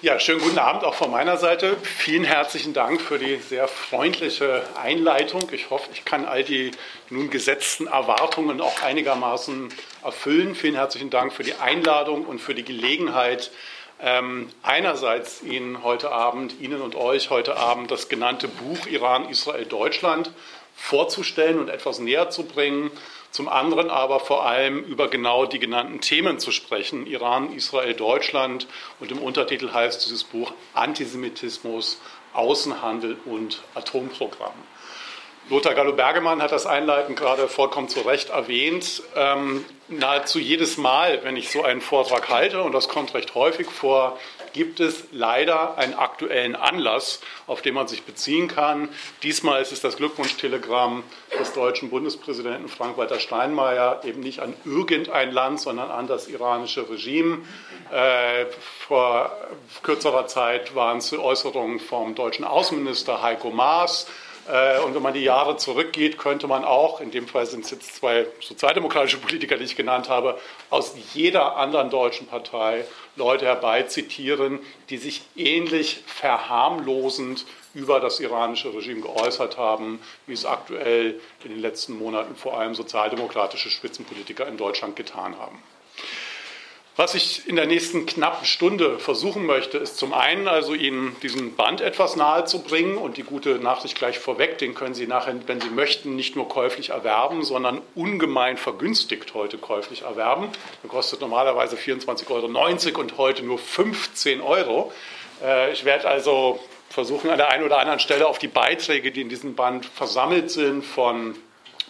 Ja, 0.00 0.20
schönen 0.20 0.40
guten 0.40 0.60
Abend 0.60 0.84
auch 0.84 0.94
von 0.94 1.10
meiner 1.10 1.38
Seite. 1.38 1.76
Vielen 1.82 2.22
herzlichen 2.22 2.72
Dank 2.72 3.00
für 3.00 3.18
die 3.18 3.34
sehr 3.38 3.66
freundliche 3.66 4.62
Einleitung. 4.80 5.48
Ich 5.50 5.70
hoffe, 5.70 5.90
ich 5.92 6.04
kann 6.04 6.24
all 6.24 6.44
die 6.44 6.70
nun 7.10 7.30
gesetzten 7.30 7.88
Erwartungen 7.88 8.60
auch 8.60 8.80
einigermaßen 8.80 9.70
erfüllen. 10.04 10.54
Vielen 10.54 10.76
herzlichen 10.76 11.10
Dank 11.10 11.32
für 11.32 11.42
die 11.42 11.54
Einladung 11.56 12.26
und 12.26 12.38
für 12.38 12.54
die 12.54 12.62
Gelegenheit, 12.62 13.50
ähm, 14.00 14.48
einerseits 14.62 15.42
Ihnen 15.42 15.82
heute 15.82 16.12
Abend, 16.12 16.60
Ihnen 16.60 16.80
und 16.80 16.94
euch 16.94 17.30
heute 17.30 17.56
Abend 17.56 17.90
das 17.90 18.08
genannte 18.08 18.46
Buch 18.46 18.86
Iran, 18.86 19.28
Israel, 19.28 19.64
Deutschland 19.64 20.30
vorzustellen 20.76 21.58
und 21.58 21.70
etwas 21.70 21.98
näher 21.98 22.30
zu 22.30 22.44
bringen 22.44 22.92
zum 23.30 23.48
anderen 23.48 23.90
aber 23.90 24.20
vor 24.20 24.46
allem 24.46 24.82
über 24.84 25.08
genau 25.08 25.46
die 25.46 25.58
genannten 25.58 26.00
Themen 26.00 26.38
zu 26.38 26.50
sprechen, 26.50 27.06
Iran, 27.06 27.52
Israel, 27.54 27.94
Deutschland. 27.94 28.66
Und 29.00 29.10
im 29.10 29.18
Untertitel 29.18 29.72
heißt 29.72 30.04
dieses 30.04 30.24
Buch 30.24 30.52
Antisemitismus, 30.74 32.00
Außenhandel 32.32 33.18
und 33.24 33.62
Atomprogramm. 33.74 34.54
Lothar 35.50 35.74
Gallo-Bergemann 35.74 36.42
hat 36.42 36.52
das 36.52 36.66
einleitend 36.66 37.18
gerade 37.18 37.48
vollkommen 37.48 37.88
zu 37.88 38.00
Recht 38.00 38.28
erwähnt. 38.28 39.02
Ähm, 39.16 39.64
nahezu 39.88 40.38
jedes 40.38 40.76
Mal, 40.76 41.20
wenn 41.24 41.36
ich 41.36 41.50
so 41.50 41.64
einen 41.64 41.80
Vortrag 41.80 42.28
halte, 42.28 42.62
und 42.62 42.72
das 42.72 42.88
kommt 42.88 43.14
recht 43.14 43.34
häufig 43.34 43.66
vor, 43.68 44.18
gibt 44.52 44.80
es 44.80 45.04
leider 45.12 45.76
einen 45.78 45.94
aktuellen 45.94 46.56
Anlass, 46.56 47.20
auf 47.46 47.62
den 47.62 47.74
man 47.74 47.88
sich 47.88 48.02
beziehen 48.04 48.48
kann. 48.48 48.88
Diesmal 49.22 49.62
ist 49.62 49.72
es 49.72 49.80
das 49.80 49.96
Glückwunschtelegramm 49.96 51.04
des 51.38 51.52
deutschen 51.52 51.90
Bundespräsidenten 51.90 52.68
Frank-Walter 52.68 53.20
Steinmeier, 53.20 54.02
eben 54.04 54.20
nicht 54.20 54.40
an 54.40 54.54
irgendein 54.64 55.32
Land, 55.32 55.60
sondern 55.60 55.90
an 55.90 56.06
das 56.06 56.28
iranische 56.28 56.88
Regime. 56.88 57.38
Äh, 57.90 58.46
vor 58.86 59.36
kürzerer 59.82 60.26
Zeit 60.26 60.74
waren 60.74 60.98
es 60.98 61.12
Äußerungen 61.12 61.80
vom 61.80 62.14
deutschen 62.14 62.44
Außenminister 62.44 63.22
Heiko 63.22 63.50
Maas. 63.50 64.06
Äh, 64.48 64.80
und 64.80 64.94
wenn 64.94 65.02
man 65.02 65.14
die 65.14 65.22
Jahre 65.22 65.56
zurückgeht, 65.56 66.18
könnte 66.18 66.46
man 66.46 66.64
auch, 66.64 67.00
in 67.00 67.10
dem 67.10 67.28
Fall 67.28 67.46
sind 67.46 67.64
es 67.64 67.70
jetzt 67.70 67.96
zwei 67.96 68.26
sozialdemokratische 68.40 69.18
Politiker, 69.18 69.56
die 69.56 69.64
ich 69.64 69.76
genannt 69.76 70.08
habe, 70.08 70.38
aus 70.70 70.94
jeder 71.12 71.56
anderen 71.56 71.90
deutschen 71.90 72.26
Partei 72.26 72.84
Leute 73.18 73.44
herbeizitieren, 73.44 74.60
die 74.88 74.96
sich 74.96 75.22
ähnlich 75.36 76.02
verharmlosend 76.06 77.44
über 77.74 78.00
das 78.00 78.20
iranische 78.20 78.72
Regime 78.72 79.02
geäußert 79.02 79.58
haben, 79.58 80.00
wie 80.26 80.32
es 80.32 80.46
aktuell 80.46 81.20
in 81.44 81.50
den 81.50 81.60
letzten 81.60 81.98
Monaten 81.98 82.34
vor 82.34 82.58
allem 82.58 82.74
sozialdemokratische 82.74 83.70
Spitzenpolitiker 83.70 84.46
in 84.48 84.56
Deutschland 84.56 84.96
getan 84.96 85.38
haben. 85.38 85.62
Was 86.98 87.14
ich 87.14 87.46
in 87.46 87.54
der 87.54 87.66
nächsten 87.66 88.06
knappen 88.06 88.44
Stunde 88.44 88.98
versuchen 88.98 89.46
möchte, 89.46 89.78
ist 89.78 89.98
zum 89.98 90.12
einen 90.12 90.48
also 90.48 90.74
Ihnen 90.74 91.14
diesen 91.22 91.54
Band 91.54 91.80
etwas 91.80 92.16
nahe 92.16 92.44
zu 92.44 92.60
bringen 92.60 92.96
und 92.96 93.16
die 93.16 93.22
gute 93.22 93.60
Nachricht 93.60 93.96
gleich 93.96 94.18
vorweg, 94.18 94.58
den 94.58 94.74
können 94.74 94.94
Sie 94.94 95.06
nachher, 95.06 95.32
wenn 95.46 95.60
Sie 95.60 95.70
möchten, 95.70 96.16
nicht 96.16 96.34
nur 96.34 96.48
käuflich 96.48 96.90
erwerben, 96.90 97.44
sondern 97.44 97.82
ungemein 97.94 98.56
vergünstigt 98.56 99.32
heute 99.34 99.58
käuflich 99.58 100.02
erwerben. 100.02 100.48
Der 100.82 100.90
kostet 100.90 101.20
normalerweise 101.20 101.76
24,90 101.76 102.30
Euro 102.32 103.00
und 103.00 103.16
heute 103.16 103.44
nur 103.44 103.60
15 103.60 104.40
Euro. 104.40 104.90
Äh, 105.40 105.70
ich 105.70 105.84
werde 105.84 106.08
also 106.08 106.58
versuchen, 106.90 107.30
an 107.30 107.38
der 107.38 107.50
einen 107.50 107.62
oder 107.62 107.78
anderen 107.78 108.00
Stelle 108.00 108.26
auf 108.26 108.40
die 108.40 108.48
Beiträge, 108.48 109.12
die 109.12 109.20
in 109.20 109.28
diesem 109.28 109.54
Band 109.54 109.86
versammelt 109.86 110.50
sind, 110.50 110.84
von 110.84 111.36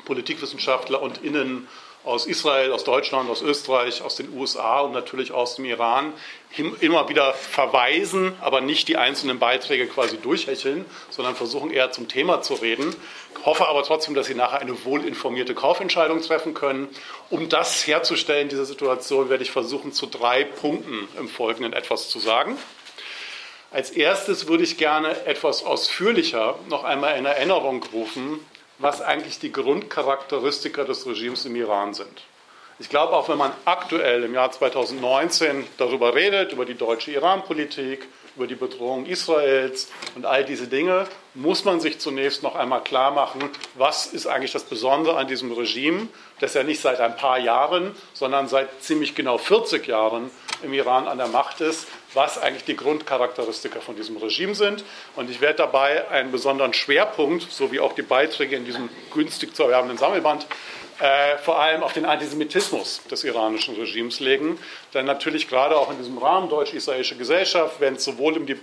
Politikwissenschaftler 0.05 1.01
und 1.01 1.25
Innen 1.25 1.67
aus 2.05 2.27
Israel, 2.27 2.73
aus 2.73 2.85
Deutschland, 2.85 3.29
aus 3.29 3.43
Österreich, 3.43 4.03
aus 4.03 4.17
den 4.17 4.33
USA 4.37 4.81
und 4.81 4.93
natürlich 4.93 5.33
aus 5.33 5.57
dem 5.57 5.65
Iran 5.67 6.13
immer 6.81 7.09
wieder 7.09 7.35
verweisen, 7.35 8.35
aber 8.41 8.61
nicht 8.61 8.89
die 8.89 8.97
einzelnen 8.97 9.39
Beiträge 9.39 9.87
quasi 9.87 10.17
durchhecheln, 10.17 10.85
sondern 11.11 11.37
versuchen 11.37 11.71
eher 11.71 11.91
zum 11.91 12.09
Thema 12.09 12.41
zu 12.41 12.55
reden. 12.55 12.95
Ich 13.39 13.47
hoffe 13.47 13.69
aber 13.69 13.83
trotzdem, 13.83 14.15
dass 14.15 14.27
Sie 14.27 14.35
nachher 14.35 14.61
eine 14.61 14.85
wohlinformierte 14.85 15.55
Kaufentscheidung 15.55 16.23
treffen 16.23 16.55
können. 16.55 16.89
Um 17.31 17.49
das 17.49 17.87
herzustellen, 17.87 18.49
diese 18.49 18.65
Situation, 18.65 19.29
werde 19.29 19.43
ich 19.43 19.51
versuchen, 19.51 19.93
zu 19.93 20.07
drei 20.07 20.45
Punkten 20.45 21.09
im 21.19 21.29
Folgenden 21.29 21.73
etwas 21.73 22.09
zu 22.09 22.19
sagen. 22.19 22.57
Als 23.71 23.91
erstes 23.91 24.49
würde 24.49 24.65
ich 24.65 24.79
gerne 24.79 25.27
etwas 25.27 25.63
ausführlicher 25.63 26.59
noch 26.71 26.85
einmal 26.85 27.19
in 27.19 27.27
Erinnerung 27.27 27.85
rufen, 27.93 28.41
was 28.79 29.01
eigentlich 29.01 29.39
die 29.39 29.53
Grundcharakteristika 29.53 30.85
des 30.85 31.07
Regimes 31.07 31.45
im 31.45 31.57
Iran 31.57 31.95
sind. 31.95 32.23
Ich 32.79 32.89
glaube, 32.89 33.15
auch 33.15 33.29
wenn 33.29 33.39
man 33.39 33.53
aktuell 33.65 34.23
im 34.23 34.35
Jahr 34.35 34.53
2019 34.53 35.67
darüber 35.79 36.15
redet, 36.15 36.53
über 36.53 36.65
die 36.65 36.77
deutsche 36.77 37.11
Iran-Politik, 37.11 38.07
über 38.39 38.47
die 38.47 38.55
Bedrohung 38.55 39.05
Israels 39.07 39.89
und 40.15 40.25
all 40.25 40.45
diese 40.45 40.69
Dinge, 40.69 41.09
muss 41.35 41.65
man 41.65 41.81
sich 41.81 41.99
zunächst 41.99 42.45
noch 42.45 42.55
einmal 42.55 42.83
klar 42.83 43.11
machen, 43.11 43.51
was 43.75 44.07
ist 44.07 44.29
eigentlich 44.29 44.53
das 44.53 44.63
Besondere 44.63 45.17
an 45.17 45.27
diesem 45.27 45.51
Regime, 45.51 46.07
das 46.39 46.55
ja 46.55 46.63
nicht 46.63 46.81
seit 46.81 47.01
ein 47.01 47.17
paar 47.17 47.39
Jahren, 47.39 47.97
sondern 48.15 48.47
seit 48.47 48.81
ziemlich 48.81 49.17
genau 49.17 49.39
40 49.39 49.89
Jahren 49.89 50.31
im 50.63 50.73
Iran 50.73 51.09
an 51.09 51.19
der 51.19 51.27
Macht 51.27 51.61
ist, 51.61 51.89
was 52.15 52.39
eigentlich 52.39 52.65
die 52.65 52.77
Grundcharakteristika 52.77 53.81
von 53.81 53.97
diesem 53.97 54.17
Regime 54.17 54.55
sind. 54.55 54.85
Und 55.17 55.31
ich 55.31 55.41
werde 55.41 55.59
dabei 55.59 56.09
einen 56.09 56.31
besonderen 56.31 56.75
Schwerpunkt, 56.75 57.51
so 57.51 57.73
wie 57.73 57.81
auch 57.81 57.93
die 57.93 58.03
Beiträge 58.03 58.55
in 58.55 58.65
diesem 58.65 58.89
günstig 59.13 59.55
zu 59.55 59.65
erwerbenden 59.65 59.99
Sammelband, 59.99 60.47
äh, 61.01 61.39
vor 61.39 61.61
allem 61.61 61.83
auf 61.83 61.93
den 61.93 62.05
Antisemitismus 62.05 63.03
des 63.11 63.25
iranischen 63.25 63.77
Regimes 63.77 64.21
legen. 64.21 64.59
Denn 64.95 65.05
natürlich 65.05 65.49
gerade 65.49 65.77
auch 65.77 65.91
in 65.91 65.99
diesem 65.99 66.19
Rahmen 66.19 66.49
deutsch-israelische 66.49 67.17
Gesellschaft, 67.17 67.81
wenn 67.81 67.95
es 67.95 68.05
sowohl 68.05 68.37
um 68.37 68.47
die 68.47 68.57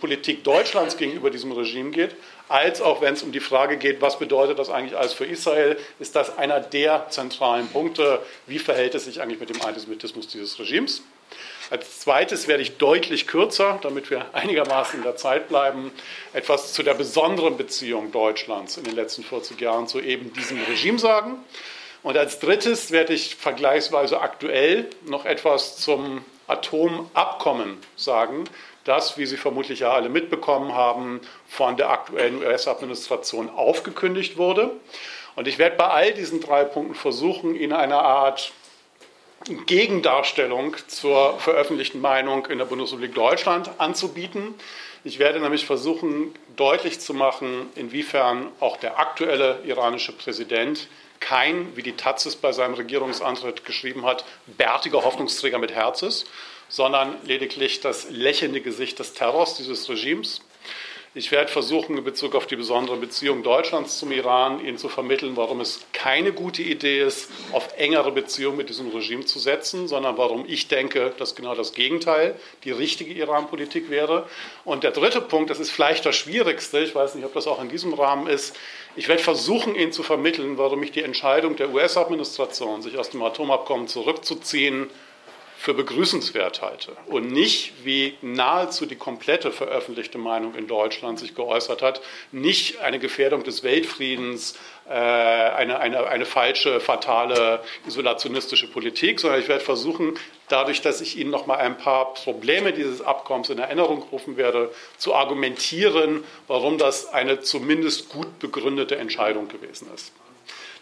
Politik 0.00 0.42
Deutschlands 0.44 0.96
gegenüber 0.96 1.30
diesem 1.30 1.52
Regime 1.52 1.90
geht, 1.90 2.16
als 2.48 2.80
auch 2.80 3.00
wenn 3.00 3.14
es 3.14 3.22
um 3.22 3.32
die 3.32 3.40
Frage 3.40 3.76
geht, 3.76 4.00
was 4.00 4.18
bedeutet 4.18 4.58
das 4.58 4.70
eigentlich 4.70 4.98
alles 4.98 5.12
für 5.12 5.26
Israel, 5.26 5.76
ist 5.98 6.16
das 6.16 6.36
einer 6.38 6.58
der 6.58 7.08
zentralen 7.10 7.68
Punkte, 7.68 8.20
wie 8.46 8.58
verhält 8.58 8.94
es 8.94 9.04
sich 9.04 9.20
eigentlich 9.20 9.38
mit 9.38 9.50
dem 9.50 9.60
Antisemitismus 9.62 10.26
dieses 10.26 10.58
Regimes. 10.58 11.02
Als 11.68 12.00
zweites 12.00 12.48
werde 12.48 12.62
ich 12.62 12.78
deutlich 12.78 13.28
kürzer, 13.28 13.78
damit 13.82 14.10
wir 14.10 14.26
einigermaßen 14.34 14.98
in 14.98 15.04
der 15.04 15.16
Zeit 15.16 15.48
bleiben, 15.48 15.92
etwas 16.32 16.72
zu 16.72 16.82
der 16.82 16.94
besonderen 16.94 17.56
Beziehung 17.56 18.10
Deutschlands 18.10 18.76
in 18.76 18.84
den 18.84 18.94
letzten 18.94 19.22
40 19.22 19.60
Jahren 19.60 19.86
zu 19.86 20.00
eben 20.00 20.32
diesem 20.32 20.60
Regime 20.64 20.98
sagen. 20.98 21.36
Und 22.02 22.16
als 22.16 22.38
drittes 22.38 22.90
werde 22.90 23.12
ich 23.12 23.36
vergleichsweise 23.36 24.20
aktuell 24.20 24.88
noch 25.06 25.26
etwas 25.26 25.76
zum 25.76 26.24
Atomabkommen 26.46 27.78
sagen, 27.96 28.44
das, 28.84 29.18
wie 29.18 29.26
Sie 29.26 29.36
vermutlich 29.36 29.80
ja 29.80 29.92
alle 29.92 30.08
mitbekommen 30.08 30.74
haben, 30.74 31.20
von 31.48 31.76
der 31.76 31.90
aktuellen 31.90 32.38
US-Administration 32.42 33.50
aufgekündigt 33.50 34.38
wurde. 34.38 34.70
Und 35.36 35.46
ich 35.46 35.58
werde 35.58 35.76
bei 35.76 35.86
all 35.86 36.12
diesen 36.12 36.40
drei 36.40 36.64
Punkten 36.64 36.94
versuchen, 36.94 37.54
Ihnen 37.54 37.74
eine 37.74 37.98
Art 37.98 38.52
Gegendarstellung 39.66 40.76
zur 40.86 41.38
veröffentlichten 41.38 42.00
Meinung 42.00 42.46
in 42.46 42.58
der 42.58 42.66
Bundesrepublik 42.66 43.14
Deutschland 43.14 43.70
anzubieten. 43.78 44.54
Ich 45.02 45.18
werde 45.18 45.40
nämlich 45.40 45.64
versuchen, 45.64 46.34
deutlich 46.56 47.00
zu 47.00 47.14
machen, 47.14 47.68
inwiefern 47.74 48.48
auch 48.60 48.76
der 48.76 48.98
aktuelle 48.98 49.60
iranische 49.64 50.12
Präsident 50.12 50.88
kein, 51.20 51.76
wie 51.76 51.82
die 51.82 51.96
Taz 51.96 52.26
es 52.26 52.36
bei 52.36 52.52
seinem 52.52 52.74
Regierungsantritt 52.74 53.64
geschrieben 53.64 54.04
hat, 54.04 54.24
bärtiger 54.46 55.04
Hoffnungsträger 55.04 55.58
mit 55.58 55.72
Herz 55.72 56.02
ist, 56.02 56.26
sondern 56.68 57.16
lediglich 57.24 57.80
das 57.80 58.10
lächelnde 58.10 58.60
Gesicht 58.60 58.98
des 58.98 59.12
Terrors 59.12 59.56
dieses 59.56 59.88
Regimes. 59.88 60.40
Ich 61.12 61.32
werde 61.32 61.50
versuchen, 61.50 61.98
in 61.98 62.04
Bezug 62.04 62.36
auf 62.36 62.46
die 62.46 62.54
besondere 62.54 62.96
Beziehung 62.96 63.42
Deutschlands 63.42 63.98
zum 63.98 64.12
Iran 64.12 64.64
Ihnen 64.64 64.78
zu 64.78 64.88
vermitteln, 64.88 65.36
warum 65.36 65.60
es 65.60 65.80
keine 65.92 66.32
gute 66.32 66.62
Idee 66.62 67.00
ist, 67.00 67.32
auf 67.50 67.66
engere 67.76 68.12
Beziehungen 68.12 68.58
mit 68.58 68.68
diesem 68.68 68.90
Regime 68.90 69.24
zu 69.24 69.40
setzen, 69.40 69.88
sondern 69.88 70.16
warum 70.18 70.44
ich 70.46 70.68
denke, 70.68 71.12
dass 71.18 71.34
genau 71.34 71.56
das 71.56 71.72
Gegenteil 71.72 72.38
die 72.62 72.70
richtige 72.70 73.12
Iran-Politik 73.12 73.90
wäre. 73.90 74.28
Und 74.64 74.84
der 74.84 74.92
dritte 74.92 75.20
Punkt, 75.20 75.50
das 75.50 75.58
ist 75.58 75.72
vielleicht 75.72 76.06
das 76.06 76.14
Schwierigste, 76.14 76.78
ich 76.78 76.94
weiß 76.94 77.16
nicht, 77.16 77.24
ob 77.24 77.34
das 77.34 77.48
auch 77.48 77.60
in 77.60 77.68
diesem 77.68 77.92
Rahmen 77.92 78.28
ist, 78.28 78.56
ich 78.94 79.08
werde 79.08 79.20
versuchen, 79.20 79.74
Ihnen 79.74 79.90
zu 79.90 80.04
vermitteln, 80.04 80.58
warum 80.58 80.80
ich 80.84 80.92
die 80.92 81.02
Entscheidung 81.02 81.56
der 81.56 81.74
US-Administration, 81.74 82.82
sich 82.82 82.96
aus 82.96 83.10
dem 83.10 83.22
Atomabkommen 83.22 83.88
zurückzuziehen, 83.88 84.88
für 85.60 85.74
begrüßenswert 85.74 86.62
halte 86.62 86.96
und 87.08 87.30
nicht, 87.30 87.84
wie 87.84 88.16
nahezu 88.22 88.86
die 88.86 88.96
komplette 88.96 89.52
veröffentlichte 89.52 90.16
Meinung 90.16 90.54
in 90.54 90.66
Deutschland 90.66 91.18
sich 91.18 91.34
geäußert 91.34 91.82
hat, 91.82 92.00
nicht 92.32 92.80
eine 92.80 92.98
Gefährdung 92.98 93.44
des 93.44 93.62
Weltfriedens, 93.62 94.54
äh, 94.88 94.92
eine, 94.94 95.78
eine, 95.78 96.06
eine 96.06 96.24
falsche, 96.24 96.80
fatale, 96.80 97.60
isolationistische 97.86 98.68
Politik, 98.68 99.20
sondern 99.20 99.38
ich 99.38 99.48
werde 99.48 99.62
versuchen, 99.62 100.14
dadurch, 100.48 100.80
dass 100.80 101.02
ich 101.02 101.18
Ihnen 101.18 101.30
noch 101.30 101.44
mal 101.44 101.58
ein 101.58 101.76
paar 101.76 102.14
Probleme 102.14 102.72
dieses 102.72 103.02
Abkommens 103.02 103.50
in 103.50 103.58
Erinnerung 103.58 104.02
rufen 104.10 104.38
werde, 104.38 104.72
zu 104.96 105.14
argumentieren, 105.14 106.24
warum 106.46 106.78
das 106.78 107.12
eine 107.12 107.40
zumindest 107.40 108.08
gut 108.08 108.38
begründete 108.38 108.96
Entscheidung 108.96 109.48
gewesen 109.48 109.88
ist. 109.94 110.10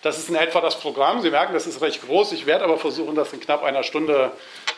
Das 0.03 0.17
ist 0.19 0.29
in 0.29 0.37
etwa 0.37 0.61
das 0.61 0.79
Programm. 0.79 1.23
Sie 1.23 1.31
merken, 1.31 1.55
das 1.55 1.67
ist 1.67 1.81
recht 1.81 2.07
groß. 2.07 2.33
Ich 2.33 2.47
werde 2.47 2.65
aber 2.65 2.79
versuchen, 2.79 3.17
das 3.17 3.33
in 3.33 3.41
knapp 3.41 3.65
einer 3.65 3.83
Stunde 3.83 4.31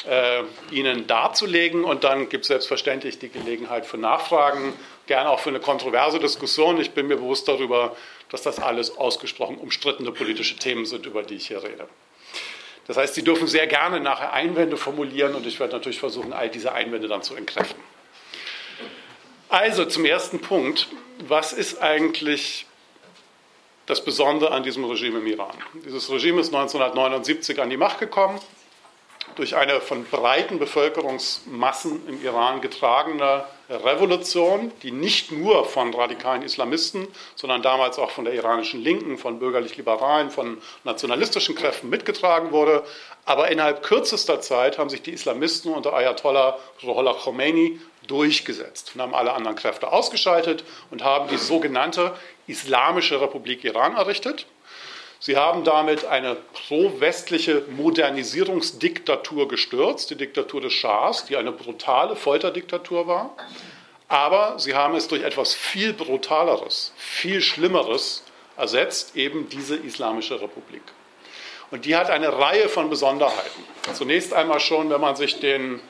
äh, 0.08 0.43
Ihnen 0.70 1.06
darzulegen. 1.06 1.84
Und 1.84 2.05
dann 2.05 2.31
gibt 2.31 2.44
es 2.44 2.49
selbstverständlich 2.49 3.19
die 3.19 3.28
Gelegenheit 3.28 3.84
für 3.84 3.99
Nachfragen, 3.99 4.72
gerne 5.06 5.28
auch 5.28 5.40
für 5.40 5.50
eine 5.50 5.61
kontroverse 5.61 6.20
Diskussion. 6.20 6.81
Ich 6.81 6.93
bin 6.93 7.06
mir 7.06 7.17
bewusst 7.17 7.49
darüber, 7.49 7.94
dass 8.31 8.43
das 8.43 8.61
alles 8.61 8.96
ausgesprochen 8.96 9.58
umstrittene 9.58 10.11
politische 10.11 10.56
Themen 10.56 10.87
sind, 10.87 11.05
über 11.05 11.23
die 11.23 11.34
ich 11.34 11.49
hier 11.49 11.62
rede. 11.62 11.87
Das 12.87 12.96
heißt, 12.96 13.14
Sie 13.14 13.23
dürfen 13.23 13.46
sehr 13.46 13.66
gerne 13.66 14.00
nachher 14.00 14.32
Einwände 14.32 14.76
formulieren 14.78 15.34
und 15.34 15.46
ich 15.46 15.61
werde 15.61 15.75
natürlich 15.75 16.00
versuchen, 16.00 16.32
all 16.32 16.49
diese 16.49 16.73
Einwände 16.73 17.08
dann 17.08 17.23
zu 17.23 17.37
entkräften. 17.37 17.81
Also 19.50 19.84
zum 19.84 20.05
ersten 20.05 20.40
Punkt. 20.40 20.88
Was 21.28 21.52
ist 21.52 21.82
eigentlich 21.82 22.66
das 23.90 24.04
Besondere 24.04 24.52
an 24.52 24.62
diesem 24.62 24.84
Regime 24.84 25.19
im 25.19 25.26
Iran? 25.26 25.52
Dieses 25.84 26.10
Regime 26.10 26.40
ist 26.40 26.54
1979 26.54 27.60
an 27.60 27.69
die 27.70 27.76
Macht 27.76 27.98
gekommen 27.98 28.40
durch 29.37 29.56
eine 29.56 29.81
von 29.81 30.05
breiten 30.05 30.59
Bevölkerungsmassen 30.59 32.06
im 32.09 32.25
Iran 32.25 32.61
getragene 32.61 33.44
Revolution, 33.69 34.73
die 34.82 34.91
nicht 34.91 35.31
nur 35.31 35.65
von 35.65 35.94
radikalen 35.94 36.43
Islamisten, 36.43 37.06
sondern 37.37 37.62
damals 37.62 37.99
auch 37.99 38.11
von 38.11 38.25
der 38.25 38.35
iranischen 38.35 38.82
Linken, 38.82 39.17
von 39.17 39.38
bürgerlich-liberalen, 39.38 40.31
von 40.31 40.59
nationalistischen 40.85 41.55
Kräften 41.55 41.88
mitgetragen 41.88 42.50
wurde. 42.50 42.85
Aber 43.25 43.50
innerhalb 43.50 43.82
kürzester 43.82 44.41
Zeit 44.41 44.79
haben 44.79 44.91
sich 44.91 45.03
die 45.03 45.12
Islamisten 45.12 45.73
unter 45.73 45.94
Ayatollah 45.94 46.59
Ruhollah 46.83 47.15
Khomeini 47.15 47.81
durchgesetzt 48.09 48.93
und 48.94 49.03
haben 49.03 49.15
alle 49.15 49.33
anderen 49.33 49.56
Kräfte 49.56 49.93
ausgeschaltet 49.93 50.65
und 50.91 51.05
haben 51.05 51.29
die 51.29 51.37
sogenannte 51.37 52.17
Islamische 52.49 53.21
Republik 53.21 53.62
Iran 53.62 53.97
errichtet. 53.97 54.47
Sie 55.22 55.37
haben 55.37 55.64
damit 55.64 56.06
eine 56.06 56.34
pro-westliche 56.34 57.64
Modernisierungsdiktatur 57.76 59.49
gestürzt, 59.49 60.08
die 60.08 60.17
Diktatur 60.17 60.62
des 60.62 60.72
Schahs, 60.72 61.26
die 61.26 61.37
eine 61.37 61.52
brutale 61.52 62.17
Folterdiktatur 62.17 63.06
war. 63.06 63.37
Aber 64.08 64.58
sie 64.58 64.75
haben 64.75 64.96
es 64.96 65.08
durch 65.08 65.22
etwas 65.22 65.52
viel 65.52 65.93
Brutaleres, 65.93 66.93
viel 66.96 67.43
Schlimmeres 67.43 68.25
ersetzt, 68.56 69.14
eben 69.14 69.49
diese 69.50 69.76
Islamische 69.76 70.40
Republik. 70.40 70.82
Und 71.70 71.84
die 71.84 71.94
hat 71.94 72.11
eine 72.11 72.37
Reihe 72.38 72.69
von 72.70 72.88
Besonderheiten. 72.88 73.64
Zunächst 73.93 74.32
einmal 74.32 74.58
schon, 74.58 74.88
wenn 74.90 75.00
man 75.02 75.16
sich 75.16 75.38
den, 75.38 75.81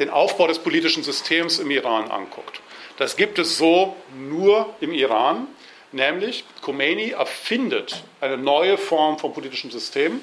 den 0.00 0.10
Aufbau 0.10 0.48
des 0.48 0.58
politischen 0.58 1.04
Systems 1.04 1.60
im 1.60 1.70
Iran 1.70 2.10
anguckt. 2.10 2.60
Das 2.98 3.16
gibt 3.16 3.38
es 3.38 3.56
so 3.56 3.96
nur 4.14 4.74
im 4.80 4.92
Iran. 4.92 5.46
Nämlich, 5.92 6.44
Khomeini 6.62 7.10
erfindet 7.10 8.02
eine 8.20 8.36
neue 8.36 8.78
Form 8.78 9.18
von 9.18 9.32
politischem 9.32 9.70
System. 9.70 10.20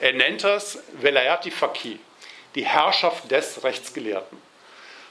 Er 0.00 0.14
nennt 0.14 0.42
das 0.42 0.82
Velayati 1.00 1.50
Faqih, 1.50 1.98
die 2.54 2.64
Herrschaft 2.64 3.30
des 3.30 3.62
Rechtsgelehrten. 3.62 4.38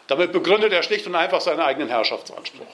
Damit 0.08 0.32
begründet 0.32 0.74
er 0.74 0.84
schlicht 0.84 1.06
und 1.08 1.16
einfach 1.16 1.42
seinen 1.42 1.60
eigenen 1.60 1.88
Herrschaftsanspruch. 1.88 2.66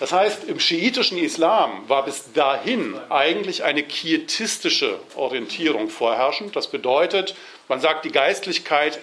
Das 0.00 0.12
heißt, 0.12 0.44
im 0.44 0.58
schiitischen 0.58 1.18
Islam 1.18 1.86
war 1.86 2.06
bis 2.06 2.32
dahin 2.32 2.98
eigentlich 3.10 3.62
eine 3.64 3.82
quietistische 3.82 4.98
Orientierung 5.14 5.90
vorherrschend. 5.90 6.56
Das 6.56 6.68
bedeutet, 6.68 7.34
man 7.68 7.80
sagt, 7.80 8.06
die 8.06 8.10
Geistlichkeit 8.10 8.98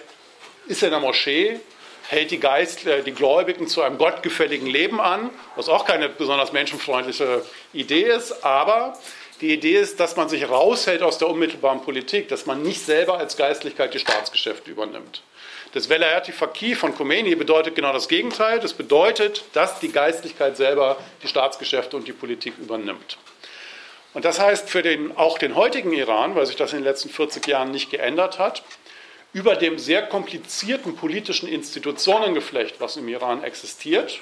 ist 0.66 0.82
in 0.82 0.90
der 0.90 0.98
Moschee, 0.98 1.60
hält 2.08 2.30
die, 2.30 2.40
Geist, 2.40 2.86
äh, 2.86 3.02
die 3.02 3.12
Gläubigen 3.12 3.68
zu 3.68 3.82
einem 3.82 3.98
gottgefälligen 3.98 4.66
Leben 4.66 5.00
an, 5.00 5.30
was 5.56 5.68
auch 5.68 5.84
keine 5.84 6.08
besonders 6.08 6.52
menschenfreundliche 6.52 7.44
Idee 7.72 8.02
ist, 8.02 8.44
aber 8.44 8.98
die 9.40 9.52
Idee 9.52 9.76
ist, 9.76 10.00
dass 10.00 10.16
man 10.16 10.28
sich 10.28 10.48
raushält 10.48 11.02
aus 11.02 11.18
der 11.18 11.28
unmittelbaren 11.28 11.82
Politik, 11.82 12.28
dass 12.28 12.46
man 12.46 12.62
nicht 12.62 12.84
selber 12.84 13.18
als 13.18 13.36
Geistlichkeit 13.36 13.94
die 13.94 14.00
Staatsgeschäfte 14.00 14.70
übernimmt. 14.70 15.22
Das 15.74 15.88
Velayati 15.88 16.32
Faqih 16.32 16.74
von 16.74 16.94
Khomeini 16.94 17.34
bedeutet 17.34 17.74
genau 17.76 17.92
das 17.92 18.08
Gegenteil. 18.08 18.58
Das 18.58 18.72
bedeutet, 18.72 19.44
dass 19.52 19.78
die 19.80 19.92
Geistlichkeit 19.92 20.56
selber 20.56 20.96
die 21.22 21.28
Staatsgeschäfte 21.28 21.96
und 21.96 22.08
die 22.08 22.12
Politik 22.12 22.54
übernimmt. 22.58 23.18
Und 24.14 24.24
das 24.24 24.40
heißt 24.40 24.70
für 24.70 24.82
den, 24.82 25.16
auch 25.16 25.38
den 25.38 25.54
heutigen 25.54 25.92
Iran, 25.92 26.34
weil 26.34 26.46
sich 26.46 26.56
das 26.56 26.72
in 26.72 26.78
den 26.78 26.84
letzten 26.84 27.10
40 27.10 27.46
Jahren 27.46 27.70
nicht 27.70 27.90
geändert 27.90 28.38
hat, 28.38 28.62
über 29.32 29.56
dem 29.56 29.78
sehr 29.78 30.02
komplizierten 30.06 30.96
politischen 30.96 31.48
Institutionengeflecht, 31.48 32.80
was 32.80 32.96
im 32.96 33.08
Iran 33.08 33.44
existiert, 33.44 34.20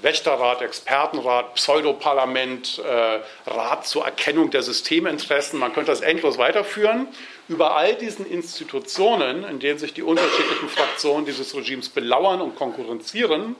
Wächterrat, 0.00 0.62
Expertenrat, 0.62 1.54
Pseudoparlament, 1.54 2.78
äh, 2.78 3.20
Rat 3.50 3.86
zur 3.86 4.04
Erkennung 4.04 4.50
der 4.50 4.62
Systeminteressen, 4.62 5.58
man 5.58 5.74
könnte 5.74 5.90
das 5.90 6.00
endlos 6.00 6.38
weiterführen. 6.38 7.08
Über 7.48 7.76
all 7.76 7.94
diesen 7.94 8.26
Institutionen, 8.26 9.44
in 9.44 9.58
denen 9.58 9.78
sich 9.78 9.92
die 9.92 10.02
unterschiedlichen 10.02 10.70
Fraktionen 10.70 11.26
dieses 11.26 11.54
Regimes 11.54 11.90
belauern 11.90 12.40
und 12.40 12.56
konkurrenzieren, 12.56 13.56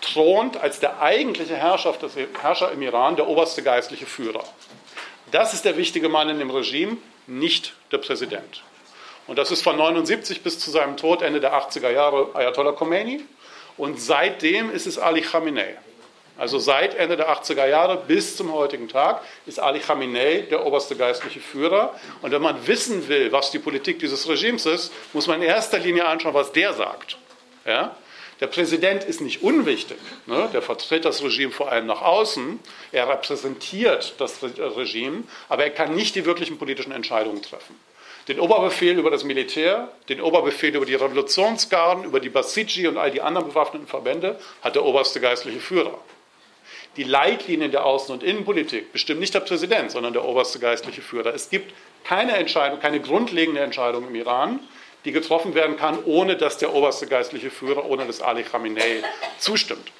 thront 0.00 0.56
als 0.56 0.78
der 0.78 1.02
eigentliche 1.02 1.56
Herrschaft, 1.56 2.00
Herrscher 2.40 2.70
im 2.70 2.82
Iran 2.82 3.16
der 3.16 3.26
oberste 3.26 3.62
geistliche 3.62 4.06
Führer. 4.06 4.44
Das 5.32 5.54
ist 5.54 5.64
der 5.64 5.76
wichtige 5.76 6.08
Mann 6.08 6.28
in 6.28 6.38
dem 6.38 6.50
Regime, 6.50 6.98
nicht 7.26 7.74
der 7.90 7.98
Präsident. 7.98 8.62
Und 9.26 9.38
das 9.38 9.50
ist 9.50 9.62
von 9.62 9.76
79 9.76 10.42
bis 10.42 10.58
zu 10.58 10.70
seinem 10.70 10.96
Tod 10.96 11.22
Ende 11.22 11.40
der 11.40 11.54
80er 11.54 11.90
Jahre 11.90 12.30
Ayatollah 12.34 12.72
Khomeini. 12.72 13.22
Und 13.76 14.00
seitdem 14.00 14.70
ist 14.70 14.86
es 14.86 14.98
Ali 14.98 15.22
Khamenei. 15.22 15.76
Also 16.36 16.58
seit 16.58 16.94
Ende 16.96 17.16
der 17.16 17.30
80er 17.30 17.66
Jahre 17.66 17.96
bis 17.96 18.36
zum 18.36 18.52
heutigen 18.52 18.88
Tag 18.88 19.22
ist 19.46 19.60
Ali 19.60 19.78
Khamenei 19.78 20.46
der 20.50 20.66
oberste 20.66 20.96
geistliche 20.96 21.40
Führer. 21.40 21.94
Und 22.22 22.32
wenn 22.32 22.42
man 22.42 22.66
wissen 22.66 23.08
will, 23.08 23.32
was 23.32 23.50
die 23.50 23.58
Politik 23.58 23.98
dieses 24.00 24.28
Regimes 24.28 24.66
ist, 24.66 24.92
muss 25.12 25.26
man 25.26 25.40
in 25.40 25.48
erster 25.48 25.78
Linie 25.78 26.06
anschauen, 26.06 26.34
was 26.34 26.52
der 26.52 26.72
sagt. 26.74 27.16
Ja? 27.64 27.96
Der 28.40 28.48
Präsident 28.48 29.04
ist 29.04 29.20
nicht 29.20 29.42
unwichtig. 29.42 29.96
Ne? 30.26 30.50
Der 30.52 30.60
vertritt 30.60 31.04
das 31.04 31.22
Regime 31.22 31.52
vor 31.52 31.70
allem 31.70 31.86
nach 31.86 32.02
außen. 32.02 32.58
Er 32.90 33.08
repräsentiert 33.08 34.14
das 34.18 34.42
Regime, 34.42 35.22
aber 35.48 35.64
er 35.64 35.70
kann 35.70 35.94
nicht 35.94 36.16
die 36.16 36.26
wirklichen 36.26 36.58
politischen 36.58 36.92
Entscheidungen 36.92 37.42
treffen 37.42 37.78
den 38.28 38.40
Oberbefehl 38.40 38.98
über 38.98 39.10
das 39.10 39.24
Militär, 39.24 39.88
den 40.08 40.20
Oberbefehl 40.20 40.74
über 40.74 40.86
die 40.86 40.94
Revolutionsgarden, 40.94 42.04
über 42.04 42.20
die 42.20 42.30
Basiji 42.30 42.86
und 42.86 42.96
all 42.96 43.10
die 43.10 43.20
anderen 43.20 43.48
bewaffneten 43.48 43.86
Verbände 43.86 44.38
hat 44.62 44.74
der 44.74 44.84
oberste 44.84 45.20
geistliche 45.20 45.60
Führer. 45.60 45.98
Die 46.96 47.04
Leitlinien 47.04 47.70
der 47.70 47.84
Außen- 47.84 48.12
und 48.12 48.22
Innenpolitik 48.22 48.92
bestimmt 48.92 49.20
nicht 49.20 49.34
der 49.34 49.40
Präsident, 49.40 49.90
sondern 49.90 50.12
der 50.12 50.24
oberste 50.24 50.58
geistliche 50.58 51.02
Führer. 51.02 51.34
Es 51.34 51.50
gibt 51.50 51.72
keine 52.04 52.32
Entscheidung, 52.36 52.80
keine 52.80 53.00
grundlegende 53.00 53.60
Entscheidung 53.60 54.08
im 54.08 54.14
Iran, 54.14 54.60
die 55.04 55.12
getroffen 55.12 55.54
werden 55.54 55.76
kann, 55.76 55.98
ohne 56.04 56.36
dass 56.36 56.56
der 56.58 56.72
oberste 56.72 57.06
geistliche 57.06 57.50
Führer, 57.50 57.84
ohne 57.84 58.06
dass 58.06 58.22
Ali 58.22 58.42
Khamenei 58.42 59.02
zustimmt. 59.38 59.90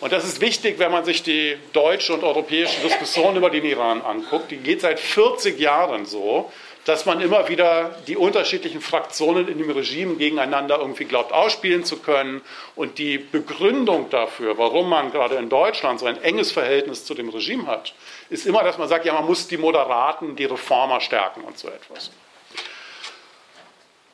Und 0.00 0.12
das 0.12 0.24
ist 0.24 0.40
wichtig, 0.40 0.80
wenn 0.80 0.90
man 0.90 1.04
sich 1.04 1.22
die 1.22 1.56
deutsche 1.72 2.12
und 2.12 2.24
europäische 2.24 2.80
Diskussion 2.80 3.36
über 3.36 3.50
den 3.50 3.64
Iran 3.64 4.00
anguckt. 4.00 4.50
Die 4.50 4.56
geht 4.56 4.80
seit 4.80 4.98
40 4.98 5.60
Jahren 5.60 6.06
so, 6.06 6.50
dass 6.84 7.06
man 7.06 7.20
immer 7.20 7.48
wieder 7.48 7.94
die 8.08 8.16
unterschiedlichen 8.16 8.80
Fraktionen 8.80 9.46
in 9.46 9.58
dem 9.58 9.70
Regime 9.70 10.16
gegeneinander 10.16 10.78
irgendwie 10.78 11.04
glaubt 11.04 11.32
ausspielen 11.32 11.84
zu 11.84 11.98
können. 11.98 12.42
Und 12.74 12.98
die 12.98 13.18
Begründung 13.18 14.10
dafür, 14.10 14.58
warum 14.58 14.88
man 14.88 15.12
gerade 15.12 15.36
in 15.36 15.48
Deutschland 15.48 16.00
so 16.00 16.06
ein 16.06 16.20
enges 16.22 16.50
Verhältnis 16.50 17.04
zu 17.04 17.14
dem 17.14 17.28
Regime 17.28 17.66
hat, 17.66 17.94
ist 18.30 18.46
immer, 18.46 18.64
dass 18.64 18.78
man 18.78 18.88
sagt, 18.88 19.04
ja, 19.04 19.12
man 19.12 19.26
muss 19.26 19.46
die 19.46 19.58
Moderaten, 19.58 20.34
die 20.34 20.44
Reformer 20.44 21.00
stärken 21.00 21.42
und 21.42 21.56
so 21.56 21.68
etwas. 21.68 22.10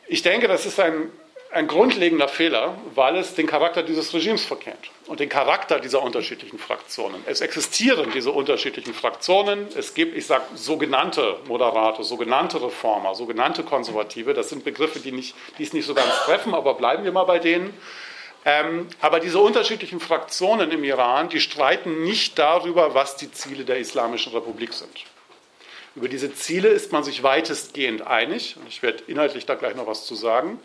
Ich 0.07 0.23
denke, 0.23 0.49
das 0.49 0.67
ist 0.67 0.79
ein 0.81 1.11
ein 1.51 1.67
grundlegender 1.67 2.29
Fehler, 2.29 2.77
weil 2.95 3.17
es 3.17 3.35
den 3.35 3.47
Charakter 3.47 3.83
dieses 3.83 4.13
Regimes 4.13 4.45
verkennt 4.45 4.91
und 5.07 5.21
den 5.21 5.31
Charakter 5.31 5.81
dieser 5.81 6.03
unterschiedlichen 6.03 6.59
Fraktionen. 6.59 7.23
Es 7.27 7.41
existieren 7.41 8.11
diese 8.13 8.33
unterschiedlichen 8.33 8.93
Fraktionen. 8.93 9.67
Es 9.75 9.95
gibt, 9.95 10.15
ich 10.17 10.27
sage, 10.27 10.45
sogenannte 10.55 11.39
Moderate, 11.47 12.05
sogenannte 12.05 12.63
Reformer, 12.63 13.15
sogenannte 13.15 13.63
Konservative. 13.63 14.35
Das 14.35 14.51
sind 14.51 14.63
Begriffe, 14.63 15.01
die, 15.01 15.13
nicht, 15.13 15.35
die 15.57 15.63
es 15.63 15.73
nicht 15.73 15.87
so 15.87 15.95
ganz 15.95 16.13
treffen, 16.25 16.55
aber 16.55 16.75
bleiben 16.75 17.05
wir 17.05 17.13
mal 17.13 17.25
bei 17.25 17.39
denen. 17.39 17.73
Ähm, 18.45 18.87
aber 19.01 19.19
diese 19.19 19.39
unterschiedlichen 19.39 20.01
Fraktionen 20.01 20.71
im 20.71 20.85
Iran, 20.85 21.31
die 21.31 21.41
streiten 21.41 22.03
nicht 22.03 22.39
darüber, 22.39 22.95
was 22.95 23.17
die 23.17 23.33
Ziele 23.33 23.65
der 23.65 23.79
Islamischen 23.79 24.33
Republik 24.33 24.75
sind. 24.75 25.07
Über 25.97 26.09
diese 26.09 26.33
Ziele 26.33 26.69
ist 26.69 26.93
man 26.93 27.03
sich 27.03 27.23
weitestgehend 27.23 28.07
einig, 28.07 28.57
und 28.57 28.69
ich 28.69 28.83
werde 28.83 29.03
inhaltlich 29.09 29.47
da 29.47 29.55
gleich 29.55 29.75
noch 29.75 29.87
was 29.87 30.07
zu 30.07 30.15
sagen 30.15 30.61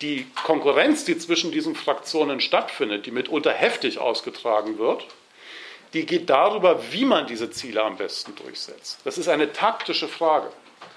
die 0.00 0.26
Konkurrenz, 0.44 1.04
die 1.04 1.18
zwischen 1.18 1.52
diesen 1.52 1.74
Fraktionen 1.74 2.40
stattfindet, 2.40 3.06
die 3.06 3.10
mitunter 3.10 3.52
heftig 3.52 3.98
ausgetragen 3.98 4.78
wird, 4.78 5.06
die 5.92 6.06
geht 6.06 6.28
darüber, 6.28 6.92
wie 6.92 7.04
man 7.04 7.26
diese 7.26 7.50
Ziele 7.50 7.82
am 7.82 7.96
besten 7.96 8.34
durchsetzt. 8.34 9.00
Das 9.04 9.16
ist 9.16 9.28
eine 9.28 9.52
taktische 9.52 10.08
Frage. 10.08 10.48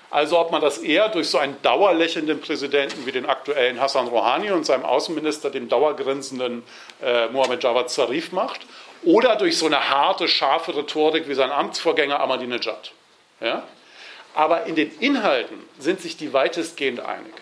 Also 0.10 0.40
ob 0.40 0.52
man 0.52 0.62
das 0.62 0.78
eher 0.78 1.10
durch 1.10 1.30
so 1.30 1.38
einen 1.38 1.62
dauerlächelnden 1.62 2.40
Präsidenten 2.40 3.06
wie 3.06 3.12
den 3.12 3.26
aktuellen 3.26 3.80
Hassan 3.80 4.08
Rouhani 4.08 4.52
und 4.52 4.66
seinem 4.66 4.86
Außenminister, 4.86 5.50
dem 5.50 5.68
dauergrinsenden 5.68 6.64
äh, 7.02 7.28
Mohammed 7.28 7.64
Javad 7.64 7.90
Zarif 7.90 8.32
macht, 8.32 8.62
oder 9.04 9.36
durch 9.36 9.58
so 9.58 9.66
eine 9.66 9.90
harte, 9.90 10.28
scharfe 10.28 10.76
Rhetorik 10.76 11.28
wie 11.28 11.36
sein 11.36 11.52
Amtsvorgänger 11.52 12.20
Ahmadinejad. 12.20 12.92
Ja? 13.42 13.64
Aber 14.34 14.66
in 14.66 14.76
den 14.76 14.92
Inhalten 15.00 15.58
sind 15.78 16.02
sich 16.02 16.18
die 16.18 16.32
weitestgehend 16.34 17.02
einig. 17.02 17.34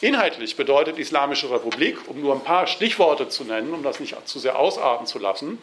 Inhaltlich 0.00 0.56
bedeutet 0.56 0.98
Islamische 0.98 1.50
Republik, 1.50 1.96
um 2.08 2.20
nur 2.20 2.34
ein 2.34 2.44
paar 2.44 2.66
Stichworte 2.66 3.28
zu 3.28 3.44
nennen, 3.44 3.72
um 3.72 3.82
das 3.82 3.98
nicht 3.98 4.14
zu 4.28 4.38
sehr 4.38 4.58
ausarten 4.58 5.06
zu 5.06 5.18
lassen, 5.18 5.58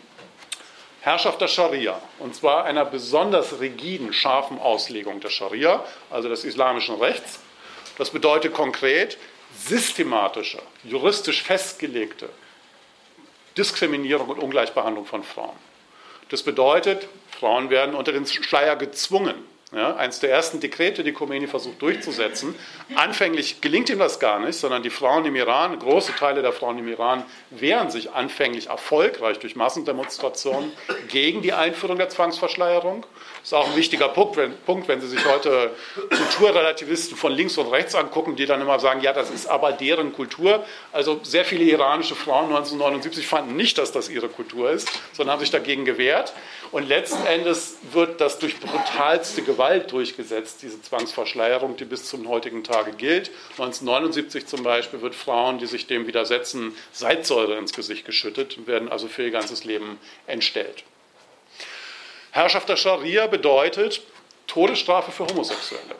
Herrschaft 1.02 1.42
der 1.42 1.50
Scharia, 1.50 2.02
und 2.20 2.34
zwar 2.34 2.64
einer 2.64 2.86
besonders 2.86 3.60
rigiden, 3.60 4.14
scharfen 4.14 4.58
Auslegung 4.58 5.20
der 5.20 5.30
Scharia, 5.30 5.84
also 6.10 6.30
des 6.30 6.46
islamischen 6.46 6.96
Rechts. 6.96 7.40
Das 7.98 8.10
bedeutet 8.10 8.54
konkret 8.54 9.18
systematische, 9.56 10.60
juristisch 10.84 11.44
festgelegte 11.44 12.30
Diskriminierung 13.58 14.30
und 14.30 14.40
Ungleichbehandlung 14.40 15.06
von 15.06 15.24
Frauen. 15.24 15.56
Das 16.30 16.42
bedeutet, 16.42 17.08
Frauen 17.38 17.70
werden 17.70 17.94
unter 17.94 18.14
den 18.14 18.26
Schleier 18.26 18.76
gezwungen. 18.76 19.36
Ja, 19.76 19.96
eines 19.96 20.20
der 20.20 20.30
ersten 20.30 20.60
Dekrete, 20.60 21.04
die 21.04 21.14
Khomeini 21.14 21.48
versucht 21.48 21.82
durchzusetzen. 21.82 22.54
Anfänglich 22.94 23.60
gelingt 23.60 23.90
ihm 23.90 23.98
das 23.98 24.20
gar 24.20 24.40
nicht, 24.40 24.56
sondern 24.56 24.84
die 24.84 24.92
Frauen 24.92 25.26
im 25.26 25.36
Iran, 25.36 25.80
große 25.80 26.14
Teile 26.14 26.44
der 26.44 26.54
Frauen 26.54 26.78
im 26.78 26.88
Iran, 26.88 27.26
wehren 27.50 27.90
sich 27.90 28.12
anfänglich 28.12 28.68
erfolgreich 28.68 29.40
durch 29.40 29.56
Massendemonstrationen 29.56 30.72
gegen 31.10 31.42
die 31.42 31.54
Einführung 31.54 31.98
der 31.98 32.10
Zwangsverschleierung. 32.10 33.04
Das 33.40 33.48
ist 33.48 33.54
auch 33.54 33.68
ein 33.68 33.76
wichtiger 33.76 34.10
Punkt 34.10 34.38
wenn, 34.38 34.56
Punkt, 34.58 34.88
wenn 34.88 35.02
Sie 35.02 35.08
sich 35.08 35.26
heute 35.26 35.72
Kulturrelativisten 35.96 37.18
von 37.18 37.32
links 37.32 37.58
und 37.58 37.68
rechts 37.72 37.96
angucken, 37.96 38.36
die 38.36 38.46
dann 38.46 38.62
immer 38.62 38.80
sagen, 38.80 39.02
ja, 39.02 39.12
das 39.12 39.32
ist 39.32 39.48
aber 39.48 39.72
deren 39.72 40.14
Kultur. 40.14 40.64
Also 40.92 41.20
sehr 41.24 41.46
viele 41.46 41.64
iranische 41.64 42.14
Frauen 42.14 42.46
1979 42.46 43.26
fanden 43.26 43.56
nicht, 43.56 43.80
dass 43.80 43.92
das 43.92 44.08
ihre 44.08 44.30
Kultur 44.30 44.70
ist, 44.70 44.88
sondern 45.14 45.34
haben 45.34 45.40
sich 45.40 45.52
dagegen 45.52 45.84
gewehrt. 45.84 46.34
Und 46.72 46.88
letzten 46.88 47.26
Endes 47.26 47.78
wird 47.92 48.22
das 48.22 48.40
durch 48.40 48.60
brutalste 48.60 49.42
Gewalt 49.42 49.63
durchgesetzt, 49.92 50.62
diese 50.62 50.82
Zwangsverschleierung, 50.82 51.78
die 51.78 51.86
bis 51.86 52.06
zum 52.06 52.28
heutigen 52.28 52.64
Tage 52.64 52.92
gilt. 52.92 53.32
1979 53.52 54.46
zum 54.46 54.64
Beispiel 54.64 55.02
wird 55.02 55.16
Frauen, 55.16 55.58
die 55.58 55.66
sich 55.66 55.88
dem 55.88 56.08
widersetzen, 56.08 56.76
Salzsäure 56.92 57.58
ins 57.58 57.74
Gesicht 57.74 58.06
geschüttet 58.06 58.58
und 58.58 58.68
werden 58.68 58.90
also 58.90 59.08
für 59.08 59.24
ihr 59.24 59.32
ganzes 59.32 59.64
Leben 59.64 60.00
entstellt. 60.28 60.84
Herrschaft 62.32 62.68
der 62.70 62.78
Scharia 62.78 63.28
bedeutet 63.28 64.02
Todesstrafe 64.48 65.12
für 65.12 65.28
Homosexuelle. 65.28 65.96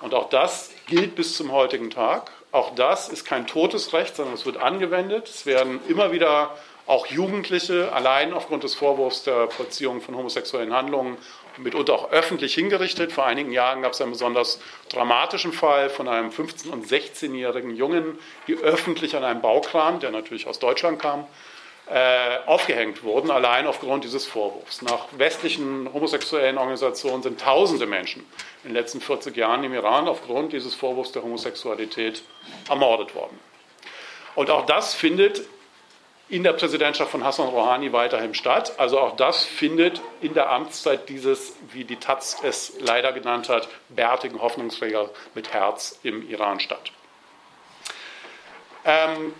Und 0.00 0.14
auch 0.14 0.28
das 0.28 0.70
gilt 0.86 1.14
bis 1.14 1.36
zum 1.36 1.52
heutigen 1.52 1.90
Tag. 1.90 2.32
Auch 2.52 2.74
das 2.74 3.08
ist 3.08 3.24
kein 3.24 3.46
totes 3.46 3.92
Recht, 3.92 4.16
sondern 4.16 4.34
es 4.34 4.44
wird 4.44 4.56
angewendet. 4.56 5.28
Es 5.28 5.46
werden 5.46 5.80
immer 5.88 6.12
wieder 6.12 6.56
auch 6.86 7.06
Jugendliche 7.06 7.92
allein 7.92 8.32
aufgrund 8.32 8.64
des 8.64 8.74
Vorwurfs 8.74 9.22
der 9.22 9.48
Vollziehung 9.48 10.00
von 10.00 10.16
homosexuellen 10.16 10.72
Handlungen 10.72 11.16
mitunter 11.58 11.94
auch 11.94 12.10
öffentlich 12.10 12.54
hingerichtet. 12.54 13.12
Vor 13.12 13.24
einigen 13.24 13.52
Jahren 13.52 13.82
gab 13.82 13.92
es 13.92 14.00
einen 14.00 14.10
besonders 14.10 14.60
dramatischen 14.88 15.52
Fall 15.52 15.90
von 15.90 16.08
einem 16.08 16.30
15- 16.30 16.70
und 16.70 16.86
16-jährigen 16.86 17.76
Jungen, 17.76 18.18
die 18.48 18.56
öffentlich 18.56 19.16
an 19.16 19.24
einem 19.24 19.40
Baukran, 19.40 20.00
der 20.00 20.10
natürlich 20.10 20.46
aus 20.46 20.58
Deutschland 20.58 21.00
kam, 21.00 21.26
aufgehängt 22.46 23.02
wurden, 23.02 23.30
allein 23.30 23.66
aufgrund 23.66 24.04
dieses 24.04 24.24
Vorwurfs. 24.26 24.80
Nach 24.82 25.06
westlichen 25.16 25.92
homosexuellen 25.92 26.56
Organisationen 26.56 27.22
sind 27.22 27.40
tausende 27.40 27.86
Menschen 27.86 28.24
in 28.62 28.70
den 28.70 28.76
letzten 28.76 29.00
40 29.00 29.36
Jahren 29.36 29.64
im 29.64 29.74
Iran 29.74 30.06
aufgrund 30.06 30.52
dieses 30.52 30.74
Vorwurfs 30.74 31.12
der 31.12 31.22
Homosexualität 31.22 32.22
ermordet 32.68 33.14
worden. 33.14 33.38
Und 34.36 34.50
auch 34.50 34.66
das 34.66 34.94
findet 34.94 35.42
in 36.28 36.44
der 36.44 36.52
Präsidentschaft 36.52 37.10
von 37.10 37.24
Hassan 37.24 37.48
Rouhani 37.48 37.92
weiterhin 37.92 38.34
statt. 38.34 38.78
Also 38.78 39.00
auch 39.00 39.16
das 39.16 39.44
findet 39.44 40.00
in 40.20 40.32
der 40.32 40.48
Amtszeit 40.50 41.08
dieses, 41.08 41.56
wie 41.72 41.84
die 41.84 41.96
Taz 41.96 42.38
es 42.44 42.74
leider 42.78 43.12
genannt 43.12 43.48
hat, 43.48 43.68
bärtigen 43.88 44.40
Hoffnungsträger 44.40 45.10
mit 45.34 45.52
Herz 45.52 45.98
im 46.04 46.28
Iran 46.30 46.60
statt. 46.60 46.92
Ähm, 48.84 49.34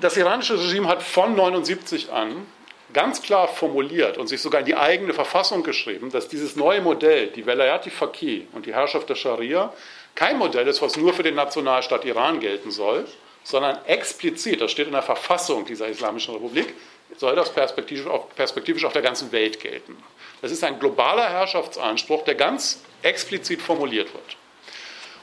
das 0.00 0.16
iranische 0.16 0.58
Regime 0.58 0.88
hat 0.88 1.02
von 1.02 1.30
1979 1.30 2.12
an 2.12 2.46
ganz 2.92 3.22
klar 3.22 3.48
formuliert 3.48 4.16
und 4.16 4.28
sich 4.28 4.40
sogar 4.40 4.60
in 4.60 4.66
die 4.66 4.76
eigene 4.76 5.12
Verfassung 5.12 5.62
geschrieben, 5.62 6.10
dass 6.10 6.28
dieses 6.28 6.56
neue 6.56 6.80
Modell, 6.80 7.28
die 7.28 7.44
Velayati 7.44 7.90
Faqih 7.90 8.46
und 8.52 8.66
die 8.66 8.74
Herrschaft 8.74 9.08
der 9.08 9.14
Scharia, 9.14 9.72
kein 10.14 10.38
Modell 10.38 10.66
ist, 10.66 10.80
was 10.80 10.96
nur 10.96 11.12
für 11.12 11.22
den 11.22 11.34
Nationalstaat 11.34 12.04
Iran 12.04 12.40
gelten 12.40 12.70
soll, 12.70 13.06
sondern 13.44 13.84
explizit, 13.84 14.60
das 14.60 14.72
steht 14.72 14.86
in 14.86 14.92
der 14.92 15.02
Verfassung 15.02 15.64
dieser 15.64 15.88
Islamischen 15.88 16.34
Republik, 16.34 16.74
soll 17.16 17.34
das 17.34 17.52
perspektivisch 17.52 18.06
auf, 18.06 18.34
perspektivisch 18.34 18.84
auf 18.84 18.92
der 18.92 19.02
ganzen 19.02 19.32
Welt 19.32 19.60
gelten. 19.60 19.96
Das 20.42 20.50
ist 20.50 20.62
ein 20.64 20.78
globaler 20.78 21.28
Herrschaftsanspruch, 21.28 22.24
der 22.24 22.34
ganz 22.34 22.82
explizit 23.02 23.62
formuliert 23.62 24.12
wird. 24.12 24.36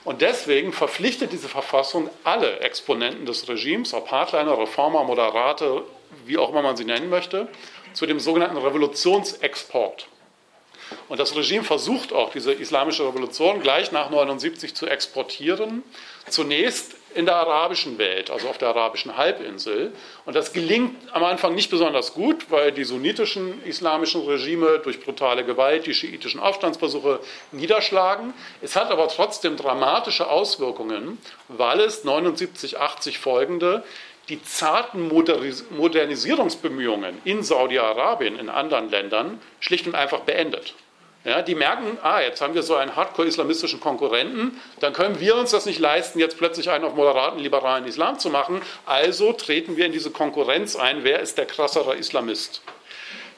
Und 0.06 0.22
deswegen 0.22 0.72
verpflichtet 0.72 1.34
diese 1.34 1.50
Verfassung 1.50 2.10
alle 2.24 2.60
Exponenten 2.60 3.26
des 3.26 3.50
Regimes, 3.50 3.94
ob 3.94 4.12
Hardliner, 4.12 4.58
Reformer, 4.58 5.04
Moderate, 5.04 5.84
wie 6.26 6.38
auch 6.38 6.50
immer 6.50 6.62
man 6.62 6.78
sie 6.78 6.86
nennen 6.86 7.10
möchte, 7.10 7.48
zu 7.94 8.06
dem 8.06 8.20
sogenannten 8.20 8.58
Revolutionsexport. 8.58 10.08
Und 11.10 11.20
das 11.20 11.36
Regime 11.36 11.64
versucht 11.64 12.14
auch, 12.14 12.32
diese 12.32 12.54
islamische 12.54 13.08
Revolution 13.08 13.62
gleich 13.62 13.92
nach 13.92 14.12
79 14.12 14.76
zu 14.76 14.86
exportieren. 14.86 15.84
Zunächst 16.30 16.96
in 17.16 17.26
der 17.26 17.36
arabischen 17.36 17.98
Welt, 17.98 18.30
also 18.30 18.50
auf 18.50 18.58
der 18.58 18.70
arabischen 18.70 19.18
Halbinsel. 19.18 19.94
Und 20.26 20.36
das 20.36 20.54
gelingt 20.54 20.96
am 21.14 21.24
Anfang 21.24 21.56
nicht 21.56 21.72
besonders 21.72 22.14
gut, 22.14 22.52
weil 22.52 22.72
die 22.72 22.84
sunnitischen 22.84 23.64
islamischen 23.64 24.26
Regime 24.26 24.80
durch 24.84 25.02
brutale 25.02 25.46
Gewalt 25.46 25.86
die 25.86 25.94
schiitischen 25.94 26.40
Aufstandsversuche 26.40 27.20
niederschlagen. 27.52 28.34
Es 28.62 28.76
hat 28.76 28.92
aber 28.92 29.08
trotzdem 29.08 29.58
dramatische 29.58 30.30
Auswirkungen, 30.30 31.18
weil 31.48 31.80
es 31.80 32.04
79, 32.04 32.80
80 32.80 33.18
folgende 33.18 33.84
die 34.30 34.42
zarten 34.42 35.08
Modernisierungsbemühungen 35.08 37.20
in 37.26 37.44
Saudi-Arabien, 37.44 38.40
in 38.40 38.50
anderen 38.50 38.90
Ländern, 38.90 39.40
schlicht 39.60 39.86
und 39.86 39.94
einfach 39.94 40.22
beendet. 40.22 40.74
Ja, 41.26 41.42
die 41.42 41.56
merken, 41.56 41.98
ah, 42.04 42.22
jetzt 42.22 42.40
haben 42.40 42.54
wir 42.54 42.62
so 42.62 42.76
einen 42.76 42.96
hardcore-islamistischen 42.96 43.80
Konkurrenten, 43.80 44.62
dann 44.80 44.94
können 44.94 45.20
wir 45.20 45.36
uns 45.36 45.50
das 45.50 45.66
nicht 45.66 45.80
leisten, 45.80 46.20
jetzt 46.20 46.38
plötzlich 46.38 46.70
einen 46.70 46.86
auf 46.86 46.94
moderaten, 46.94 47.40
liberalen 47.40 47.86
Islam 47.86 48.20
zu 48.20 48.30
machen. 48.30 48.62
Also 48.86 49.34
treten 49.34 49.76
wir 49.76 49.88
in 49.88 49.92
diese 49.92 50.12
Konkurrenz 50.12 50.76
ein, 50.76 51.04
wer 51.04 51.22
ist 51.22 51.40
der 51.40 51.48
krassere 51.48 51.96
Islamist. 51.96 52.62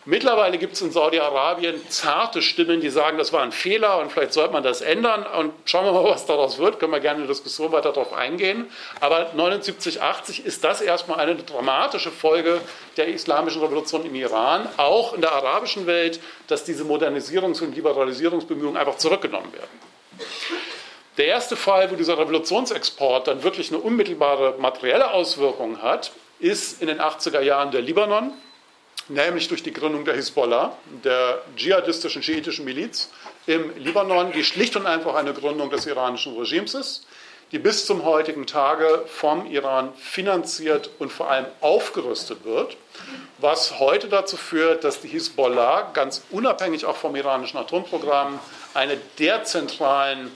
Mittlerweile 0.09 0.57
gibt 0.57 0.75
es 0.75 0.81
in 0.81 0.89
Saudi-Arabien 0.89 1.81
zarte 1.89 2.41
Stimmen, 2.41 2.79
die 2.79 2.89
sagen, 2.89 3.17
das 3.17 3.33
war 3.33 3.41
ein 3.41 3.51
Fehler 3.51 3.99
und 3.99 4.09
vielleicht 4.09 4.31
sollte 4.31 4.53
man 4.53 4.63
das 4.63 4.79
ändern. 4.79 5.25
Und 5.25 5.51
schauen 5.65 5.83
wir 5.83 5.91
mal, 5.91 6.05
was 6.05 6.25
daraus 6.25 6.59
wird. 6.59 6.79
Können 6.79 6.93
wir 6.93 7.01
gerne 7.01 7.19
in 7.19 7.27
der 7.27 7.35
Diskussion 7.35 7.73
weiter 7.73 7.91
darauf 7.91 8.13
eingehen. 8.13 8.71
Aber 9.01 9.31
79, 9.35 10.01
80 10.01 10.45
ist 10.45 10.63
das 10.63 10.79
erstmal 10.79 11.19
eine 11.19 11.35
dramatische 11.35 12.09
Folge 12.09 12.61
der 12.95 13.09
islamischen 13.09 13.61
Revolution 13.61 14.05
im 14.05 14.15
Iran, 14.15 14.69
auch 14.77 15.11
in 15.11 15.19
der 15.19 15.33
arabischen 15.33 15.87
Welt, 15.87 16.21
dass 16.47 16.63
diese 16.63 16.85
Modernisierungs- 16.85 17.61
und 17.61 17.75
Liberalisierungsbemühungen 17.75 18.77
einfach 18.77 18.95
zurückgenommen 18.95 19.51
werden. 19.51 19.81
Der 21.17 21.25
erste 21.25 21.57
Fall, 21.57 21.91
wo 21.91 21.95
dieser 21.95 22.17
Revolutionsexport 22.17 23.27
dann 23.27 23.43
wirklich 23.43 23.73
eine 23.73 23.81
unmittelbare 23.81 24.55
materielle 24.57 25.11
Auswirkung 25.11 25.81
hat, 25.81 26.13
ist 26.39 26.81
in 26.81 26.87
den 26.87 27.01
80er 27.01 27.41
Jahren 27.41 27.71
der 27.71 27.81
Libanon 27.81 28.31
nämlich 29.09 29.47
durch 29.47 29.63
die 29.63 29.73
Gründung 29.73 30.05
der 30.05 30.15
Hisbollah, 30.15 30.77
der 31.03 31.41
dschihadistischen 31.55 32.23
schiitischen 32.23 32.65
Miliz 32.65 33.09
im 33.45 33.75
Libanon, 33.77 34.31
die 34.31 34.43
schlicht 34.43 34.75
und 34.75 34.85
einfach 34.85 35.15
eine 35.15 35.33
Gründung 35.33 35.69
des 35.69 35.85
iranischen 35.85 36.37
Regimes 36.37 36.73
ist, 36.73 37.07
die 37.51 37.59
bis 37.59 37.85
zum 37.85 38.03
heutigen 38.03 38.45
Tage 38.45 39.05
vom 39.07 39.49
Iran 39.49 39.93
finanziert 39.95 40.89
und 40.99 41.11
vor 41.11 41.29
allem 41.29 41.45
aufgerüstet 41.61 42.43
wird, 42.43 42.75
was 43.37 43.79
heute 43.79 44.09
dazu 44.09 44.35
führt, 44.35 44.83
dass 44.83 44.99
die 44.99 45.07
Hisbollah 45.07 45.91
ganz 45.93 46.23
unabhängig 46.29 46.85
auch 46.85 46.97
vom 46.97 47.15
iranischen 47.15 47.57
Atomprogramm 47.57 48.39
eine 48.73 48.97
der 49.17 49.45
zentralen 49.45 50.31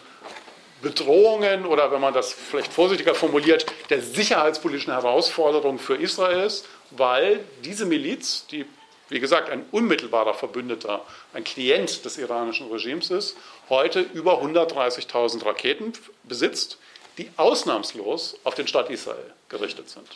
Bedrohungen 0.81 1.65
oder 1.65 1.91
wenn 1.91 2.01
man 2.01 2.13
das 2.13 2.33
vielleicht 2.33 2.73
vorsichtiger 2.73 3.13
formuliert, 3.13 3.65
der 3.89 4.01
sicherheitspolitischen 4.01 4.93
Herausforderung 4.93 5.79
für 5.79 5.95
Israel 5.95 6.45
ist 6.45 6.65
weil 6.91 7.43
diese 7.63 7.86
Miliz, 7.86 8.45
die 8.48 8.65
wie 9.12 9.19
gesagt 9.19 9.50
ein 9.50 9.65
unmittelbarer 9.71 10.33
Verbündeter, 10.33 11.03
ein 11.33 11.43
Klient 11.43 12.05
des 12.05 12.17
iranischen 12.17 12.71
Regimes 12.71 13.12
ist, 13.12 13.36
heute 13.67 14.00
über 14.00 14.41
130.000 14.41 15.45
Raketen 15.45 15.91
besitzt, 16.24 16.77
die 17.17 17.29
ausnahmslos 17.36 18.38
auf 18.45 18.55
den 18.55 18.67
Staat 18.67 18.89
Israel 18.89 19.33
gerichtet 19.50 19.89
sind. 19.89 20.07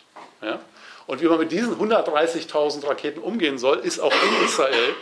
Ja? 0.41 0.61
Und 1.07 1.21
wie 1.21 1.25
man 1.25 1.39
mit 1.39 1.51
diesen 1.51 1.75
130.000 1.75 2.87
Raketen 2.87 3.19
umgehen 3.19 3.57
soll, 3.57 3.79
ist 3.79 3.99
auch 3.99 4.13
in 4.13 4.45
Israel 4.45 4.95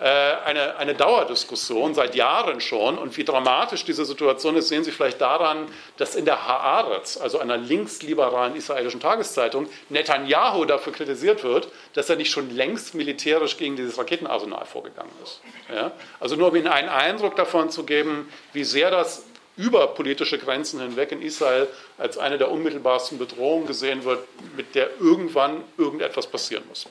eine, 0.00 0.76
eine 0.78 0.94
Dauerdiskussion 0.94 1.94
seit 1.94 2.14
Jahren 2.14 2.60
schon. 2.60 2.96
Und 2.96 3.16
wie 3.16 3.24
dramatisch 3.24 3.84
diese 3.84 4.04
Situation 4.04 4.56
ist, 4.56 4.68
sehen 4.68 4.82
Sie 4.82 4.92
vielleicht 4.92 5.20
daran, 5.20 5.66
dass 5.98 6.14
in 6.14 6.24
der 6.24 6.46
Haaretz, 6.46 7.18
also 7.18 7.38
einer 7.38 7.58
linksliberalen 7.58 8.56
israelischen 8.56 9.00
Tageszeitung, 9.00 9.68
Netanyahu 9.90 10.64
dafür 10.64 10.94
kritisiert 10.94 11.44
wird, 11.44 11.68
dass 11.92 12.08
er 12.08 12.16
nicht 12.16 12.30
schon 12.30 12.50
längst 12.50 12.94
militärisch 12.94 13.58
gegen 13.58 13.76
dieses 13.76 13.98
Raketenarsenal 13.98 14.64
vorgegangen 14.64 15.12
ist. 15.22 15.40
Ja? 15.74 15.92
Also 16.18 16.36
nur 16.36 16.48
um 16.48 16.56
Ihnen 16.56 16.68
einen 16.68 16.88
Eindruck 16.88 17.36
davon 17.36 17.68
zu 17.70 17.84
geben, 17.84 18.32
wie 18.54 18.64
sehr 18.64 18.90
das 18.90 19.24
über 19.56 19.88
politische 19.88 20.38
Grenzen 20.38 20.80
hinweg 20.80 21.12
in 21.12 21.20
Israel 21.20 21.68
als 21.98 22.16
eine 22.16 22.38
der 22.38 22.50
unmittelbarsten 22.50 23.18
Bedrohungen 23.18 23.66
gesehen 23.66 24.04
wird, 24.04 24.26
mit 24.56 24.74
der 24.74 24.88
irgendwann 24.98 25.62
irgendetwas 25.76 26.26
passieren 26.26 26.64
muss. 26.68 26.86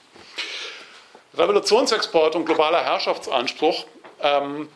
Revolutionsexport 1.40 2.36
und 2.36 2.46
globaler 2.46 2.84
Herrschaftsanspruch 2.84 3.86
ähm, 4.22 4.68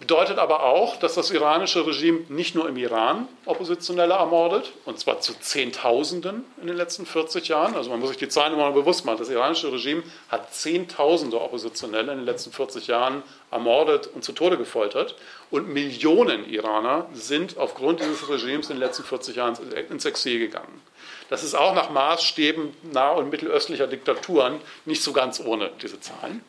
bedeutet 0.00 0.38
aber 0.38 0.64
auch, 0.64 0.96
dass 0.96 1.14
das 1.14 1.30
iranische 1.30 1.86
Regime 1.86 2.20
nicht 2.28 2.54
nur 2.54 2.68
im 2.68 2.76
Iran 2.76 3.26
Oppositionelle 3.46 4.14
ermordet, 4.14 4.72
und 4.84 4.98
zwar 4.98 5.20
zu 5.20 5.32
Zehntausenden 5.38 6.44
in 6.60 6.66
den 6.66 6.76
letzten 6.76 7.06
40 7.06 7.48
Jahren. 7.48 7.74
Also 7.74 7.88
man 7.88 8.00
muss 8.00 8.10
sich 8.10 8.18
die 8.18 8.28
Zahlen 8.28 8.52
immer 8.52 8.64
mal 8.64 8.72
bewusst 8.72 9.06
machen. 9.06 9.18
Das 9.18 9.30
iranische 9.30 9.72
Regime 9.72 10.02
hat 10.28 10.54
Zehntausende 10.54 11.40
Oppositionelle 11.40 12.12
in 12.12 12.18
den 12.18 12.26
letzten 12.26 12.52
40 12.52 12.86
Jahren 12.86 13.22
ermordet 13.50 14.06
und 14.14 14.22
zu 14.22 14.32
Tode 14.32 14.58
gefoltert. 14.58 15.16
Und 15.50 15.68
Millionen 15.68 16.48
Iraner 16.48 17.06
sind 17.14 17.56
aufgrund 17.56 18.00
dieses 18.00 18.28
Regimes 18.28 18.68
in 18.68 18.76
den 18.76 18.80
letzten 18.80 19.04
40 19.04 19.36
Jahren 19.36 19.56
ins 19.90 20.04
Exil 20.04 20.38
gegangen. 20.38 20.82
Das 21.30 21.44
ist 21.44 21.54
auch 21.54 21.74
nach 21.74 21.90
Maßstäben 21.90 22.74
nah- 22.92 23.12
und 23.12 23.30
mittelöstlicher 23.30 23.86
Diktaturen 23.86 24.60
nicht 24.84 25.02
so 25.02 25.12
ganz 25.12 25.40
ohne 25.40 25.70
diese 25.80 26.00
Zahlen. 26.00 26.44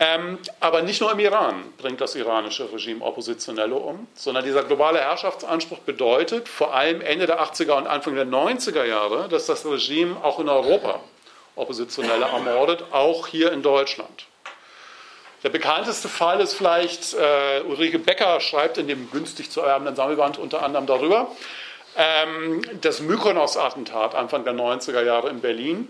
Ähm, 0.00 0.38
aber 0.58 0.82
nicht 0.82 1.00
nur 1.00 1.12
im 1.12 1.20
Iran 1.20 1.62
bringt 1.76 2.00
das 2.00 2.16
iranische 2.16 2.72
Regime 2.72 3.04
Oppositionelle 3.04 3.74
um, 3.74 4.08
sondern 4.14 4.44
dieser 4.44 4.64
globale 4.64 4.98
Herrschaftsanspruch 4.98 5.78
bedeutet 5.80 6.48
vor 6.48 6.74
allem 6.74 7.02
Ende 7.02 7.26
der 7.26 7.40
80er 7.40 7.76
und 7.76 7.86
Anfang 7.86 8.16
der 8.16 8.26
90er 8.26 8.84
Jahre, 8.84 9.28
dass 9.28 9.46
das 9.46 9.64
Regime 9.64 10.16
auch 10.24 10.40
in 10.40 10.48
Europa 10.48 10.98
Oppositionelle 11.54 12.24
ermordet, 12.24 12.82
auch 12.90 13.26
hier 13.26 13.52
in 13.52 13.62
Deutschland. 13.62 14.24
Der 15.44 15.50
bekannteste 15.50 16.08
Fall 16.08 16.40
ist 16.40 16.54
vielleicht, 16.54 17.14
äh, 17.14 17.62
Ulrike 17.66 17.98
Becker 17.98 18.40
schreibt 18.40 18.78
in 18.78 18.88
dem 18.88 19.10
günstig 19.10 19.50
zu 19.50 19.60
erwerbenden 19.60 19.94
Sammelband 19.96 20.38
unter 20.38 20.62
anderem 20.62 20.86
darüber, 20.86 21.30
ähm, 21.96 22.62
das 22.80 23.00
Mykonos-Attentat 23.00 24.14
Anfang 24.14 24.44
der 24.44 24.54
90er 24.54 25.02
Jahre 25.02 25.28
in 25.28 25.40
Berlin. 25.40 25.88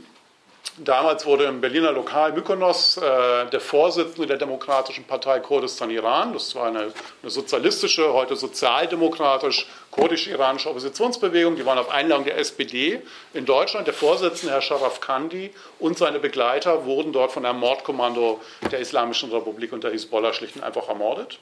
Damals 0.78 1.26
wurde 1.26 1.44
im 1.44 1.60
Berliner 1.60 1.92
Lokal 1.92 2.32
Mykonos 2.32 2.96
äh, 2.96 3.46
der 3.50 3.60
Vorsitzende 3.60 4.26
der 4.26 4.38
Demokratischen 4.38 5.04
Partei 5.04 5.40
Kurdistan 5.40 5.90
Iran, 5.90 6.32
das 6.32 6.54
war 6.54 6.68
eine, 6.68 6.92
eine 7.20 7.30
sozialistische, 7.30 8.12
heute 8.12 8.36
sozialdemokratisch 8.36 9.66
kurdisch-iranische 9.90 10.70
Oppositionsbewegung, 10.70 11.56
die 11.56 11.66
waren 11.66 11.78
auf 11.78 11.90
Einladung 11.90 12.24
der 12.24 12.38
SPD 12.38 13.02
in 13.34 13.44
Deutschland. 13.44 13.86
Der 13.86 13.92
Vorsitzende, 13.92 14.54
Herr 14.54 14.62
Sharaf 14.62 15.00
Kandi, 15.00 15.52
und 15.78 15.98
seine 15.98 16.20
Begleiter 16.20 16.86
wurden 16.86 17.12
dort 17.12 17.32
von 17.32 17.44
einem 17.44 17.58
Mordkommando 17.58 18.40
der 18.70 18.78
Islamischen 18.78 19.30
Republik 19.30 19.72
und 19.72 19.84
der 19.84 19.90
Hisbollah 19.90 20.32
schlicht 20.32 20.56
und 20.56 20.62
einfach 20.62 20.88
ermordet 20.88 21.38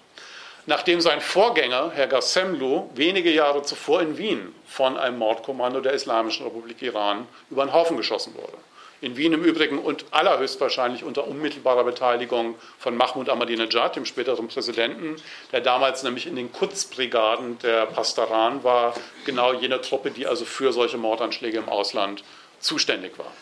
nachdem 0.70 1.00
sein 1.00 1.20
Vorgänger, 1.20 1.90
Herr 1.96 2.06
Gassemlu, 2.06 2.90
wenige 2.94 3.32
Jahre 3.32 3.62
zuvor 3.62 4.02
in 4.02 4.16
Wien 4.18 4.54
von 4.68 4.96
einem 4.96 5.18
Mordkommando 5.18 5.80
der 5.80 5.94
Islamischen 5.94 6.46
Republik 6.46 6.80
Iran 6.80 7.26
über 7.50 7.66
den 7.66 7.72
Haufen 7.72 7.96
geschossen 7.96 8.36
wurde. 8.36 8.56
In 9.00 9.16
Wien 9.16 9.32
im 9.32 9.42
Übrigen 9.42 9.80
und 9.80 10.04
allerhöchstwahrscheinlich 10.12 11.02
unter 11.02 11.26
unmittelbarer 11.26 11.82
Beteiligung 11.82 12.54
von 12.78 12.96
Mahmoud 12.96 13.28
Ahmadinejad, 13.28 13.96
dem 13.96 14.04
späteren 14.04 14.46
Präsidenten, 14.46 15.16
der 15.50 15.60
damals 15.60 16.04
nämlich 16.04 16.28
in 16.28 16.36
den 16.36 16.52
Kutzbrigaden 16.52 17.58
der 17.58 17.86
Pastaran 17.86 18.62
war, 18.62 18.94
genau 19.26 19.52
jene 19.54 19.80
Truppe, 19.80 20.12
die 20.12 20.28
also 20.28 20.44
für 20.44 20.72
solche 20.72 20.98
Mordanschläge 20.98 21.58
im 21.58 21.68
Ausland 21.68 22.22
zuständig 22.60 23.18
war. 23.18 23.32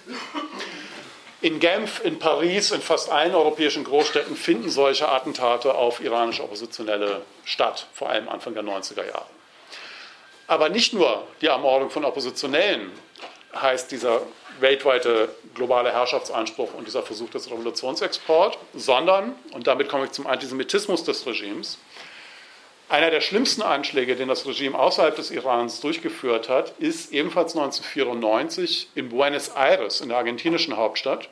In 1.40 1.60
Genf, 1.60 2.04
in 2.04 2.18
Paris, 2.18 2.72
in 2.72 2.80
fast 2.80 3.10
allen 3.10 3.32
europäischen 3.32 3.84
Großstädten 3.84 4.34
finden 4.34 4.70
solche 4.70 5.08
Attentate 5.08 5.72
auf 5.72 6.00
iranische 6.00 6.42
Oppositionelle 6.42 7.22
statt, 7.44 7.86
vor 7.92 8.10
allem 8.10 8.28
Anfang 8.28 8.54
der 8.54 8.64
90er 8.64 9.06
Jahre. 9.06 9.26
Aber 10.48 10.68
nicht 10.68 10.94
nur 10.94 11.22
die 11.40 11.46
Ermordung 11.46 11.90
von 11.90 12.04
Oppositionellen 12.04 12.90
heißt 13.54 13.92
dieser 13.92 14.22
weltweite 14.58 15.28
globale 15.54 15.92
Herrschaftsanspruch 15.92 16.74
und 16.74 16.88
dieser 16.88 17.04
Versuch 17.04 17.30
des 17.30 17.48
Revolutionsexports, 17.48 18.58
sondern, 18.74 19.36
und 19.52 19.68
damit 19.68 19.88
komme 19.88 20.06
ich 20.06 20.10
zum 20.12 20.26
Antisemitismus 20.26 21.04
des 21.04 21.24
Regimes, 21.24 21.78
einer 22.88 23.10
der 23.10 23.20
schlimmsten 23.20 23.62
Anschläge, 23.62 24.16
den 24.16 24.28
das 24.28 24.46
Regime 24.46 24.78
außerhalb 24.78 25.14
des 25.14 25.30
Irans 25.30 25.80
durchgeführt 25.80 26.48
hat, 26.48 26.72
ist 26.78 27.12
ebenfalls 27.12 27.54
1994 27.54 28.88
in 28.94 29.10
Buenos 29.10 29.48
Aires, 29.50 30.00
in 30.00 30.08
der 30.08 30.18
argentinischen 30.18 30.76
Hauptstadt. 30.76 31.28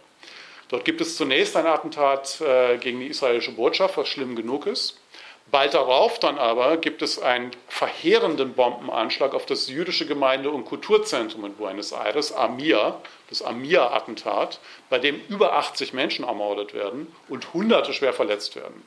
Dort 0.69 0.85
gibt 0.85 1.01
es 1.01 1.17
zunächst 1.17 1.57
ein 1.57 1.67
Attentat 1.67 2.41
äh, 2.41 2.77
gegen 2.79 3.01
die 3.01 3.07
israelische 3.07 3.53
Botschaft, 3.53 3.97
was 3.97 4.09
schlimm 4.09 4.37
genug 4.37 4.67
ist. 4.67 5.01
Bald 5.49 5.75
darauf 5.75 6.19
dann 6.19 6.39
aber 6.39 6.77
gibt 6.77 7.03
es 7.03 7.21
einen 7.21 7.53
verheerenden 7.69 8.55
Bombenanschlag 8.55 9.33
auf 9.33 9.47
das 9.47 9.69
jüdische 9.69 10.05
Gemeinde- 10.05 10.51
und 10.51 10.65
Kulturzentrum 10.65 11.45
in 11.45 11.55
Buenos 11.55 11.93
Aires, 11.93 12.33
Amir, 12.33 13.01
das 13.31 13.43
Amir-Attentat, 13.43 14.59
bei 14.91 14.99
dem 14.99 15.21
über 15.29 15.53
80 15.53 15.93
Menschen 15.93 16.25
ermordet 16.25 16.75
werden 16.75 17.15
und 17.29 17.55
Hunderte 17.55 17.95
schwer 17.95 18.13
verletzt 18.13 18.57
werden. 18.57 18.83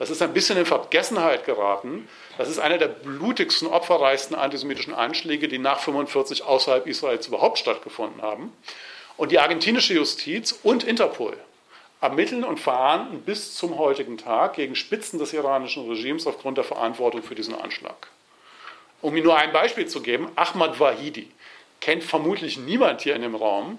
Das 0.00 0.08
ist 0.08 0.22
ein 0.22 0.32
bisschen 0.32 0.56
in 0.56 0.64
Vergessenheit 0.64 1.44
geraten. 1.44 2.08
Das 2.38 2.48
ist 2.48 2.58
einer 2.58 2.78
der 2.78 2.88
blutigsten, 2.88 3.68
opferreichsten 3.68 4.34
antisemitischen 4.34 4.94
Anschläge, 4.94 5.46
die 5.46 5.58
nach 5.58 5.76
1945 5.86 6.42
außerhalb 6.42 6.86
Israels 6.86 7.26
überhaupt 7.26 7.58
stattgefunden 7.58 8.22
haben. 8.22 8.50
Und 9.18 9.30
die 9.30 9.38
argentinische 9.38 9.92
Justiz 9.92 10.58
und 10.62 10.84
Interpol 10.84 11.36
ermitteln 12.00 12.44
und 12.44 12.58
verahnden 12.58 13.20
bis 13.20 13.54
zum 13.54 13.76
heutigen 13.76 14.16
Tag 14.16 14.54
gegen 14.54 14.74
Spitzen 14.74 15.18
des 15.18 15.34
iranischen 15.34 15.86
Regimes 15.86 16.26
aufgrund 16.26 16.56
der 16.56 16.64
Verantwortung 16.64 17.22
für 17.22 17.34
diesen 17.34 17.54
Anschlag. 17.54 18.08
Um 19.02 19.14
Ihnen 19.14 19.26
nur 19.26 19.36
ein 19.36 19.52
Beispiel 19.52 19.86
zu 19.86 20.00
geben, 20.00 20.32
Ahmad 20.34 20.80
Wahidi 20.80 21.30
kennt 21.82 22.04
vermutlich 22.04 22.56
niemand 22.56 23.02
hier 23.02 23.16
in 23.16 23.20
dem 23.20 23.34
Raum. 23.34 23.78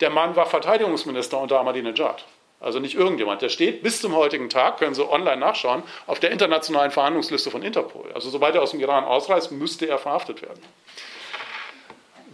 Der 0.00 0.10
Mann 0.10 0.36
war 0.36 0.44
Verteidigungsminister 0.44 1.38
unter 1.38 1.60
Ahmadinejad. 1.60 2.26
Also 2.62 2.78
nicht 2.78 2.94
irgendjemand. 2.94 3.42
Der 3.42 3.48
steht 3.48 3.82
bis 3.82 4.00
zum 4.00 4.14
heutigen 4.14 4.48
Tag, 4.48 4.78
können 4.78 4.94
Sie 4.94 5.06
online 5.06 5.38
nachschauen, 5.38 5.82
auf 6.06 6.20
der 6.20 6.30
internationalen 6.30 6.92
Verhandlungsliste 6.92 7.50
von 7.50 7.62
Interpol. 7.62 8.12
Also 8.12 8.30
sobald 8.30 8.54
er 8.54 8.62
aus 8.62 8.70
dem 8.70 8.80
Iran 8.80 9.04
ausreist, 9.04 9.50
müsste 9.50 9.88
er 9.88 9.98
verhaftet 9.98 10.42
werden. 10.42 10.62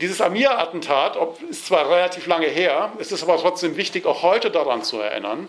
Dieses 0.01 0.21
Amir-Attentat 0.21 1.17
ist 1.49 1.67
zwar 1.67 1.91
relativ 1.91 2.27
lange 2.27 2.47
her, 2.47 2.93
es 2.99 3.11
ist 3.11 3.23
aber 3.23 3.37
trotzdem 3.39 3.77
wichtig, 3.77 4.07
auch 4.07 4.23
heute 4.23 4.51
daran 4.51 4.85
zu 4.85 5.01
erinnern, 5.01 5.49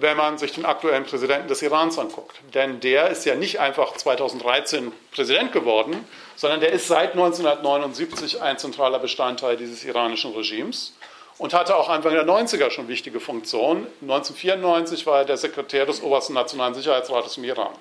wenn 0.00 0.16
man 0.16 0.38
sich 0.38 0.52
den 0.52 0.64
aktuellen 0.64 1.04
Präsidenten 1.04 1.48
des 1.48 1.62
Irans 1.62 1.98
anguckt. 1.98 2.40
Denn 2.54 2.80
der 2.80 3.08
ist 3.08 3.24
ja 3.24 3.36
nicht 3.36 3.60
einfach 3.60 3.94
2013 3.96 4.92
Präsident 5.12 5.52
geworden, 5.52 6.04
sondern 6.34 6.60
der 6.60 6.72
ist 6.72 6.88
seit 6.88 7.12
1979 7.12 8.42
ein 8.42 8.58
zentraler 8.58 8.98
Bestandteil 8.98 9.56
dieses 9.56 9.84
iranischen 9.84 10.32
Regimes 10.34 10.94
und 11.38 11.54
hatte 11.54 11.76
auch 11.76 11.88
Anfang 11.88 12.12
der 12.12 12.26
90er 12.26 12.70
schon 12.70 12.88
wichtige 12.88 13.20
Funktionen. 13.20 13.86
1994 14.02 15.06
war 15.06 15.18
er 15.18 15.24
der 15.24 15.36
Sekretär 15.36 15.86
des 15.86 16.02
obersten 16.02 16.34
Nationalen 16.34 16.74
Sicherheitsrates 16.74 17.36
im 17.36 17.44
Iran. 17.44 17.72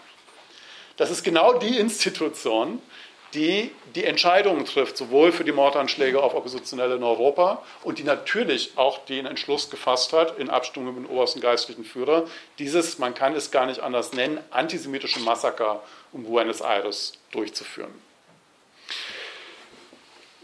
Das 0.98 1.10
ist 1.10 1.24
genau 1.24 1.54
die 1.54 1.78
Institution, 1.78 2.82
die 3.34 3.72
die 3.96 4.06
Entscheidungen 4.06 4.66
trifft, 4.66 4.98
sowohl 4.98 5.32
für 5.32 5.44
die 5.44 5.52
Mordanschläge 5.52 6.22
auf 6.22 6.34
Oppositionelle 6.34 6.96
in 6.96 7.04
Europa 7.04 7.64
und 7.84 7.98
die 7.98 8.04
natürlich 8.04 8.74
auch 8.76 9.06
den 9.06 9.26
Entschluss 9.26 9.70
gefasst 9.70 10.14
hat, 10.14 10.38
in 10.38 10.50
Abstimmung 10.50 10.96
mit 10.96 11.06
dem 11.06 11.10
obersten 11.10 11.40
geistlichen 11.40 11.86
Führer, 11.86 12.26
dieses, 12.60 13.00
man 13.00 13.14
kann 13.14 13.36
es 13.36 13.52
gar 13.52 13.66
nicht 13.66 13.80
anders 13.80 14.14
nennen, 14.14 14.40
antisemitische 14.52 15.20
Massaker 15.22 15.82
um 16.12 16.24
Buenos 16.24 16.62
Aires 16.62 17.14
durchzuführen. 17.32 17.94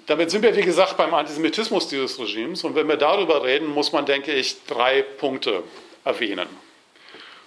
Damit 0.08 0.32
sind 0.32 0.42
wir, 0.42 0.56
wie 0.56 0.62
gesagt, 0.62 0.96
beim 0.96 1.14
Antisemitismus 1.14 1.90
dieses 1.90 2.18
Regimes. 2.18 2.64
Und 2.64 2.76
wenn 2.76 2.88
wir 2.88 2.96
darüber 2.96 3.44
reden, 3.44 3.68
muss 3.68 3.92
man, 3.92 4.06
denke 4.06 4.32
ich, 4.34 4.64
drei 4.66 5.02
Punkte 5.02 5.64
erwähnen. 6.06 6.48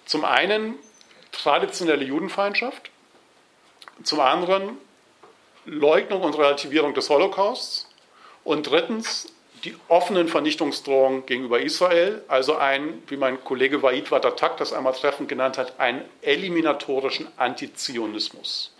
Zum 0.04 0.24
einen 0.26 0.78
traditionelle 1.32 2.04
Judenfeindschaft, 2.04 2.90
zum 4.02 4.20
anderen 4.20 4.76
Leugnung 5.64 6.22
und 6.22 6.36
Relativierung 6.36 6.92
des 6.92 7.08
Holocausts 7.08 7.88
und 8.44 8.70
drittens 8.70 9.32
die 9.64 9.74
offenen 9.88 10.28
Vernichtungsdrohungen 10.28 11.26
gegenüber 11.26 11.60
Israel, 11.60 12.24
also 12.28 12.56
ein, 12.56 13.02
wie 13.08 13.16
mein 13.16 13.42
Kollege 13.42 13.82
Waid 13.82 14.10
Watatak 14.10 14.56
das 14.58 14.72
einmal 14.72 14.94
treffend 14.94 15.28
genannt 15.28 15.58
hat, 15.58 15.78
einen 15.78 16.02
eliminatorischen 16.22 17.28
Antizionismus. 17.36 18.72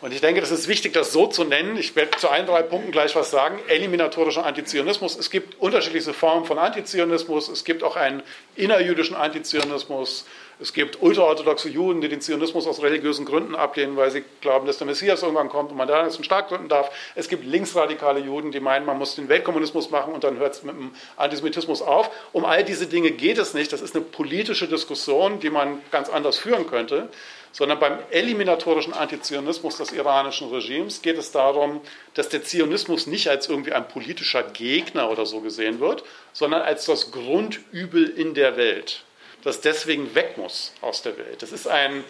Und 0.00 0.12
ich 0.12 0.20
denke, 0.20 0.40
das 0.40 0.50
ist 0.50 0.68
wichtig, 0.68 0.92
das 0.92 1.12
so 1.12 1.26
zu 1.26 1.44
nennen. 1.44 1.76
Ich 1.76 1.94
werde 1.94 2.16
zu 2.16 2.28
ein, 2.28 2.46
drei 2.46 2.62
Punkten 2.62 2.90
gleich 2.90 3.14
was 3.14 3.30
sagen. 3.30 3.58
Eliminatorischer 3.68 4.44
Antizionismus. 4.44 5.16
Es 5.16 5.30
gibt 5.30 5.60
unterschiedliche 5.60 6.12
Formen 6.12 6.44
von 6.44 6.58
Antizionismus. 6.58 7.48
Es 7.48 7.64
gibt 7.64 7.82
auch 7.82 7.96
einen 7.96 8.22
innerjüdischen 8.56 9.16
Antizionismus. 9.16 10.24
Es 10.62 10.72
gibt 10.72 11.02
ultraorthodoxe 11.02 11.68
Juden, 11.68 12.00
die 12.00 12.08
den 12.08 12.20
Zionismus 12.20 12.68
aus 12.68 12.80
religiösen 12.80 13.24
Gründen 13.24 13.56
ablehnen, 13.56 13.96
weil 13.96 14.12
sie 14.12 14.22
glauben, 14.40 14.64
dass 14.64 14.78
der 14.78 14.86
Messias 14.86 15.20
irgendwann 15.22 15.48
kommt 15.48 15.72
und 15.72 15.76
man 15.76 15.88
da 15.88 16.02
einen 16.02 16.22
Staat 16.22 16.50
gründen 16.50 16.68
darf. 16.68 16.88
Es 17.16 17.28
gibt 17.28 17.44
linksradikale 17.44 18.20
Juden, 18.20 18.52
die 18.52 18.60
meinen, 18.60 18.86
man 18.86 18.96
muss 18.96 19.16
den 19.16 19.28
Weltkommunismus 19.28 19.90
machen 19.90 20.14
und 20.14 20.22
dann 20.22 20.36
hört 20.38 20.54
es 20.54 20.62
mit 20.62 20.76
dem 20.76 20.94
Antisemitismus 21.16 21.82
auf. 21.82 22.08
Um 22.32 22.44
all 22.44 22.62
diese 22.62 22.86
Dinge 22.86 23.10
geht 23.10 23.38
es 23.38 23.54
nicht. 23.54 23.72
Das 23.72 23.82
ist 23.82 23.96
eine 23.96 24.04
politische 24.04 24.68
Diskussion, 24.68 25.40
die 25.40 25.50
man 25.50 25.82
ganz 25.90 26.08
anders 26.08 26.38
führen 26.38 26.68
könnte. 26.68 27.08
Sondern 27.50 27.80
beim 27.80 27.98
eliminatorischen 28.10 28.92
Antizionismus 28.92 29.78
des 29.78 29.90
iranischen 29.90 30.48
Regimes 30.48 31.02
geht 31.02 31.18
es 31.18 31.32
darum, 31.32 31.80
dass 32.14 32.28
der 32.28 32.44
Zionismus 32.44 33.08
nicht 33.08 33.28
als 33.28 33.48
irgendwie 33.48 33.72
ein 33.72 33.88
politischer 33.88 34.44
Gegner 34.44 35.10
oder 35.10 35.26
so 35.26 35.40
gesehen 35.40 35.80
wird, 35.80 36.04
sondern 36.32 36.62
als 36.62 36.86
das 36.86 37.10
Grundübel 37.10 38.08
in 38.08 38.34
der 38.34 38.56
Welt 38.56 39.02
das 39.42 39.60
deswegen 39.60 40.14
weg 40.14 40.38
muss 40.38 40.72
aus 40.80 41.02
der 41.02 41.16
Welt. 41.18 41.42
Das 41.42 41.52
ist 41.52 41.66
ein, 41.66 42.04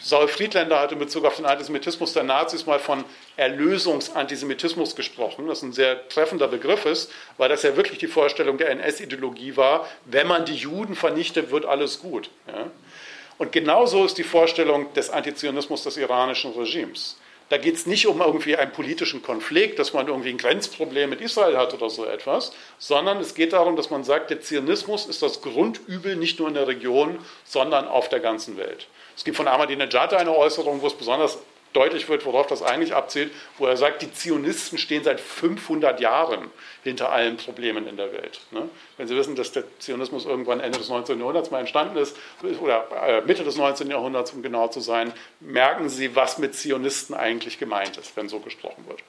Saul 0.00 0.28
Friedländer 0.28 0.80
hat 0.80 0.92
in 0.92 0.98
Bezug 0.98 1.24
auf 1.24 1.36
den 1.36 1.46
Antisemitismus 1.46 2.12
der 2.12 2.22
Nazis 2.22 2.66
mal 2.66 2.78
von 2.78 3.04
Erlösungsantisemitismus 3.36 4.96
gesprochen, 4.96 5.46
das 5.48 5.62
ein 5.62 5.72
sehr 5.72 6.08
treffender 6.08 6.48
Begriff 6.48 6.86
ist, 6.86 7.10
weil 7.36 7.48
das 7.48 7.62
ja 7.62 7.76
wirklich 7.76 7.98
die 7.98 8.06
Vorstellung 8.06 8.56
der 8.56 8.70
NS-Ideologie 8.70 9.56
war, 9.56 9.86
wenn 10.04 10.26
man 10.26 10.44
die 10.46 10.54
Juden 10.54 10.94
vernichtet, 10.94 11.50
wird 11.50 11.66
alles 11.66 12.00
gut. 12.00 12.30
Ja? 12.46 12.70
Und 13.38 13.52
genauso 13.52 14.04
ist 14.04 14.16
die 14.16 14.24
Vorstellung 14.24 14.92
des 14.94 15.10
Antizionismus 15.10 15.82
des 15.82 15.98
iranischen 15.98 16.52
Regimes. 16.52 17.16
Da 17.48 17.58
geht 17.58 17.76
es 17.76 17.86
nicht 17.86 18.08
um 18.08 18.20
irgendwie 18.20 18.56
einen 18.56 18.72
politischen 18.72 19.22
Konflikt, 19.22 19.78
dass 19.78 19.92
man 19.92 20.08
irgendwie 20.08 20.30
ein 20.30 20.38
Grenzproblem 20.38 21.10
mit 21.10 21.20
Israel 21.20 21.56
hat 21.56 21.72
oder 21.74 21.88
so 21.90 22.04
etwas, 22.04 22.52
sondern 22.78 23.18
es 23.18 23.34
geht 23.34 23.52
darum, 23.52 23.76
dass 23.76 23.90
man 23.90 24.02
sagt, 24.02 24.30
der 24.30 24.40
Zionismus 24.40 25.06
ist 25.06 25.22
das 25.22 25.42
Grundübel 25.42 26.16
nicht 26.16 26.40
nur 26.40 26.48
in 26.48 26.54
der 26.54 26.66
Region, 26.66 27.18
sondern 27.44 27.86
auf 27.86 28.08
der 28.08 28.18
ganzen 28.18 28.56
Welt. 28.56 28.88
Es 29.16 29.22
gibt 29.22 29.36
von 29.36 29.46
Ahmadinejad 29.46 30.14
eine 30.14 30.36
Äußerung, 30.36 30.82
wo 30.82 30.88
es 30.88 30.94
besonders 30.94 31.38
deutlich 31.76 32.08
wird, 32.08 32.24
worauf 32.24 32.46
das 32.46 32.62
eigentlich 32.62 32.94
abzielt, 32.94 33.30
wo 33.58 33.66
er 33.66 33.76
sagt, 33.76 34.00
die 34.00 34.10
Zionisten 34.10 34.78
stehen 34.78 35.04
seit 35.04 35.20
500 35.20 36.00
Jahren 36.00 36.50
hinter 36.82 37.12
allen 37.12 37.36
Problemen 37.36 37.86
in 37.86 37.96
der 37.96 38.12
Welt. 38.12 38.40
Ne? 38.50 38.68
Wenn 38.96 39.06
Sie 39.06 39.14
wissen, 39.14 39.36
dass 39.36 39.52
der 39.52 39.64
Zionismus 39.78 40.24
irgendwann 40.24 40.60
Ende 40.60 40.78
des 40.78 40.88
19. 40.88 41.18
Jahrhunderts 41.18 41.50
mal 41.50 41.60
entstanden 41.60 41.96
ist, 41.98 42.16
oder 42.60 42.86
äh, 43.06 43.20
Mitte 43.20 43.44
des 43.44 43.56
19. 43.56 43.90
Jahrhunderts, 43.90 44.32
um 44.32 44.42
genau 44.42 44.68
zu 44.68 44.80
sein, 44.80 45.12
merken 45.40 45.90
Sie, 45.90 46.16
was 46.16 46.38
mit 46.38 46.54
Zionisten 46.54 47.14
eigentlich 47.14 47.58
gemeint 47.58 47.98
ist, 47.98 48.16
wenn 48.16 48.28
so 48.28 48.40
gesprochen 48.40 48.84
wird. 48.88 49.00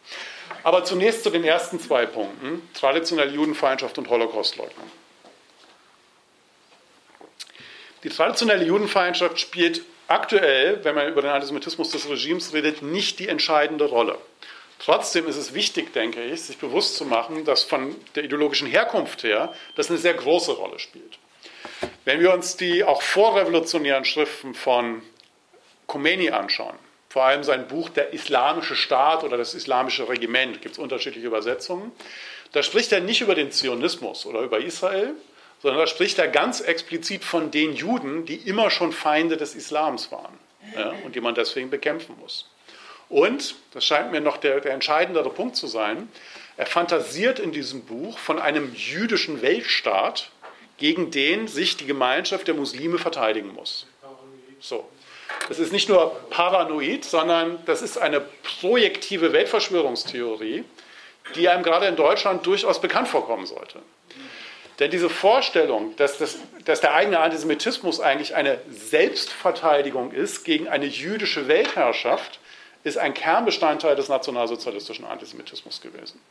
Aber 0.63 0.83
zunächst 0.83 1.23
zu 1.23 1.29
den 1.29 1.45
ersten 1.45 1.79
zwei 1.79 2.05
Punkten, 2.05 2.67
traditionelle 2.73 3.31
Judenfeindschaft 3.31 3.97
und 3.97 4.09
Holocaustleugnung. 4.09 4.91
Die 8.03 8.09
traditionelle 8.09 8.65
Judenfeindschaft 8.65 9.39
spielt 9.39 9.81
aktuell, 10.07 10.83
wenn 10.83 10.95
man 10.95 11.07
über 11.07 11.21
den 11.21 11.31
Antisemitismus 11.31 11.91
des 11.91 12.09
Regimes 12.09 12.53
redet, 12.53 12.81
nicht 12.81 13.19
die 13.19 13.27
entscheidende 13.27 13.85
Rolle. 13.85 14.17
Trotzdem 14.79 15.27
ist 15.27 15.37
es 15.37 15.53
wichtig, 15.53 15.93
denke 15.93 16.23
ich, 16.23 16.43
sich 16.43 16.57
bewusst 16.57 16.95
zu 16.95 17.05
machen, 17.05 17.45
dass 17.45 17.63
von 17.63 17.95
der 18.15 18.23
ideologischen 18.23 18.67
Herkunft 18.67 19.23
her 19.23 19.53
das 19.75 19.89
eine 19.89 19.97
sehr 19.97 20.13
große 20.13 20.51
Rolle 20.51 20.79
spielt. 20.79 21.17
Wenn 22.05 22.19
wir 22.19 22.33
uns 22.33 22.57
die 22.57 22.83
auch 22.83 23.01
vorrevolutionären 23.01 24.05
Schriften 24.05 24.53
von 24.53 25.01
Khomeini 25.87 26.29
anschauen, 26.29 26.75
vor 27.09 27.23
allem 27.23 27.43
sein 27.43 27.67
Buch 27.67 27.89
Der 27.89 28.13
Islamische 28.13 28.75
Staat 28.75 29.23
oder 29.23 29.37
das 29.37 29.53
Islamische 29.55 30.07
Regiment, 30.07 30.61
gibt 30.61 30.73
es 30.73 30.79
unterschiedliche 30.79 31.25
Übersetzungen, 31.25 31.91
da 32.51 32.63
spricht 32.63 32.91
er 32.91 33.01
nicht 33.01 33.21
über 33.21 33.35
den 33.35 33.51
Zionismus 33.51 34.25
oder 34.25 34.41
über 34.41 34.59
Israel, 34.59 35.15
sondern 35.61 35.79
da 35.79 35.87
spricht 35.87 36.19
er 36.19 36.27
ganz 36.27 36.61
explizit 36.61 37.23
von 37.23 37.51
den 37.51 37.73
Juden, 37.73 38.25
die 38.25 38.35
immer 38.35 38.69
schon 38.69 38.91
Feinde 38.91 39.37
des 39.37 39.55
Islams 39.55 40.11
waren 40.11 40.37
ja, 40.75 40.93
und 41.03 41.15
die 41.15 41.21
man 41.21 41.35
deswegen 41.35 41.69
bekämpfen 41.69 42.15
muss. 42.19 42.49
Und, 43.09 43.55
das 43.73 43.85
scheint 43.85 44.11
mir 44.11 44.21
noch 44.21 44.37
der, 44.37 44.59
der 44.59 44.73
entscheidendere 44.73 45.29
Punkt 45.29 45.55
zu 45.55 45.67
sein, 45.67 46.09
er 46.57 46.65
fantasiert 46.65 47.39
in 47.39 47.51
diesem 47.51 47.83
Buch 47.85 48.17
von 48.17 48.39
einem 48.39 48.73
jüdischen 48.73 49.41
Weltstaat, 49.41 50.31
gegen 50.77 51.11
den 51.11 51.47
sich 51.47 51.77
die 51.77 51.85
Gemeinschaft 51.85 52.47
der 52.47 52.55
Muslime 52.55 52.97
verteidigen 52.97 53.53
muss. 53.53 53.87
So. 54.59 54.87
Das 55.47 55.59
ist 55.59 55.71
nicht 55.71 55.87
nur 55.87 56.15
paranoid, 56.29 57.05
sondern 57.05 57.59
das 57.65 57.81
ist 57.81 57.97
eine 57.97 58.21
projektive 58.59 59.33
Weltverschwörungstheorie, 59.33 60.63
die 61.35 61.49
einem 61.49 61.63
gerade 61.63 61.85
in 61.87 61.95
Deutschland 61.95 62.45
durchaus 62.45 62.81
bekannt 62.81 63.07
vorkommen 63.07 63.45
sollte. 63.45 63.79
Denn 64.79 64.91
diese 64.91 65.09
Vorstellung, 65.09 65.95
dass, 65.95 66.17
das, 66.17 66.37
dass 66.65 66.81
der 66.81 66.93
eigene 66.93 67.19
Antisemitismus 67.19 67.99
eigentlich 67.99 68.35
eine 68.35 68.59
Selbstverteidigung 68.69 70.11
ist 70.11 70.43
gegen 70.43 70.67
eine 70.67 70.85
jüdische 70.85 71.47
Weltherrschaft, 71.47 72.39
ist 72.83 72.97
ein 72.97 73.13
Kernbestandteil 73.13 73.95
des 73.95 74.07
nationalsozialistischen 74.07 75.05
Antisemitismus 75.05 75.81
gewesen. 75.81 76.21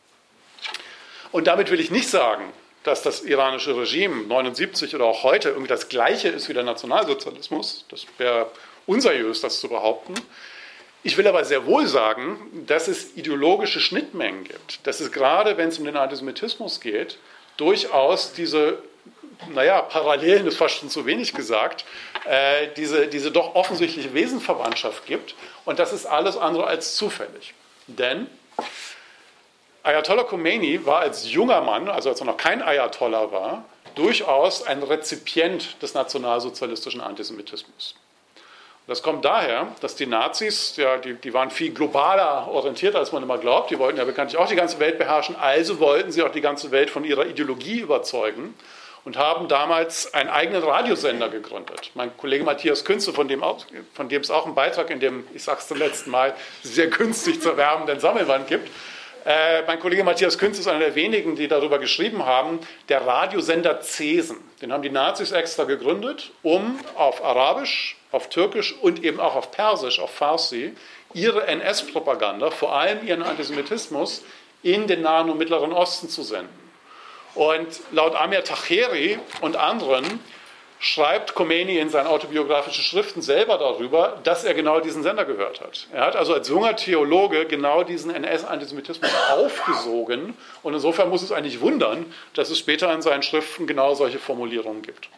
Und 1.31 1.47
damit 1.47 1.71
will 1.71 1.79
ich 1.79 1.91
nicht 1.91 2.09
sagen, 2.09 2.53
dass 2.83 3.01
das 3.01 3.21
iranische 3.23 3.75
Regime 3.75 4.23
79 4.27 4.95
oder 4.95 5.05
auch 5.05 5.23
heute 5.23 5.49
irgendwie 5.49 5.67
das 5.67 5.89
gleiche 5.89 6.29
ist 6.29 6.47
wie 6.47 6.53
der 6.53 6.63
Nationalsozialismus. 6.63 7.85
Das 7.89 8.05
wäre 8.17 8.49
unseriös, 8.85 9.41
das 9.41 9.59
zu 9.59 9.67
behaupten. 9.67 10.13
Ich 11.03 11.17
will 11.17 11.27
aber 11.27 11.43
sehr 11.43 11.65
wohl 11.65 11.85
sagen, 11.85 12.65
dass 12.65 12.87
es 12.87 13.15
ideologische 13.17 13.81
Schnittmengen 13.81 14.45
gibt. 14.45 14.85
Dass 14.87 15.01
es 15.01 15.11
gerade, 15.11 15.57
wenn 15.57 15.67
es 15.69 15.79
um 15.79 15.85
den 15.85 15.97
Antisemitismus 15.97 16.79
geht, 16.79 17.17
durchaus 17.57 18.33
diese, 18.33 18.79
naja, 19.49 19.81
Parallelen 19.81 20.47
ist 20.47 20.57
fast 20.57 20.75
schon 20.75 20.89
zu 20.89 21.05
wenig 21.05 21.33
gesagt, 21.33 21.85
äh, 22.25 22.67
diese, 22.75 23.07
diese 23.07 23.31
doch 23.31 23.55
offensichtliche 23.55 24.13
Wesenverwandtschaft 24.13 25.05
gibt. 25.05 25.35
Und 25.65 25.79
das 25.79 25.93
ist 25.93 26.05
alles 26.05 26.37
andere 26.37 26.67
als 26.67 26.95
zufällig. 26.95 27.53
Denn 27.87 28.27
Ayatollah 29.83 30.23
Khomeini 30.23 30.85
war 30.85 30.99
als 30.99 31.31
junger 31.31 31.61
Mann, 31.61 31.87
also 31.87 32.09
als 32.09 32.19
er 32.19 32.25
noch 32.25 32.37
kein 32.37 32.61
Ayatollah 32.61 33.31
war, 33.31 33.65
durchaus 33.95 34.63
ein 34.63 34.83
Rezipient 34.83 35.81
des 35.81 35.93
nationalsozialistischen 35.93 37.01
Antisemitismus. 37.01 37.95
Das 38.87 39.03
kommt 39.03 39.25
daher, 39.25 39.67
dass 39.81 39.95
die 39.95 40.05
Nazis, 40.05 40.77
ja, 40.77 40.97
die, 40.97 41.15
die, 41.15 41.33
waren 41.33 41.51
viel 41.51 41.73
globaler 41.73 42.47
orientiert, 42.47 42.95
als 42.95 43.11
man 43.11 43.21
immer 43.21 43.37
glaubt. 43.37 43.69
Die 43.69 43.77
wollten 43.77 43.97
ja 43.97 44.05
bekanntlich 44.05 44.39
auch 44.39 44.47
die 44.47 44.55
ganze 44.55 44.79
Welt 44.79 44.97
beherrschen. 44.97 45.35
Also 45.35 45.79
wollten 45.79 46.13
sie 46.13 46.23
auch 46.23 46.31
die 46.31 46.39
ganze 46.39 46.71
Welt 46.71 46.89
von 46.89 47.03
ihrer 47.03 47.25
Ideologie 47.25 47.81
überzeugen 47.81 48.53
und 49.03 49.17
haben 49.17 49.49
damals 49.49 50.13
einen 50.13 50.29
eigenen 50.29 50.63
Radiosender 50.63 51.27
gegründet. 51.27 51.91
Mein 51.95 52.15
Kollege 52.15 52.45
Matthias 52.45 52.85
Künze, 52.85 53.11
von 53.11 53.27
dem, 53.27 53.43
auch, 53.43 53.65
von 53.93 54.07
dem 54.07 54.21
es 54.21 54.31
auch 54.31 54.45
einen 54.45 54.55
Beitrag 54.55 54.89
in 54.89 55.01
dem, 55.01 55.27
ich 55.33 55.43
sage 55.43 55.59
es 55.59 55.67
zum 55.67 55.77
letzten 55.77 56.09
Mal, 56.09 56.33
sehr 56.63 56.87
günstig 56.87 57.41
zu 57.41 57.57
werbenden 57.57 57.99
Sammelband 57.99 58.47
gibt, 58.47 58.69
äh, 59.27 59.63
mein 59.67 59.77
Kollege 59.81 60.05
Matthias 60.05 60.37
Künz 60.37 60.57
ist 60.57 60.67
einer 60.67 60.79
der 60.79 60.95
wenigen, 60.95 61.35
die 61.35 61.49
darüber 61.49 61.79
geschrieben 61.79 62.25
haben, 62.25 62.59
der 62.87 63.05
Radiosender 63.05 63.81
Cesen. 63.81 64.37
Den 64.61 64.71
haben 64.71 64.81
die 64.81 64.89
Nazis 64.89 65.33
extra 65.33 65.65
gegründet, 65.65 66.31
um 66.43 66.79
auf 66.95 67.23
Arabisch, 67.23 67.97
auf 68.13 68.29
Türkisch 68.29 68.73
und 68.81 69.03
eben 69.03 69.19
auch 69.19 69.35
auf 69.35 69.51
Persisch, 69.51 69.99
auf 69.99 70.11
Farsi, 70.11 70.73
ihre 71.13 71.45
NS-Propaganda, 71.45 72.51
vor 72.51 72.73
allem 72.73 73.05
ihren 73.05 73.21
Antisemitismus, 73.21 74.23
in 74.63 74.87
den 74.87 75.01
Nahen 75.01 75.29
und 75.29 75.37
Mittleren 75.37 75.73
Osten 75.73 76.07
zu 76.07 76.23
senden. 76.23 76.49
Und 77.35 77.67
laut 77.91 78.15
Amir 78.15 78.45
Tacheri 78.45 79.19
und 79.41 79.57
anderen 79.57 80.21
schreibt 80.79 81.33
Khomeini 81.33 81.79
in 81.79 81.89
seinen 81.89 82.07
autobiografischen 82.07 82.83
Schriften 82.83 83.21
selber 83.21 83.57
darüber, 83.57 84.19
dass 84.23 84.43
er 84.43 84.53
genau 84.53 84.79
diesen 84.79 85.01
Sender 85.01 85.25
gehört 85.25 85.59
hat. 85.61 85.87
Er 85.91 86.05
hat 86.05 86.15
also 86.15 86.33
als 86.33 86.47
junger 86.47 86.75
Theologe 86.75 87.45
genau 87.45 87.83
diesen 87.83 88.13
NS-Antisemitismus 88.13 89.09
aufgesogen 89.31 90.37
und 90.61 90.73
insofern 90.73 91.09
muss 91.09 91.23
es 91.23 91.31
eigentlich 91.31 91.61
wundern, 91.61 92.13
dass 92.33 92.49
es 92.49 92.59
später 92.59 92.93
in 92.93 93.01
seinen 93.01 93.23
Schriften 93.23 93.65
genau 93.65 93.95
solche 93.95 94.19
Formulierungen 94.19 94.83
gibt. 94.83 95.09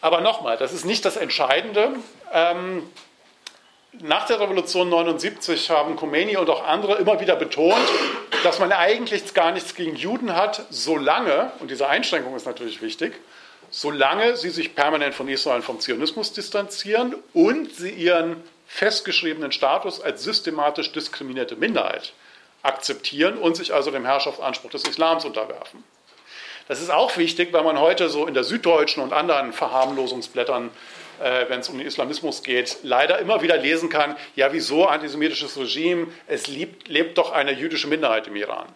Aber 0.00 0.20
nochmal, 0.20 0.56
das 0.56 0.72
ist 0.72 0.84
nicht 0.84 1.04
das 1.04 1.16
Entscheidende. 1.16 1.94
Ähm, 2.32 2.88
nach 4.00 4.26
der 4.26 4.38
Revolution 4.38 4.88
79 4.88 5.70
haben 5.70 5.96
Khomeini 5.96 6.36
und 6.36 6.48
auch 6.50 6.64
andere 6.64 6.96
immer 6.96 7.20
wieder 7.20 7.34
betont, 7.34 7.74
dass 8.44 8.60
man 8.60 8.70
eigentlich 8.70 9.34
gar 9.34 9.50
nichts 9.50 9.74
gegen 9.74 9.96
Juden 9.96 10.36
hat, 10.36 10.62
solange, 10.70 11.50
und 11.58 11.72
diese 11.72 11.88
Einschränkung 11.88 12.36
ist 12.36 12.46
natürlich 12.46 12.80
wichtig, 12.80 13.14
solange 13.70 14.36
sie 14.36 14.50
sich 14.50 14.74
permanent 14.74 15.14
von 15.14 15.28
Israel 15.28 15.56
und 15.56 15.64
vom 15.64 15.80
Zionismus 15.80 16.32
distanzieren 16.32 17.14
und 17.34 17.74
sie 17.74 17.90
ihren 17.90 18.42
festgeschriebenen 18.66 19.52
Status 19.52 20.00
als 20.00 20.22
systematisch 20.22 20.92
diskriminierte 20.92 21.56
Minderheit 21.56 22.12
akzeptieren 22.62 23.38
und 23.38 23.56
sich 23.56 23.72
also 23.72 23.90
dem 23.90 24.04
Herrschaftsanspruch 24.04 24.70
des 24.70 24.84
Islams 24.84 25.24
unterwerfen. 25.24 25.84
Das 26.66 26.82
ist 26.82 26.90
auch 26.90 27.16
wichtig, 27.16 27.52
weil 27.52 27.62
man 27.62 27.80
heute 27.80 28.10
so 28.10 28.26
in 28.26 28.34
der 28.34 28.44
Süddeutschen 28.44 29.02
und 29.02 29.12
anderen 29.12 29.52
Verharmlosungsblättern 29.52 30.70
äh, 31.20 31.48
wenn 31.48 31.60
es 31.60 31.68
um 31.68 31.78
den 31.78 31.86
Islamismus 31.86 32.42
geht, 32.42 32.78
leider 32.82 33.18
immer 33.18 33.42
wieder 33.42 33.56
lesen 33.56 33.88
kann, 33.88 34.16
ja, 34.36 34.52
wieso 34.52 34.86
antisemitisches 34.86 35.58
Regime, 35.58 36.08
es 36.26 36.46
lebt, 36.46 36.88
lebt 36.88 37.18
doch 37.18 37.32
eine 37.32 37.52
jüdische 37.52 37.88
Minderheit 37.88 38.26
im 38.28 38.36
Iran. 38.36 38.66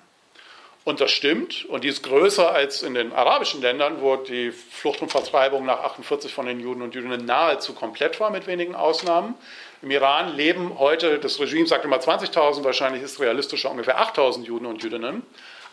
Und 0.85 1.01
das 1.01 1.12
stimmt, 1.12 1.64
und 1.66 1.85
die 1.85 1.88
ist 1.88 2.03
größer 2.03 2.53
als 2.53 2.83
in 2.83 2.95
den 2.95 3.12
arabischen 3.12 3.62
Ländern, 3.62 4.01
wo 4.01 4.16
die 4.16 4.51
Flucht 4.51 5.01
und 5.01 5.11
Vertreibung 5.11 5.64
nach 5.64 5.79
48 5.81 6.33
von 6.33 6.47
den 6.47 6.59
Juden 6.59 6.83
und 6.83 6.95
Jüdinnen 6.95 7.25
nahezu 7.25 7.73
komplett 7.73 8.18
war, 8.18 8.31
mit 8.31 8.49
wenigen 8.49 8.75
Ausnahmen. 8.75 9.35
Im 9.81 9.92
Iran 9.92 10.35
leben 10.35 10.81
heute, 10.81 11.21
das 11.21 11.38
Regime 11.38 11.68
sagt 11.68 11.85
immer 11.85 11.99
20.000, 11.99 12.64
wahrscheinlich 12.64 13.03
ist 13.03 13.21
realistischer 13.21 13.71
ungefähr 13.71 14.01
8.000 14.01 14.42
Juden 14.42 14.66
und 14.66 14.83
Jüdinnen. 14.83 15.23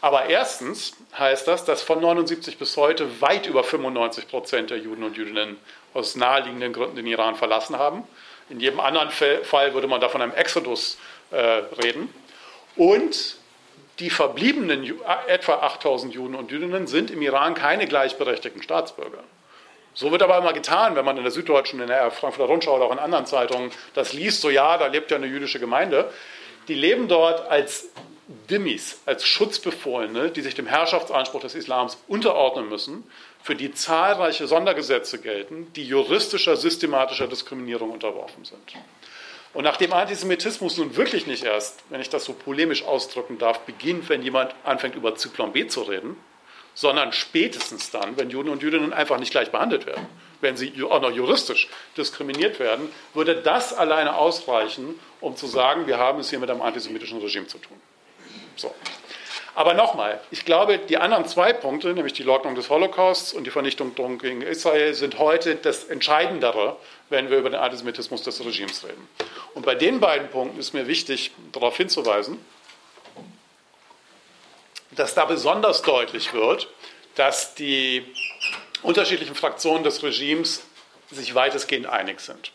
Aber 0.02 0.28
erstens 0.28 0.94
heißt 1.18 1.48
das, 1.48 1.66
dass 1.66 1.82
von 1.82 2.00
79 2.00 2.58
bis 2.58 2.78
heute 2.78 3.22
weit 3.22 3.48
über 3.48 3.64
95 3.64 4.28
Prozent 4.28 4.70
der 4.70 4.78
Juden 4.78 5.04
und 5.04 5.18
Jüdinnen 5.18 5.58
aus 5.94 6.16
naheliegenden 6.16 6.72
Gründen 6.72 6.96
den 6.96 7.08
Iran 7.08 7.36
verlassen 7.36 7.78
haben. 7.78 8.04
In 8.50 8.60
jedem 8.60 8.80
anderen 8.80 9.10
Fall 9.10 9.74
würde 9.74 9.88
man 9.88 10.02
da 10.02 10.10
von 10.10 10.22
einem 10.22 10.34
Exodus 10.34 10.98
äh, 11.32 11.38
reden. 11.38 12.14
Und 12.76 13.39
die 14.00 14.10
verbliebenen 14.10 15.00
etwa 15.28 15.56
8000 15.56 16.14
Juden 16.14 16.36
und 16.36 16.52
Jüdinnen 16.52 16.88
sind 16.88 17.12
im 17.12 17.22
Iran 17.22 17.54
keine 17.54 17.88
gleichberechtigten 17.88 18.64
Staatsbürger. 18.64 19.24
So 19.94 20.12
wird 20.12 20.22
aber 20.22 20.38
immer 20.38 20.54
getan, 20.54 20.96
wenn 20.96 21.04
man 21.04 21.18
in 21.18 21.24
der 21.24 21.32
Süddeutschen, 21.32 21.82
in 21.82 21.88
der 21.88 22.12
Frankfurter 22.12 22.50
Rundschau 22.50 22.76
oder 22.76 22.86
auch 22.86 22.92
in 22.92 23.00
anderen 23.00 23.26
Zeitungen 23.26 23.72
das 23.94 24.14
liest, 24.14 24.42
so 24.42 24.50
ja, 24.50 24.78
da 24.78 24.88
lebt 24.88 25.12
ja 25.12 25.18
eine 25.18 25.26
jüdische 25.26 25.60
Gemeinde. 25.60 26.12
Die 26.68 26.76
leben 26.76 27.08
dort 27.08 27.50
als 27.50 27.90
Dimmis, 28.50 29.02
als 29.08 29.26
Schutzbefohlene, 29.26 30.30
die 30.30 30.42
sich 30.42 30.54
dem 30.54 30.68
Herrschaftsanspruch 30.68 31.42
des 31.42 31.56
Islams 31.56 31.98
unterordnen 32.08 32.70
müssen, 32.70 33.04
für 33.42 33.56
die 33.56 33.74
zahlreiche 33.74 34.48
Sondergesetze 34.48 35.20
gelten, 35.20 35.74
die 35.76 35.84
juristischer, 35.84 36.56
systematischer 36.56 37.28
Diskriminierung 37.28 37.90
unterworfen 37.90 38.46
sind. 38.46 38.62
Und 39.54 39.64
nachdem 39.64 39.94
Antisemitismus 39.94 40.78
nun 40.78 40.96
wirklich 40.96 41.26
nicht 41.26 41.44
erst, 41.44 41.84
wenn 41.90 42.02
ich 42.02 42.10
das 42.10 42.26
so 42.26 42.34
polemisch 42.34 42.84
ausdrücken 42.84 43.40
darf, 43.40 43.62
beginnt, 43.62 44.08
wenn 44.10 44.22
jemand 44.22 44.54
anfängt, 44.64 44.96
über 44.96 45.16
Zyklon 45.16 45.54
B 45.54 45.68
zu 45.68 45.82
reden, 45.82 46.16
sondern 46.76 47.12
spätestens 47.12 47.90
dann, 47.92 48.16
wenn 48.18 48.30
Juden 48.30 48.50
und 48.50 48.62
Jüdinnen 48.62 48.94
einfach 48.94 49.18
nicht 49.18 49.32
gleich 49.32 49.52
behandelt 49.52 49.86
werden, 49.86 50.08
wenn 50.40 50.56
sie 50.56 50.72
auch 50.84 51.02
noch 51.02 51.12
juristisch 51.12 51.68
diskriminiert 51.98 52.60
werden, 52.60 52.90
würde 53.14 53.36
das 53.36 53.74
alleine 53.74 54.16
ausreichen, 54.16 55.00
um 55.20 55.36
zu 55.36 55.48
sagen, 55.48 55.88
wir 55.88 55.98
haben 55.98 56.20
es 56.20 56.30
hier 56.30 56.40
mit 56.40 56.50
einem 56.50 56.62
antisemitischen 56.62 57.20
Regime 57.20 57.48
zu 57.48 57.58
tun. 57.58 57.78
So. 58.56 58.74
Aber 59.56 59.74
nochmal, 59.74 60.22
ich 60.32 60.46
glaube, 60.46 60.78
die 60.78 60.98
anderen 60.98 61.26
zwei 61.26 61.52
Punkte, 61.52 61.94
nämlich 61.94 62.14
die 62.14 62.24
Leugnung 62.24 62.56
des 62.56 62.70
Holocausts 62.70 63.34
und 63.34 63.44
die 63.44 63.52
Vernichtung 63.52 63.94
gegen 64.20 64.42
Israel, 64.42 64.94
sind 64.94 65.18
heute 65.20 65.56
das 65.56 65.84
Entscheidendere, 65.86 66.78
wenn 67.10 67.30
wir 67.30 67.38
über 67.38 67.50
den 67.50 67.60
Antisemitismus 67.60 68.24
des 68.24 68.44
Regimes 68.44 68.84
reden. 68.84 69.08
Und 69.54 69.66
bei 69.66 69.76
den 69.76 70.00
beiden 70.00 70.30
Punkten 70.30 70.60
ist 70.60 70.74
mir 70.74 70.88
wichtig, 70.88 71.32
darauf 71.52 71.78
hinzuweisen, 71.78 72.44
dass 74.92 75.16
da 75.16 75.26
besonders 75.26 75.82
deutlich 75.82 76.34
wird, 76.34 76.68
dass 77.16 77.56
die 77.56 78.06
unterschiedlichen 78.82 79.36
Fraktionen 79.36 79.84
des 79.84 80.04
Regimes 80.04 80.64
sich 81.12 81.36
weitestgehend 81.36 81.88
einig 81.88 82.20
sind. 82.20 82.52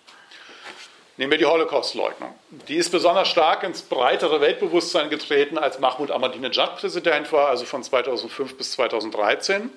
Nehmen 1.17 1.31
wir 1.31 1.39
die 1.39 1.47
Holocaust-Leugnung. 1.47 2.35
Die 2.67 2.75
ist 2.75 2.91
besonders 2.91 3.29
stark 3.29 3.63
ins 3.63 3.83
breitere 3.83 4.41
Weltbewusstsein 4.41 5.11
getreten, 5.11 5.59
als 5.59 5.79
Mahmoud 5.79 6.11
Ahmadinejad 6.11 6.77
Präsident 6.77 7.31
war, 7.31 7.49
also 7.49 7.65
von 7.67 7.85
2005 7.85 8.57
bis 8.57 8.73
2013. 8.73 9.71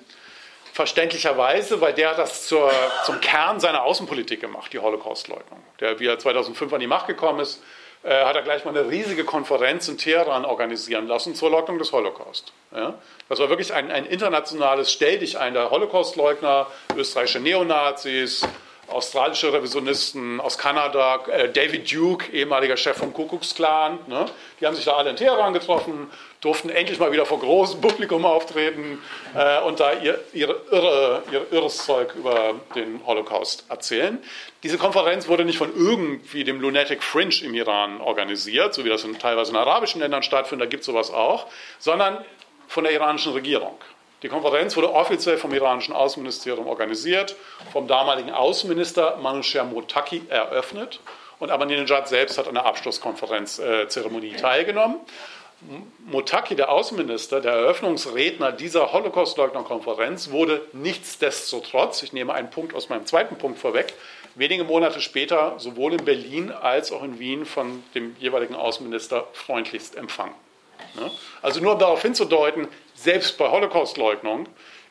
Verständlicherweise, 0.78 1.80
weil 1.80 1.92
der 1.92 2.14
das 2.14 2.46
zur, 2.46 2.70
zum 3.04 3.20
Kern 3.20 3.58
seiner 3.58 3.82
Außenpolitik 3.82 4.40
gemacht, 4.40 4.72
die 4.72 4.78
Holocaust-Leugnung. 4.78 5.60
Der, 5.80 5.98
wie 5.98 6.06
er 6.06 6.20
2005 6.20 6.72
an 6.72 6.78
die 6.78 6.86
Macht 6.86 7.08
gekommen 7.08 7.40
ist, 7.40 7.60
äh, 8.04 8.24
hat 8.24 8.36
er 8.36 8.42
gleich 8.42 8.64
mal 8.64 8.70
eine 8.70 8.88
riesige 8.88 9.24
Konferenz 9.24 9.88
in 9.88 9.98
Teheran 9.98 10.44
organisieren 10.44 11.08
lassen 11.08 11.34
zur 11.34 11.50
Leugnung 11.50 11.78
des 11.80 11.90
Holocaust. 11.90 12.52
Ja? 12.72 12.94
Das 13.28 13.40
war 13.40 13.48
wirklich 13.48 13.74
ein, 13.74 13.90
ein 13.90 14.06
internationales 14.06 14.92
Stell 14.92 15.18
dich 15.18 15.36
ein 15.36 15.52
der 15.52 15.72
Holocaust-Leugner, 15.72 16.68
österreichische 16.96 17.40
Neonazis, 17.40 18.46
australische 18.86 19.52
Revisionisten 19.52 20.40
aus 20.40 20.58
Kanada, 20.58 21.24
äh, 21.26 21.48
David 21.48 21.92
Duke, 21.92 22.30
ehemaliger 22.30 22.76
Chef 22.76 22.96
vom 22.96 23.12
Kuckucksklan, 23.12 23.98
ne? 24.06 24.26
die 24.60 24.66
haben 24.66 24.76
sich 24.76 24.84
da 24.84 24.92
alle 24.92 25.10
in 25.10 25.16
Teheran 25.16 25.52
getroffen, 25.52 26.08
durften 26.40 26.70
endlich 26.70 26.98
mal 26.98 27.10
wieder 27.12 27.26
vor 27.26 27.40
großem 27.40 27.80
Publikum 27.80 28.24
auftreten 28.24 29.02
äh, 29.34 29.60
und 29.62 29.80
da 29.80 29.92
ihr, 29.94 30.20
ihre 30.32 30.60
irre, 30.70 31.22
ihr 31.32 31.46
irres 31.50 31.84
Zeug 31.84 32.14
über 32.14 32.54
den 32.74 33.00
Holocaust 33.06 33.64
erzählen. 33.68 34.18
Diese 34.62 34.78
Konferenz 34.78 35.28
wurde 35.28 35.44
nicht 35.44 35.58
von 35.58 35.74
irgendwie 35.74 36.44
dem 36.44 36.60
Lunatic 36.60 37.02
Fringe 37.02 37.42
im 37.42 37.54
Iran 37.54 38.00
organisiert, 38.00 38.74
so 38.74 38.84
wie 38.84 38.88
das 38.88 39.04
in, 39.04 39.18
teilweise 39.18 39.50
in 39.50 39.56
arabischen 39.56 40.00
Ländern 40.00 40.22
stattfindet, 40.22 40.66
da 40.66 40.70
gibt 40.70 40.82
es 40.82 40.86
sowas 40.86 41.12
auch, 41.12 41.46
sondern 41.78 42.24
von 42.68 42.84
der 42.84 42.92
iranischen 42.92 43.32
Regierung. 43.32 43.76
Die 44.22 44.28
Konferenz 44.28 44.76
wurde 44.76 44.92
offiziell 44.92 45.38
vom 45.38 45.54
iranischen 45.54 45.94
Außenministerium 45.94 46.66
organisiert, 46.66 47.36
vom 47.72 47.86
damaligen 47.86 48.30
Außenminister 48.30 49.16
Manoucher 49.22 49.64
Motaki 49.64 50.22
eröffnet 50.28 51.00
und 51.38 51.50
Ahmadinejad 51.50 52.08
selbst 52.08 52.36
hat 52.36 52.48
an 52.48 52.54
der 52.54 52.66
Abschlusskonferenzzeremonie 52.66 54.32
äh, 54.32 54.36
teilgenommen. 54.36 55.00
Motaki, 56.06 56.54
der 56.54 56.70
Außenminister, 56.70 57.40
der 57.40 57.52
Eröffnungsredner 57.52 58.52
dieser 58.52 58.92
Holocaust-Leugner-Konferenz, 58.92 60.30
wurde 60.30 60.62
nichtsdestotrotz, 60.72 62.02
ich 62.04 62.12
nehme 62.12 62.32
einen 62.32 62.50
Punkt 62.50 62.74
aus 62.74 62.88
meinem 62.88 63.06
zweiten 63.06 63.36
Punkt 63.36 63.58
vorweg, 63.58 63.92
wenige 64.36 64.62
Monate 64.62 65.00
später 65.00 65.54
sowohl 65.58 65.94
in 65.94 66.04
Berlin 66.04 66.52
als 66.52 66.92
auch 66.92 67.02
in 67.02 67.18
Wien 67.18 67.44
von 67.44 67.82
dem 67.94 68.14
jeweiligen 68.20 68.54
Außenminister 68.54 69.26
freundlichst 69.32 69.96
empfangen. 69.96 70.34
Also 71.42 71.60
nur 71.60 71.72
um 71.72 71.78
darauf 71.78 72.02
hinzudeuten, 72.02 72.68
selbst 72.94 73.36
bei 73.36 73.50
Holocaustleugnung 73.50 74.46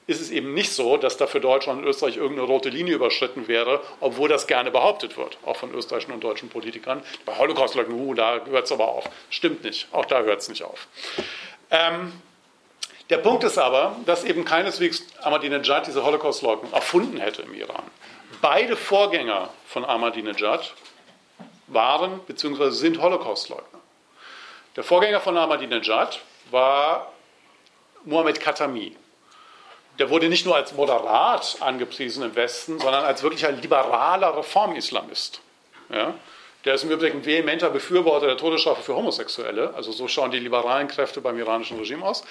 ist 0.08 0.22
es 0.22 0.32
eben 0.32 0.54
nicht 0.54 0.72
so, 0.72 0.96
dass 0.96 1.17
da 1.17 1.28
für 1.28 1.41
Deutschland 1.41 1.82
und 1.82 1.88
Österreich 1.88 2.15
irgendeine 2.15 2.48
rote 2.48 2.70
Linie 2.70 2.96
überschritten 2.96 3.50
wäre, 3.50 3.82
obwohl 4.00 4.30
das 4.30 4.48
gerne 4.48 4.72
behauptet 4.72 5.17
wird, 5.17 5.38
auch 5.46 5.58
von 5.58 5.74
österreichischen 5.74 6.13
und 6.13 6.24
deutschen 6.24 6.50
Politikern. 6.50 7.04
Bei 7.26 7.38
Holocaustleugnung, 7.38 8.08
uh, 8.08 8.13
da 8.13 8.39
hört 8.46 8.65
es 8.65 8.72
aber 8.72 8.88
auf. 8.88 9.04
Stimmt 9.30 9.65
nicht, 9.65 9.88
auch 9.91 10.06
da 10.06 10.22
hört 10.22 10.39
es 10.39 10.48
nicht 10.48 10.63
auf. 10.63 10.88
Ähm, 11.70 12.13
der 13.10 13.17
Punkt 13.17 13.43
ist 13.43 13.58
aber, 13.58 13.98
dass 14.06 14.24
eben 14.24 14.46
keineswegs 14.46 15.06
Ahmadinejad 15.22 15.88
diese 15.88 16.04
Holocaustleugnung 16.04 16.72
erfunden 16.72 17.17
hätte 17.17 17.41
im 17.41 17.54
Iran. 17.54 17.84
Beide 18.41 18.78
Vorgänger 18.78 19.50
von 19.65 19.84
Ahmadinejad 19.84 20.74
waren 21.67 22.20
bzw. 22.28 22.70
sind 22.70 23.02
Holocaustleugner. 23.02 23.80
Der 24.78 24.84
Vorgänger 24.84 25.20
von 25.20 25.38
Ahmadinejad 25.38 26.22
war 26.52 27.12
Mohammed 28.06 28.39
Khatami. 28.39 28.96
Der 30.00 30.10
wurde 30.10 30.30
nicht 30.30 30.46
nur 30.46 30.56
als 30.56 30.74
moderat 30.74 31.58
angepriesen 31.60 32.24
im 32.24 32.36
Westen, 32.36 32.80
sondern 32.80 33.04
als 33.04 33.24
wirklich 33.24 33.46
ein 33.46 33.62
liberaler 33.62 34.38
Reformislamist. 34.38 35.42
Ja? 35.90 36.14
Der 36.66 36.74
ist 36.74 36.84
im 36.84 36.92
Übrigen 36.92 37.26
vehementer 37.26 37.70
Befürworter 37.70 38.28
der 38.28 38.38
Todesstrafe 38.38 38.84
für 38.84 38.96
Homosexuelle. 38.96 39.74
Also 39.76 39.92
so 39.92 40.08
schauen 40.08 40.32
die 40.32 40.40
liberalen 40.40 40.88
Kräfte 40.88 41.22
beim 41.22 41.40
iranischen 41.40 41.80
Regime 41.80 42.06
aus. 42.06 42.24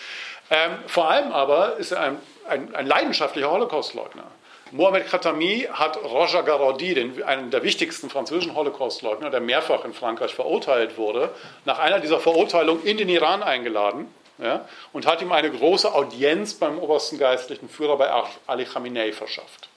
Ähm, 0.50 0.72
vor 0.86 1.10
allem 1.10 1.32
aber 1.32 1.76
ist 1.78 1.92
er 1.92 2.00
ein, 2.00 2.18
ein, 2.46 2.74
ein 2.74 2.86
leidenschaftlicher 2.86 3.50
Holocaustleugner. 3.50 4.24
Mohamed 4.72 5.08
Khatami 5.08 5.68
hat 5.72 5.96
Roger 6.02 6.42
Garaudy, 6.42 6.94
den, 6.94 7.22
einen 7.22 7.50
der 7.50 7.62
wichtigsten 7.62 8.10
französischen 8.10 8.54
Holocaustleugner, 8.54 9.30
der 9.30 9.40
mehrfach 9.40 9.84
in 9.84 9.94
Frankreich 9.94 10.34
verurteilt 10.34 10.98
wurde, 10.98 11.30
nach 11.64 11.78
einer 11.78 12.00
dieser 12.00 12.18
Verurteilungen 12.18 12.84
in 12.84 12.96
den 12.96 13.08
Iran 13.08 13.42
eingeladen 13.42 14.12
ja, 14.38 14.68
und 14.92 15.06
hat 15.06 15.22
ihm 15.22 15.32
eine 15.32 15.50
große 15.50 15.92
Audienz 15.94 16.54
beim 16.54 16.78
obersten 16.78 17.18
geistlichen 17.18 17.68
Führer 17.68 17.96
bei 17.96 18.10
Ali 18.46 18.64
Khamenei 18.64 19.12
verschafft. 19.12 19.68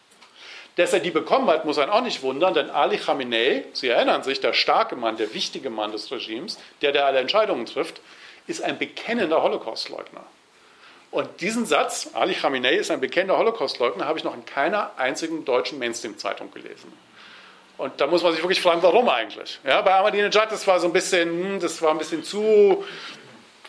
Dass 0.76 0.94
er 0.94 1.00
die 1.00 1.12
bekommen 1.12 1.50
hat, 1.50 1.66
muss 1.66 1.78
einen 1.78 1.92
auch 1.92 2.02
nicht 2.02 2.22
wundern, 2.24 2.54
denn 2.54 2.70
Ali 2.70 2.98
Khamenei, 2.98 3.66
Sie 3.74 3.90
erinnern 3.90 4.24
sich, 4.24 4.40
der 4.40 4.54
starke 4.54 4.96
Mann, 4.96 5.18
der 5.18 5.34
wichtige 5.34 5.70
Mann 5.70 5.92
des 5.92 6.12
Regimes, 6.12 6.58
der, 6.82 6.92
der 6.92 7.06
alle 7.06 7.20
Entscheidungen 7.20 7.66
trifft, 7.66 8.02
ist 8.48 8.62
ein 8.62 8.78
bekennender 8.78 9.44
Holocaustleugner. 9.44 10.24
Und 11.12 11.42
diesen 11.42 11.66
Satz, 11.66 12.12
Ali 12.14 12.34
Khamenei 12.34 12.76
ist 12.76 12.92
ein 12.92 13.00
bekennender 13.00 13.38
Holocaustleugner, 13.38 14.06
habe 14.06 14.20
ich 14.20 14.24
noch 14.24 14.36
in 14.36 14.46
keiner 14.46 14.92
einzigen 14.98 15.44
deutschen 15.44 15.80
Mainstream-Zeitung 15.80 16.52
gelesen. 16.52 16.94
Und 17.78 18.00
da 18.00 18.08
muss 18.08 18.22
man 18.22 18.34
sich 18.34 18.44
wirklich 18.44 18.62
fragen, 18.62 18.84
warum 18.84 19.08
eigentlich? 19.10 19.60
Ja, 19.64 19.82
bei 19.82 19.96
Ahmadinejad, 19.96 20.52
das 20.52 20.68
war 20.68 20.80
so 20.80 20.88
ein 20.88 20.94
bisschen, 20.94 21.30
hm, 21.30 21.60
das 21.60 21.82
war 21.82 21.92
ein 21.92 21.98
bisschen 21.98 22.24
zu 22.24 22.84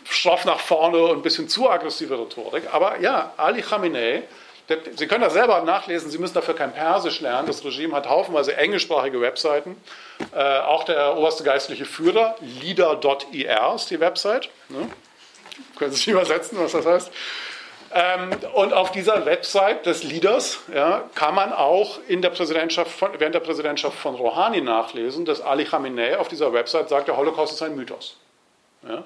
schroff 0.04 0.44
nach 0.44 0.60
vorne 0.60 0.98
und 0.98 1.18
ein 1.18 1.22
bisschen 1.22 1.48
zu 1.48 1.70
aggressive 1.70 2.18
Rhetorik. 2.18 2.64
Aber 2.72 3.00
ja, 3.00 3.32
Ali 3.36 3.62
Khamenei, 3.62 4.24
Sie 4.94 5.08
können 5.08 5.22
das 5.22 5.32
selber 5.32 5.62
nachlesen, 5.62 6.10
Sie 6.10 6.18
müssen 6.18 6.34
dafür 6.34 6.54
kein 6.54 6.72
Persisch 6.72 7.20
lernen. 7.20 7.48
Das 7.48 7.64
Regime 7.64 7.94
hat 7.94 8.08
haufenweise 8.08 8.56
englischsprachige 8.56 9.20
Webseiten. 9.20 9.76
Äh, 10.32 10.58
auch 10.60 10.84
der 10.84 11.16
oberste 11.16 11.42
geistliche 11.42 11.84
Führer, 11.84 12.36
leader.ir 12.40 13.72
ist 13.74 13.90
die 13.90 13.98
Website. 13.98 14.48
Ne? 14.68 14.88
Können 15.76 15.90
Sie 15.90 15.96
sich 15.96 16.08
übersetzen, 16.08 16.56
was 16.60 16.70
das 16.70 16.86
heißt? 16.86 17.12
Ähm, 17.92 18.30
und 18.54 18.72
auf 18.72 18.92
dieser 18.92 19.26
Website 19.26 19.86
des 19.86 20.04
Leaders 20.04 20.60
ja, 20.72 21.02
kann 21.16 21.34
man 21.34 21.52
auch 21.52 21.98
in 22.06 22.22
der 22.22 22.30
Präsidentschaft 22.30 22.92
von, 22.92 23.10
während 23.18 23.34
der 23.34 23.40
Präsidentschaft 23.40 23.98
von 23.98 24.14
Rouhani 24.14 24.60
nachlesen, 24.60 25.24
dass 25.24 25.40
Ali 25.40 25.64
Khamenei 25.64 26.16
auf 26.16 26.28
dieser 26.28 26.52
Website 26.52 26.88
sagt, 26.88 27.08
der 27.08 27.16
Holocaust 27.16 27.54
ist 27.54 27.62
ein 27.62 27.74
Mythos. 27.74 28.16
Ja? 28.86 29.02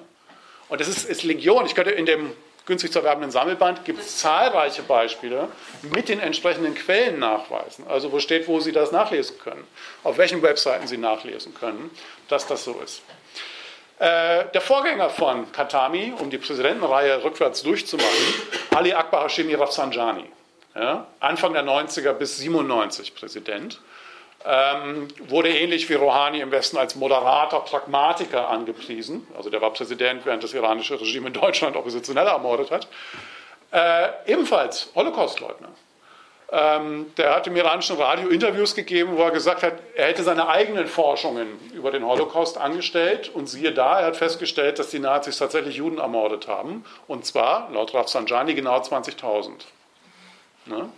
Und 0.69 0.81
das 0.81 0.87
ist, 0.87 1.05
ist 1.05 1.23
Legion. 1.23 1.65
Ich 1.65 1.75
könnte 1.75 1.91
in 1.91 2.05
dem 2.05 2.33
günstig 2.65 2.91
zu 2.91 2.99
erwerbenden 2.99 3.31
Sammelband 3.31 3.85
gibt 3.85 3.99
es 3.99 4.17
zahlreiche 4.17 4.81
Beispiele 4.81 5.47
mit 5.93 6.09
den 6.09 6.19
entsprechenden 6.19 6.73
Quellen 6.75 7.19
nachweisen. 7.19 7.85
Also 7.87 8.11
wo 8.11 8.19
steht, 8.19 8.47
wo 8.47 8.59
Sie 8.59 8.71
das 8.71 8.91
nachlesen 8.91 9.37
können, 9.39 9.65
auf 10.03 10.17
welchen 10.17 10.41
Webseiten 10.41 10.87
Sie 10.87 10.97
nachlesen 10.97 11.53
können, 11.53 11.91
dass 12.27 12.47
das 12.47 12.63
so 12.63 12.79
ist. 12.83 13.01
Äh, 13.99 14.45
der 14.53 14.61
Vorgänger 14.61 15.09
von 15.09 15.51
Katami, 15.51 16.13
um 16.17 16.29
die 16.29 16.37
Präsidentenreihe 16.37 17.23
rückwärts 17.23 17.63
durchzumachen, 17.63 18.33
Ali 18.75 18.93
Akbar 18.93 19.23
Hashemi 19.23 19.53
Rafsanjani, 19.53 20.25
ja, 20.75 21.07
Anfang 21.21 21.53
der 21.53 21.63
90er 21.63 22.11
bis 22.11 22.37
97 22.37 23.15
Präsident, 23.15 23.79
ähm, 24.47 25.07
wurde 25.27 25.49
ähnlich 25.49 25.89
wie 25.89 25.95
Rouhani 25.95 26.39
im 26.39 26.51
Westen 26.51 26.77
als 26.77 26.95
moderater 26.95 27.59
Pragmatiker 27.61 28.49
angepriesen. 28.49 29.27
Also 29.35 29.49
der 29.49 29.61
war 29.61 29.71
Präsident, 29.71 30.25
während 30.25 30.43
das 30.43 30.53
iranische 30.53 30.99
Regime 30.99 31.27
in 31.27 31.33
Deutschland 31.33 31.75
Oppositionelle 31.75 32.29
ermordet 32.29 32.71
hat. 32.71 32.87
Äh, 33.71 34.09
ebenfalls 34.27 34.89
Holocaustleugner. 34.95 35.69
Ähm, 36.51 37.11
der 37.17 37.35
hat 37.35 37.47
im 37.47 37.55
iranischen 37.55 37.97
Radio 37.97 38.29
Interviews 38.29 38.75
gegeben, 38.75 39.17
wo 39.17 39.23
er 39.23 39.31
gesagt 39.31 39.63
hat, 39.63 39.73
er 39.95 40.07
hätte 40.07 40.23
seine 40.23 40.47
eigenen 40.47 40.85
Forschungen 40.85 41.47
über 41.73 41.89
den 41.89 42.05
Holocaust 42.05 42.59
angestellt 42.59 43.31
und 43.33 43.47
siehe 43.47 43.73
da, 43.73 43.99
er 43.99 44.07
hat 44.07 44.17
festgestellt, 44.17 44.77
dass 44.77 44.91
die 44.91 44.99
Nazis 44.99 45.39
tatsächlich 45.39 45.77
Juden 45.77 45.97
ermordet 45.97 46.47
haben 46.47 46.85
und 47.07 47.25
zwar, 47.25 47.69
laut 47.71 47.95
Rafsanjani, 47.95 48.53
genau 48.53 48.79
20.000. 48.79 49.49
Ne? 50.67 50.89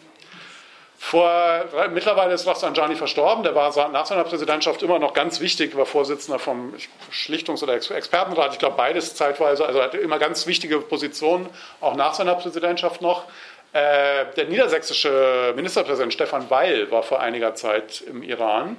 Vor, 1.00 1.66
mittlerweile 1.92 2.34
ist 2.34 2.48
Rafsanjani 2.48 2.96
verstorben, 2.96 3.44
der 3.44 3.54
war 3.54 3.72
nach 3.90 4.06
seiner 4.08 4.24
Präsidentschaft 4.24 4.82
immer 4.82 4.98
noch 4.98 5.14
ganz 5.14 5.40
wichtig, 5.40 5.78
war 5.78 5.86
Vorsitzender 5.86 6.40
vom 6.40 6.74
Schlichtungs- 7.12 7.62
oder 7.62 7.76
Expertenrat, 7.76 8.54
ich 8.54 8.60
glaube 8.60 8.76
beides 8.78 9.14
zeitweise, 9.14 9.66
also 9.66 9.82
hatte 9.82 9.98
immer 9.98 10.18
ganz 10.18 10.48
wichtige 10.48 10.80
Positionen, 10.80 11.48
auch 11.82 11.96
nach 11.96 12.16
seiner 12.16 12.34
Präsidentschaft 12.36 13.02
noch. 13.02 13.26
Äh, 13.74 14.26
der 14.36 14.46
niedersächsische 14.46 15.54
Ministerpräsident 15.56 16.14
Stefan 16.14 16.50
Weil 16.50 16.90
war 16.90 17.04
vor 17.04 17.20
einiger 17.20 17.54
Zeit 17.54 18.02
im 18.02 18.24
Iran 18.24 18.78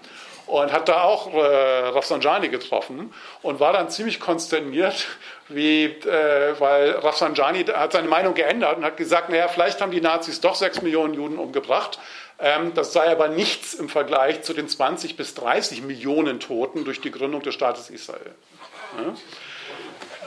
und 0.48 0.72
hat 0.72 0.88
da 0.88 1.02
auch 1.02 1.32
äh, 1.32 1.38
Rafsanjani 1.38 2.48
getroffen 2.48 3.12
und 3.42 3.60
war 3.60 3.72
dann 3.72 3.90
ziemlich 3.90 4.18
konsterniert, 4.18 5.06
wie, 5.48 5.84
äh, 5.84 6.58
weil 6.58 6.90
Rafsanjani 6.92 7.64
hat 7.64 7.92
seine 7.92 8.08
Meinung 8.08 8.34
geändert 8.34 8.78
und 8.78 8.84
hat 8.84 8.96
gesagt, 8.96 9.28
naja, 9.28 9.48
vielleicht 9.48 9.80
haben 9.80 9.90
die 9.90 10.00
Nazis 10.00 10.40
doch 10.40 10.54
sechs 10.54 10.80
Millionen 10.80 11.14
Juden 11.14 11.38
umgebracht. 11.38 11.98
Ähm, 12.38 12.72
das 12.74 12.92
sei 12.92 13.10
aber 13.10 13.28
nichts 13.28 13.74
im 13.74 13.88
Vergleich 13.88 14.42
zu 14.42 14.54
den 14.54 14.68
20 14.68 15.16
bis 15.16 15.34
30 15.34 15.82
Millionen 15.82 16.40
Toten 16.40 16.84
durch 16.84 17.00
die 17.00 17.10
Gründung 17.10 17.42
des 17.42 17.54
Staates 17.54 17.90
Israel. 17.90 18.34
Ja? 18.96 19.14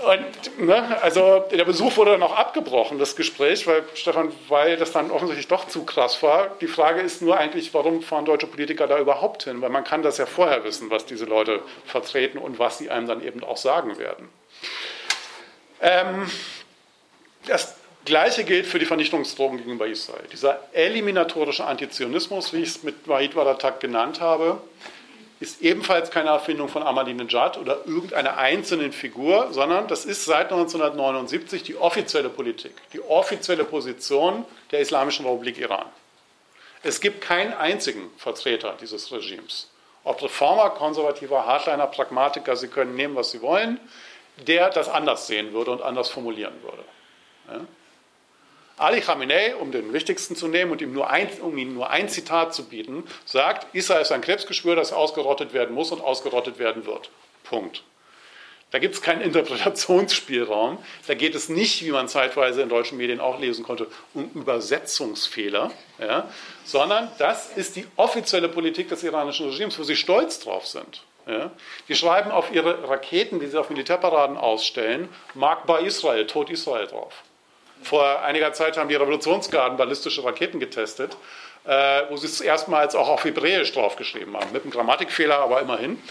Und, 0.05 0.65
ne, 0.65 1.01
also 1.01 1.45
der 1.51 1.65
Besuch 1.65 1.95
wurde 1.97 2.11
dann 2.11 2.23
auch 2.23 2.35
abgebrochen, 2.35 2.97
das 2.97 3.15
Gespräch, 3.15 3.67
weil 3.67 3.83
Stefan 3.93 4.31
Weil 4.47 4.77
das 4.77 4.91
dann 4.91 5.11
offensichtlich 5.11 5.47
doch 5.47 5.67
zu 5.67 5.85
krass 5.85 6.21
war. 6.23 6.55
Die 6.59 6.67
Frage 6.67 7.01
ist 7.01 7.21
nur 7.21 7.37
eigentlich, 7.37 7.73
warum 7.73 8.01
fahren 8.01 8.25
deutsche 8.25 8.47
Politiker 8.47 8.87
da 8.87 8.99
überhaupt 8.99 9.43
hin? 9.43 9.61
Weil 9.61 9.69
man 9.69 9.83
kann 9.83 10.01
das 10.01 10.17
ja 10.17 10.25
vorher 10.25 10.63
wissen, 10.63 10.89
was 10.89 11.05
diese 11.05 11.25
Leute 11.25 11.61
vertreten 11.85 12.37
und 12.37 12.57
was 12.57 12.77
sie 12.79 12.89
einem 12.89 13.07
dann 13.07 13.23
eben 13.23 13.43
auch 13.43 13.57
sagen 13.57 13.97
werden. 13.97 14.29
Ähm, 15.81 16.29
das 17.47 17.75
Gleiche 18.05 18.43
gilt 18.43 18.65
für 18.65 18.79
die 18.79 18.85
Vernichtungsdrohung 18.85 19.57
gegenüber 19.57 19.87
Israel. 19.87 20.23
Dieser 20.31 20.59
eliminatorische 20.73 21.65
Antizionismus, 21.65 22.53
wie 22.53 22.63
ich 22.63 22.69
es 22.69 22.83
mit 22.83 23.07
Wahid 23.07 23.35
Wadatak 23.35 23.79
genannt 23.79 24.19
habe, 24.21 24.61
ist 25.41 25.63
ebenfalls 25.63 26.11
keine 26.11 26.29
Erfindung 26.29 26.69
von 26.69 26.83
Ahmadinejad 26.83 27.57
oder 27.57 27.79
irgendeiner 27.87 28.37
einzelnen 28.37 28.93
Figur, 28.93 29.47
sondern 29.51 29.87
das 29.87 30.05
ist 30.05 30.23
seit 30.25 30.51
1979 30.51 31.63
die 31.63 31.75
offizielle 31.75 32.29
Politik, 32.29 32.73
die 32.93 33.01
offizielle 33.01 33.63
Position 33.63 34.45
der 34.69 34.81
Islamischen 34.81 35.25
Republik 35.25 35.57
Iran. 35.57 35.87
Es 36.83 37.01
gibt 37.01 37.21
keinen 37.21 37.53
einzigen 37.53 38.11
Vertreter 38.17 38.75
dieses 38.79 39.11
Regimes, 39.11 39.67
ob 40.03 40.21
Reformer, 40.21 40.69
Konservativer, 40.69 41.43
Hardliner, 41.47 41.87
Pragmatiker, 41.87 42.55
Sie 42.55 42.67
können 42.67 42.95
nehmen, 42.95 43.15
was 43.15 43.31
Sie 43.31 43.41
wollen, 43.41 43.79
der 44.47 44.69
das 44.69 44.89
anders 44.89 45.25
sehen 45.25 45.53
würde 45.53 45.71
und 45.71 45.81
anders 45.81 46.09
formulieren 46.09 46.53
würde. 46.61 46.83
Ja? 47.49 47.65
Ali 48.81 49.01
Khamenei, 49.01 49.55
um 49.55 49.71
den 49.71 49.93
wichtigsten 49.93 50.35
zu 50.35 50.47
nehmen 50.47 50.71
und 50.71 50.81
ihm 50.81 50.93
nur 50.93 51.09
ein, 51.09 51.29
um 51.41 51.57
ihm 51.57 51.73
nur 51.73 51.89
ein 51.89 52.09
Zitat 52.09 52.53
zu 52.53 52.65
bieten, 52.65 53.03
sagt, 53.25 53.67
Israel 53.73 54.01
ist 54.01 54.11
ein 54.11 54.21
Krebsgeschwür, 54.21 54.75
das 54.75 54.91
ausgerottet 54.91 55.53
werden 55.53 55.75
muss 55.75 55.91
und 55.91 56.01
ausgerottet 56.01 56.59
werden 56.59 56.85
wird. 56.85 57.09
Punkt. 57.43 57.83
Da 58.71 58.79
gibt 58.79 58.95
es 58.95 59.01
keinen 59.01 59.21
Interpretationsspielraum. 59.21 60.79
Da 61.05 61.13
geht 61.13 61.35
es 61.35 61.49
nicht, 61.49 61.83
wie 61.85 61.91
man 61.91 62.07
zeitweise 62.07 62.61
in 62.61 62.69
deutschen 62.69 62.97
Medien 62.97 63.19
auch 63.19 63.39
lesen 63.39 63.63
konnte, 63.63 63.87
um 64.13 64.31
Übersetzungsfehler, 64.33 65.71
ja, 65.99 66.29
sondern 66.63 67.11
das 67.19 67.55
ist 67.55 67.75
die 67.75 67.85
offizielle 67.97 68.49
Politik 68.49 68.89
des 68.89 69.03
iranischen 69.03 69.49
Regimes, 69.49 69.77
wo 69.77 69.83
sie 69.83 69.95
stolz 69.95 70.39
drauf 70.39 70.65
sind. 70.65 71.03
Ja. 71.27 71.51
Die 71.87 71.95
schreiben 71.95 72.31
auf 72.31 72.51
ihre 72.51 72.89
Raketen, 72.89 73.39
die 73.39 73.47
sie 73.47 73.59
auf 73.59 73.69
Militärparaden 73.69 74.37
ausstellen, 74.37 75.07
Magba 75.35 75.77
Israel, 75.77 76.25
Tod 76.25 76.49
Israel 76.49 76.87
drauf. 76.87 77.23
Vor 77.83 78.21
einiger 78.21 78.53
Zeit 78.53 78.77
haben 78.77 78.89
die 78.89 78.95
Revolutionsgarden 78.95 79.77
ballistische 79.77 80.23
Raketen 80.23 80.59
getestet, 80.59 81.17
äh, 81.65 82.03
wo 82.09 82.17
sie 82.17 82.27
es 82.27 82.41
erstmals 82.41 82.95
auch 82.95 83.09
auf 83.09 83.23
Hebräisch 83.23 83.71
draufgeschrieben 83.73 84.35
haben, 84.35 84.51
mit 84.51 84.63
einem 84.63 84.71
Grammatikfehler, 84.71 85.39
aber 85.39 85.61
immerhin. 85.61 86.01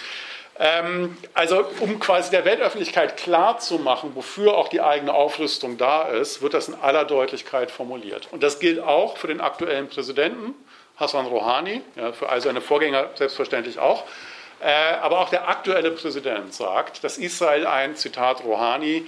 Ähm, 0.59 1.17
also 1.33 1.65
um 1.81 1.99
quasi 2.01 2.31
der 2.31 2.45
Weltöffentlichkeit 2.45 3.17
klarzumachen, 3.17 4.15
wofür 4.15 4.59
auch 4.59 4.69
die 4.69 4.81
eigene 4.81 5.15
Aufrüstung 5.15 5.79
da 5.79 6.03
ist, 6.03 6.43
wird 6.43 6.55
das 6.55 6.69
in 6.69 6.75
aller 6.75 7.05
Deutlichkeit 7.05 7.71
formuliert. 7.71 8.29
Und 8.31 8.43
das 8.43 8.59
gilt 8.59 8.81
auch 8.81 9.17
für 9.17 9.29
den 9.29 9.41
aktuellen 9.41 9.89
Präsidenten, 9.89 10.55
Hassan 10.97 11.27
Rouhani, 11.27 11.81
ja, 11.97 12.13
für 12.13 12.29
all 12.29 12.43
seine 12.43 12.61
Vorgänger 12.61 13.09
selbstverständlich 13.15 13.79
auch. 13.79 14.05
Äh, 14.61 14.71
aber 15.01 15.21
auch 15.21 15.31
der 15.31 15.49
aktuelle 15.49 15.93
Präsident 15.93 16.53
sagt, 16.53 17.03
dass 17.05 17.17
Israel 17.17 17.67
ein, 17.67 17.97
Zitat 17.97 18.45
Rouhani, 18.45 19.07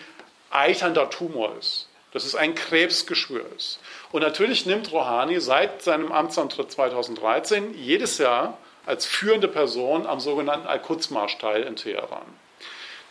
eiternder 0.50 1.10
Tumor 1.10 1.54
ist 1.58 1.91
dass 2.12 2.24
es 2.24 2.34
ein 2.34 2.54
Krebsgeschwür 2.54 3.44
ist. 3.56 3.80
Und 4.10 4.22
natürlich 4.22 4.66
nimmt 4.66 4.92
Rouhani 4.92 5.40
seit 5.40 5.82
seinem 5.82 6.12
Amtsantritt 6.12 6.70
2013 6.70 7.74
jedes 7.74 8.18
Jahr 8.18 8.58
als 8.86 9.06
führende 9.06 9.48
Person 9.48 10.06
am 10.06 10.20
sogenannten 10.20 10.66
Al-Quds-Marsch 10.66 11.38
teil 11.38 11.62
in 11.62 11.76
Teheran. 11.76 12.26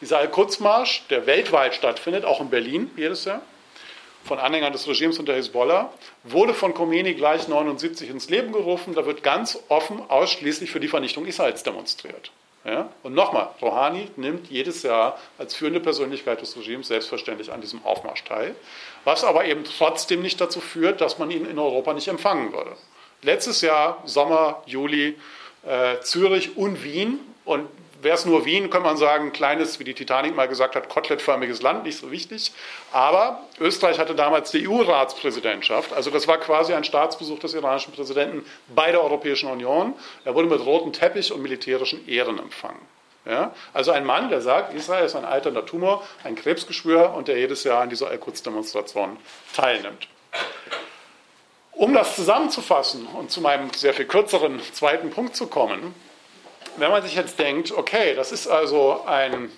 Dieser 0.02 0.18
Al-Quds-Marsch, 0.18 1.04
der 1.10 1.26
weltweit 1.26 1.76
stattfindet, 1.76 2.26
auch 2.26 2.42
in 2.42 2.50
Berlin 2.50 2.92
jedes 2.96 3.26
Jahr, 3.26 3.42
von 4.24 4.40
Anhängern 4.40 4.74
des 4.74 4.88
Regimes 4.88 5.18
und 5.18 5.28
der 5.28 5.36
Hisbollah, 5.36 5.92
wurde 6.24 6.54
von 6.54 6.74
Khomeini 6.74 7.14
gleich 7.16 7.48
79 7.48 8.10
ins 8.10 8.30
Leben 8.30 8.52
gerufen. 8.52 8.94
Da 8.94 9.06
wird 9.06 9.24
ganz 9.24 9.60
offen 9.68 10.02
ausschließlich 10.10 10.70
für 10.70 10.80
die 10.80 10.88
Vernichtung 10.88 11.26
Israels 11.26 11.64
demonstriert. 11.64 12.32
Ja? 12.64 12.90
Und 13.04 13.14
nochmal, 13.14 13.50
Rouhani 13.62 14.10
nimmt 14.18 14.50
jedes 14.50 14.84
Jahr 14.84 15.18
als 15.38 15.56
führende 15.56 15.80
Persönlichkeit 15.80 16.42
des 16.42 16.56
Regimes 16.56 16.88
selbstverständlich 16.88 17.52
an 17.52 17.62
diesem 17.62 17.84
Aufmarsch 17.84 18.24
teil, 18.24 18.56
was 19.04 19.24
aber 19.24 19.46
eben 19.46 19.64
trotzdem 19.64 20.22
nicht 20.22 20.40
dazu 20.40 20.62
führt, 20.62 21.02
dass 21.02 21.18
man 21.18 21.32
ihn 21.32 21.46
in 21.46 21.58
Europa 21.58 21.94
nicht 21.94 22.08
empfangen 22.08 22.54
würde. 22.54 22.76
Letztes 23.24 23.62
Jahr, 23.62 24.02
Sommer, 24.06 24.62
Juli, 24.66 25.18
äh, 25.66 26.00
Zürich 26.02 26.58
und 26.58 26.84
Wien 26.84 27.20
und 27.46 27.68
wäre 28.02 28.16
es 28.16 28.26
nur 28.26 28.46
Wien, 28.46 28.70
könnte 28.70 28.88
man 28.88 28.98
sagen, 28.98 29.32
kleines, 29.32 29.80
wie 29.80 29.84
die 29.84 29.94
Titanic 29.94 30.36
mal 30.36 30.48
gesagt 30.48 30.76
hat, 30.76 30.90
kotelettförmiges 30.90 31.62
Land, 31.62 31.84
nicht 31.84 31.98
so 31.98 32.12
wichtig. 32.12 32.52
Aber 32.92 33.44
Österreich 33.60 34.00
hatte 34.00 34.16
damals 34.16 34.52
die 34.52 34.68
EU-Ratspräsidentschaft. 34.68 35.94
Also 35.94 36.10
das 36.10 36.28
war 36.28 36.38
quasi 36.38 36.74
ein 36.74 36.84
Staatsbesuch 36.84 37.40
des 37.40 37.54
iranischen 37.54 37.94
Präsidenten 37.94 38.46
bei 38.74 38.92
der 38.92 39.04
Europäischen 39.04 39.50
Union. 39.50 39.94
Er 40.26 40.36
wurde 40.36 40.48
mit 40.48 40.66
rotem 40.66 40.94
Teppich 40.94 41.32
und 41.32 41.42
militärischen 41.42 42.08
Ehren 42.08 42.40
empfangen. 42.40 42.82
Ja? 43.26 43.54
Also 43.74 43.92
ein 43.92 44.06
Mann, 44.06 44.30
der 44.30 44.42
sagt, 44.42 44.74
Israel 44.74 45.06
ist 45.06 45.16
ein 45.16 45.26
alternder 45.26 45.66
Tumor, 45.66 46.04
ein 46.24 46.36
Krebsgeschwür 46.36 47.14
und 47.14 47.28
der 47.28 47.38
jedes 47.38 47.64
Jahr 47.64 47.82
an 47.82 47.90
dieser 47.90 48.10
Al-Quds-Demonstration 48.10 49.18
teilnimmt. 49.56 50.08
Um 51.74 51.94
das 51.94 52.16
zusammenzufassen 52.16 53.08
und 53.08 53.32
zu 53.32 53.42
meinem 53.42 53.72
sehr 53.74 53.94
viel 53.94 54.06
kürzeren 54.06 54.62
zweiten 54.74 55.10
Punkt 55.10 55.36
zu 55.36 55.48
kommen, 55.48 55.96
wenn 56.78 56.92
man 56.92 57.04
sich 57.04 57.16
jetzt 57.16 57.40
denkt, 57.40 57.72
okay, 57.72 58.16
das 58.16 58.32
ist 58.32 58.48
also 58.48 59.04
ein 59.06 59.52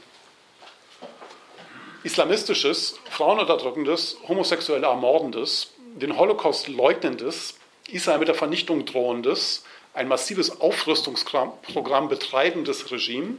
islamistisches, 2.04 3.00
frauenunterdrückendes, 3.10 4.18
homosexuell 4.28 4.84
ermordendes, 4.84 5.72
den 5.96 6.18
Holocaust 6.18 6.68
leugnendes, 6.68 7.58
Israel 7.90 8.20
mit 8.20 8.28
der 8.28 8.36
Vernichtung 8.36 8.86
drohendes, 8.86 9.64
ein 9.94 10.08
massives 10.08 10.60
Aufrüstungsprogramm 10.60 12.10
betreibendes 12.10 12.92
Regime. 12.92 13.38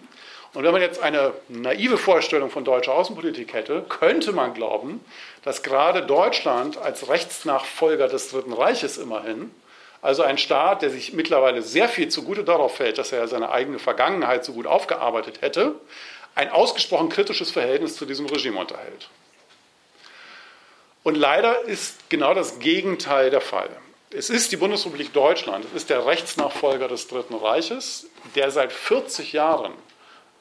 Und 0.54 0.62
wenn 0.62 0.72
man 0.72 0.82
jetzt 0.82 1.02
eine 1.02 1.32
naive 1.48 1.98
Vorstellung 1.98 2.48
von 2.48 2.64
deutscher 2.64 2.94
Außenpolitik 2.94 3.52
hätte, 3.52 3.84
könnte 3.88 4.32
man 4.32 4.54
glauben, 4.54 5.04
dass 5.42 5.64
gerade 5.64 6.06
Deutschland 6.06 6.78
als 6.78 7.08
Rechtsnachfolger 7.08 8.06
des 8.06 8.30
Dritten 8.30 8.52
Reiches 8.52 8.96
immerhin, 8.96 9.50
also 10.04 10.22
ein 10.22 10.36
Staat, 10.36 10.82
der 10.82 10.90
sich 10.90 11.14
mittlerweile 11.14 11.62
sehr 11.62 11.88
viel 11.88 12.08
zugute 12.08 12.44
darauf 12.44 12.76
fällt, 12.76 12.98
dass 12.98 13.10
er 13.10 13.26
seine 13.26 13.50
eigene 13.50 13.78
Vergangenheit 13.78 14.44
so 14.44 14.52
gut 14.52 14.66
aufgearbeitet 14.66 15.40
hätte, 15.40 15.76
ein 16.34 16.50
ausgesprochen 16.50 17.08
kritisches 17.08 17.50
Verhältnis 17.50 17.96
zu 17.96 18.04
diesem 18.04 18.26
Regime 18.26 18.60
unterhält. 18.60 19.08
Und 21.04 21.14
leider 21.14 21.62
ist 21.62 22.10
genau 22.10 22.34
das 22.34 22.58
Gegenteil 22.58 23.30
der 23.30 23.40
Fall. 23.40 23.70
Es 24.10 24.28
ist 24.28 24.52
die 24.52 24.58
Bundesrepublik 24.58 25.14
Deutschland, 25.14 25.64
es 25.64 25.72
ist 25.72 25.88
der 25.88 26.04
Rechtsnachfolger 26.04 26.86
des 26.86 27.08
Dritten 27.08 27.34
Reiches, 27.34 28.06
der 28.34 28.50
seit 28.50 28.72
40 28.72 29.32
Jahren 29.32 29.72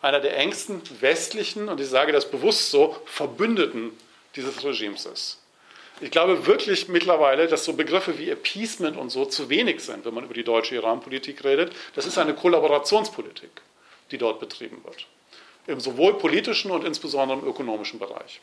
einer 0.01 0.19
der 0.19 0.37
engsten 0.37 0.81
westlichen, 0.99 1.69
und 1.69 1.79
ich 1.79 1.87
sage 1.87 2.11
das 2.11 2.29
bewusst 2.29 2.69
so, 2.69 2.97
Verbündeten 3.05 3.97
dieses 4.35 4.61
Regimes 4.65 5.05
ist. 5.05 5.42
Ich 6.03 6.11
glaube 6.11 6.45
wirklich 6.45 6.89
mittlerweile, 6.89 7.47
dass 7.47 7.63
so 7.63 7.71
Begriffe 7.73 8.19
wie 8.19 8.29
Appeasement 8.29 8.97
und 8.97 9.09
so 9.09 9.23
zu 9.23 9.47
wenig 9.47 9.79
sind, 9.79 10.03
wenn 10.03 10.13
man 10.13 10.25
über 10.25 10.33
die 10.33 10.43
deutsche 10.43 10.75
Iran-Politik 10.75 11.45
redet. 11.45 11.71
Das 11.95 12.05
ist 12.05 12.17
eine 12.17 12.33
Kollaborationspolitik, 12.33 13.49
die 14.11 14.17
dort 14.17 14.41
betrieben 14.41 14.83
wird. 14.83 15.07
Im 15.65 15.79
sowohl 15.79 16.15
politischen 16.15 16.71
und 16.71 16.83
insbesondere 16.83 17.39
im 17.39 17.47
ökonomischen 17.47 17.99
Bereich. 17.99 18.41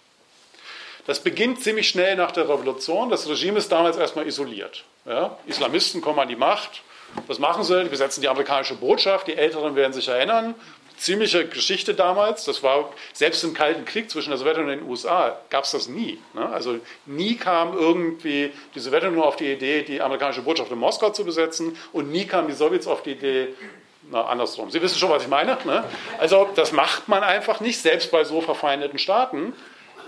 Das 1.06 1.20
beginnt 1.20 1.62
ziemlich 1.62 1.86
schnell 1.86 2.16
nach 2.16 2.32
der 2.32 2.48
Revolution. 2.48 3.10
Das 3.10 3.28
Regime 3.28 3.58
ist 3.58 3.70
damals 3.70 3.98
erstmal 3.98 4.26
isoliert. 4.26 4.84
Ja? 5.04 5.36
Islamisten 5.44 6.00
kommen 6.00 6.18
an 6.18 6.28
die 6.28 6.36
Macht. 6.36 6.82
Was 7.26 7.38
machen 7.38 7.64
sie? 7.64 7.82
Die 7.82 7.90
besetzen 7.90 8.22
die 8.22 8.28
amerikanische 8.28 8.76
Botschaft. 8.76 9.26
Die 9.26 9.36
Älteren 9.36 9.76
werden 9.76 9.92
sich 9.92 10.08
erinnern 10.08 10.54
ziemliche 11.00 11.46
Geschichte 11.46 11.94
damals. 11.94 12.44
Das 12.44 12.62
war 12.62 12.92
selbst 13.12 13.42
im 13.42 13.54
Kalten 13.54 13.84
Krieg 13.84 14.10
zwischen 14.10 14.30
der 14.30 14.38
Sowjetunion 14.38 14.72
und 14.74 14.80
den 14.80 14.88
USA 14.88 15.38
gab 15.48 15.64
es 15.64 15.72
das 15.72 15.88
nie. 15.88 16.18
Ne? 16.34 16.46
Also 16.48 16.78
nie 17.06 17.36
kam 17.36 17.76
irgendwie 17.76 18.52
die 18.74 18.80
Sowjetunion 18.80 19.22
auf 19.24 19.36
die 19.36 19.50
Idee, 19.50 19.82
die 19.82 20.00
amerikanische 20.00 20.42
Botschaft 20.42 20.70
in 20.70 20.78
Moskau 20.78 21.10
zu 21.10 21.24
besetzen 21.24 21.76
und 21.92 22.10
nie 22.10 22.26
kamen 22.26 22.48
die 22.48 22.54
Sowjets 22.54 22.86
auf 22.86 23.02
die 23.02 23.12
Idee, 23.12 23.48
na, 24.10 24.24
andersrum. 24.24 24.70
Sie 24.70 24.82
wissen 24.82 24.98
schon, 24.98 25.10
was 25.10 25.22
ich 25.22 25.28
meine. 25.28 25.56
Ne? 25.64 25.84
Also 26.18 26.48
das 26.54 26.72
macht 26.72 27.08
man 27.08 27.22
einfach 27.22 27.60
nicht, 27.60 27.80
selbst 27.80 28.10
bei 28.10 28.24
so 28.24 28.40
verfeindeten 28.40 28.98
Staaten. 28.98 29.54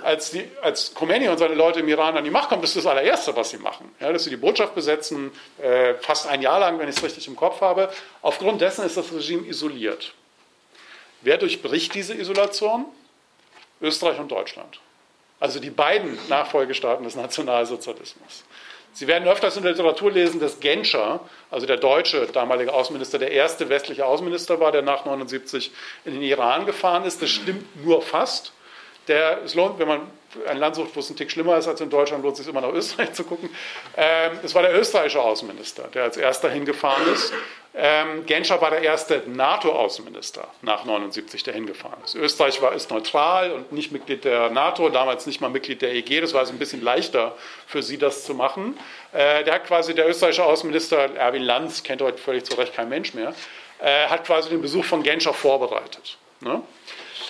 Als, 0.03 0.33
die, 0.33 0.45
als 0.63 0.95
Khomeini 0.95 1.29
und 1.29 1.39
seine 1.39 1.55
Leute 1.55 1.79
im 1.79 1.89
Iran 1.89 2.17
an 2.17 2.25
die 2.25 2.31
Macht 2.31 2.49
kommen, 2.49 2.61
das 2.61 2.75
ist 2.75 2.85
das 2.85 2.91
allererste, 2.91 3.37
was 3.37 3.51
sie 3.51 3.59
machen. 3.59 3.89
Ja, 4.01 4.13
dass 4.13 4.25
sie 4.25 4.31
die 4.31 4.37
Botschaft 4.37 4.75
besetzen, 4.75 5.31
äh, 5.63 5.95
fast 5.95 6.27
ein 6.27 6.43
Jahr 6.43 6.59
lang, 6.59 6.81
wenn 6.81 6.89
ich 6.89 6.97
es 6.97 7.05
richtig 7.05 7.29
im 7.29 7.37
Kopf 7.37 7.61
habe. 7.61 7.89
Aufgrund 8.21 8.61
dessen 8.61 8.85
ist 8.85 8.97
das 8.97 9.13
Regime 9.13 9.47
isoliert. 9.47 10.13
Wer 11.23 11.39
durchbricht 11.39 11.95
diese 11.95 12.15
Isolation? 12.15 12.87
Österreich 13.81 14.19
und 14.19 14.31
Deutschland. 14.31 14.81
Also 15.41 15.59
die 15.59 15.71
beiden 15.71 16.17
Nachfolgestaaten 16.29 17.05
des 17.05 17.17
Nationalsozialismus. 17.17 18.45
Sie 18.95 19.07
werden 19.07 19.27
öfters 19.27 19.57
in 19.57 19.63
der 19.63 19.73
Literatur 19.73 20.13
lesen, 20.13 20.39
dass 20.39 20.61
Genscher, 20.61 21.21
also 21.51 21.67
der 21.67 21.79
deutsche 21.79 22.27
damalige 22.27 22.73
Außenminister, 22.73 23.19
der 23.19 23.33
erste 23.33 23.69
westliche 23.69 24.05
Außenminister 24.05 24.61
war, 24.61 24.71
der 24.71 24.83
nach 24.83 25.01
1979 25.01 25.73
in 26.05 26.13
den 26.13 26.23
Iran 26.23 26.67
gefahren 26.67 27.05
ist. 27.05 27.23
Das 27.23 27.31
stimmt 27.31 27.85
nur 27.85 28.03
fast. 28.03 28.53
Der, 29.09 29.43
es 29.43 29.55
lohnt, 29.55 29.79
wenn 29.79 29.89
man 29.89 30.01
ein 30.47 30.59
Land 30.59 30.77
sucht, 30.77 30.95
wo 30.95 31.01
es 31.01 31.11
ein 31.11 31.17
Tick 31.17 31.31
schlimmer 31.31 31.57
ist 31.57 31.67
als 31.67 31.81
in 31.81 31.91
Deutschland, 31.91 32.23
lohnt 32.23 32.35
es 32.35 32.45
sich 32.45 32.49
immer 32.49 32.61
nach 32.61 32.73
Österreich 32.73 33.15
zu 33.15 33.25
gucken. 33.25 33.49
Ähm, 33.97 34.39
es 34.43 34.55
war 34.55 34.63
der 34.63 34.79
österreichische 34.79 35.21
Außenminister, 35.21 35.89
der 35.95 36.05
als 36.05 36.17
erster 36.17 36.51
hingefahren 36.51 37.13
ist. 37.13 37.33
Ähm, 37.75 38.27
Genscher 38.27 38.61
war 38.61 38.71
der 38.71 38.83
erste 38.83 39.23
NATO-Außenminister 39.27 40.47
nach 40.61 40.85
79, 40.85 41.43
der 41.43 41.55
hingefahren 41.55 41.99
ist. 42.05 42.15
Österreich 42.15 42.61
war, 42.61 42.75
ist 42.75 42.91
neutral 42.91 43.51
und 43.51 43.73
nicht 43.73 43.93
Mitglied 43.93 44.25
der 44.25 44.51
NATO, 44.51 44.91
damals 44.91 45.27
nicht 45.27 45.41
mal 45.41 45.49
Mitglied 45.49 45.81
der 45.81 45.95
EG. 45.95 46.21
Das 46.21 46.35
war 46.35 46.41
also 46.41 46.53
ein 46.53 46.59
bisschen 46.59 46.83
leichter 46.83 47.35
für 47.67 47.83
sie, 47.83 47.97
das 47.97 48.25
zu 48.25 48.35
machen. 48.35 48.79
Äh, 49.13 49.45
der 49.45 49.55
hat 49.55 49.67
quasi, 49.67 49.95
der 49.95 50.07
österreichische 50.07 50.45
Außenminister 50.45 51.17
Erwin 51.17 51.43
Lanz, 51.43 51.83
kennt 51.83 52.03
heute 52.03 52.19
völlig 52.19 52.45
zu 52.45 52.55
Recht 52.57 52.75
kein 52.75 52.91
Mensch 52.91 53.15
mehr, 53.15 53.35
äh, 53.79 54.07
hat 54.07 54.27
quasi 54.27 54.51
den 54.51 54.61
Besuch 54.61 54.85
von 54.85 55.03
Genscher 55.03 55.33
vorbereitet. 55.33 56.19
Ne? 56.41 56.63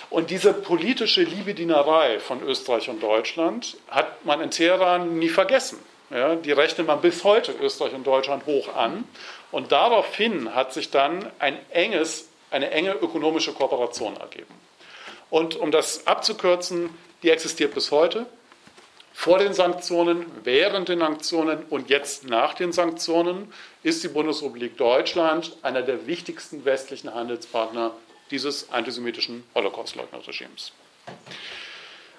Und 0.09 0.29
diese 0.29 0.53
politische 0.53 1.23
Liebedienerei 1.23 2.19
von 2.19 2.43
Österreich 2.43 2.89
und 2.89 3.01
Deutschland 3.01 3.77
hat 3.89 4.25
man 4.25 4.41
in 4.41 4.51
Teheran 4.51 5.17
nie 5.17 5.29
vergessen. 5.29 5.79
Ja, 6.09 6.35
die 6.35 6.51
rechnet 6.51 6.85
man 6.85 7.01
bis 7.01 7.23
heute 7.23 7.53
Österreich 7.53 7.93
und 7.93 8.05
Deutschland 8.05 8.45
hoch 8.45 8.75
an. 8.75 9.05
Und 9.53 9.71
daraufhin 9.71 10.55
hat 10.55 10.73
sich 10.73 10.89
dann 10.89 11.31
ein 11.37 11.59
enges, 11.69 12.27
eine 12.49 12.71
enge 12.71 12.93
ökonomische 12.93 13.53
Kooperation 13.53 14.17
ergeben. 14.17 14.53
Und 15.29 15.55
um 15.55 15.69
das 15.69 16.07
abzukürzen, 16.07 16.89
die 17.21 17.29
existiert 17.29 17.75
bis 17.75 17.91
heute. 17.91 18.25
Vor 19.13 19.37
den 19.37 19.53
Sanktionen, 19.53 20.25
während 20.43 20.89
den 20.89 20.97
Sanktionen 20.97 21.65
und 21.69 21.91
jetzt 21.91 22.27
nach 22.27 22.55
den 22.55 22.71
Sanktionen 22.71 23.53
ist 23.83 24.03
die 24.03 24.07
Bundesrepublik 24.07 24.75
Deutschland 24.75 25.55
einer 25.61 25.83
der 25.83 26.07
wichtigsten 26.07 26.65
westlichen 26.65 27.13
Handelspartner 27.13 27.91
dieses 28.31 28.71
antisemitischen 28.71 29.43
Holocaust-Leugner-Regimes. 29.53 30.71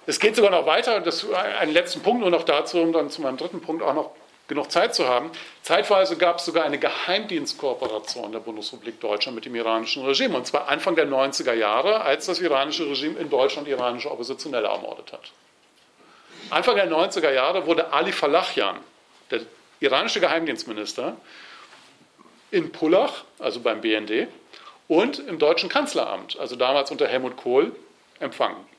Es 0.07 0.21
geht 0.21 0.37
sogar 0.37 0.53
noch 0.53 0.67
weiter, 0.67 1.01
das, 1.01 1.29
einen 1.33 1.73
letzten 1.73 2.01
Punkt 2.01 2.21
nur 2.21 2.31
noch 2.31 2.45
dazu, 2.45 2.81
um 2.81 2.93
dann 2.93 3.11
zu 3.11 3.23
meinem 3.23 3.39
dritten 3.39 3.61
Punkt 3.61 3.83
auch 3.83 3.95
noch 3.95 4.13
genug 4.49 4.71
Zeit 4.71 4.95
zu 4.95 5.09
haben. 5.09 5.31
Zeitweise 5.63 6.17
gab 6.17 6.39
es 6.39 6.45
sogar 6.45 6.65
eine 6.65 6.79
Geheimdienstkooperation 6.79 8.33
der 8.33 8.41
Bundesrepublik 8.41 9.01
Deutschland 9.01 9.35
mit 9.37 9.45
dem 9.45 9.55
iranischen 9.55 10.05
Regime, 10.05 10.37
und 10.37 10.47
zwar 10.47 10.69
Anfang 10.69 10.97
der 10.97 11.07
90er 11.07 11.55
Jahre, 11.55 12.03
als 12.03 12.27
das 12.27 12.41
iranische 12.41 12.89
Regime 12.89 13.19
in 13.19 13.31
Deutschland 13.31 13.69
iranische 13.69 14.11
Oppositionelle 14.11 14.69
ermordet 14.69 15.13
hat. 15.13 15.33
Anfang 16.51 16.77
der 16.77 16.91
90er 16.91 17.33
Jahre 17.33 17.67
wurde 17.67 17.93
Ali 17.93 18.13
Falachjan, 18.13 18.77
der 19.31 19.41
iranische 19.81 20.21
Geheimdienstminister, 20.21 21.17
in 22.51 22.71
Pullach, 22.71 23.25
also 23.39 23.61
beim 23.61 23.81
BND, 23.81 24.29
und 24.87 25.19
im 25.19 25.39
deutschen 25.39 25.71
Kanzleramt, 25.71 26.39
also 26.39 26.57
damals 26.57 26.91
unter 26.91 27.09
Helmut 27.09 27.37
Kohl, 27.37 27.75
empfangen. 28.21 28.74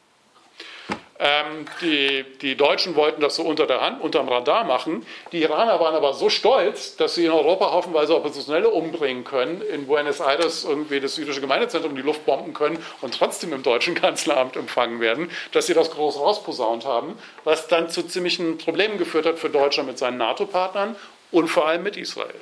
Ähm, 1.18 1.66
die, 1.82 2.26
die, 2.42 2.58
Deutschen 2.58 2.96
wollten 2.96 3.22
das 3.22 3.38
so 3.38 3.44
unter 3.44 3.66
der 3.66 3.80
Hand, 3.80 4.02
unterm 4.02 4.28
Radar 4.28 4.66
machen. 4.66 5.06
Die 5.32 5.42
Iraner 5.42 5.80
waren 5.80 5.96
aber 5.96 6.14
so 6.14 6.30
stolz, 6.30 6.98
dass 6.98 7.16
sie 7.16 7.24
in 7.24 7.32
Europa 7.32 7.72
hoffenweise 7.72 8.18
Oppositionelle 8.18 8.68
umbringen 8.70 9.24
können, 9.24 9.62
in 9.62 9.88
Buenos 9.88 10.20
Aires 10.20 10.66
irgendwie 10.66 11.00
das 11.00 11.16
jüdische 11.16 11.40
Gemeindezentrum 11.40 11.92
in 11.92 11.98
die 11.98 12.02
Luft 12.02 12.26
bomben 12.26 12.54
können 12.54 12.84
und 13.00 13.18
trotzdem 13.18 13.54
im 13.54 13.64
deutschen 13.64 13.96
Kanzleramt 13.96 14.58
empfangen 14.58 15.00
werden, 15.00 15.32
dass 15.54 15.68
sie 15.68 15.74
das 15.74 15.90
groß 15.92 16.20
rausposaunt 16.20 16.84
haben, 16.84 17.18
was 17.46 17.70
dann 17.70 17.90
zu 17.90 18.04
ziemlichen 18.04 18.58
Problemen 18.58 18.98
geführt 18.98 19.26
hat 19.26 19.40
für 19.40 19.50
Deutschland 19.50 19.88
mit 19.88 19.98
seinen 19.98 20.18
NATO-Partnern 20.18 20.98
und 21.32 21.48
vor 21.48 21.66
allem 21.66 21.84
mit 21.84 21.96
Israel. 21.96 22.36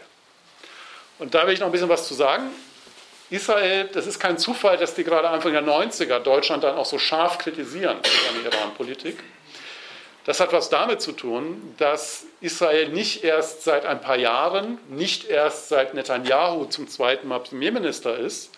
Und 1.20 1.36
da 1.36 1.46
will 1.46 1.54
ich 1.54 1.60
noch 1.60 1.68
ein 1.68 1.72
bisschen 1.72 1.90
was 1.90 2.08
zu 2.08 2.16
sagen. 2.16 2.50
Israel, 3.30 3.90
das 3.92 4.06
ist 4.06 4.20
kein 4.20 4.38
Zufall, 4.38 4.78
dass 4.78 4.96
die 4.96 5.04
gerade 5.04 5.30
Anfang 5.30 5.54
der 5.54 5.64
90er 5.64 6.20
Deutschland 6.20 6.64
dann 6.64 6.76
auch 6.76 6.86
so 6.86 7.00
scharf 7.00 7.38
kritisieren 7.38 7.98
für 8.04 8.34
seine 8.34 8.56
Iran-Politik. 8.56 9.18
Das 10.26 10.40
hat 10.40 10.54
was 10.54 10.70
damit 10.70 11.02
zu 11.02 11.12
tun, 11.12 11.76
dass 11.78 12.26
Israel 12.40 12.90
nicht 12.90 13.24
erst 13.24 13.64
seit 13.64 13.86
ein 13.86 14.00
paar 14.00 14.18
Jahren, 14.18 14.78
nicht 14.90 15.26
erst 15.26 15.68
seit 15.68 15.94
Netanyahu 15.94 16.66
zum 16.66 16.88
zweiten 16.88 17.28
Mal 17.28 17.40
Premierminister 17.40 18.18
ist, 18.18 18.52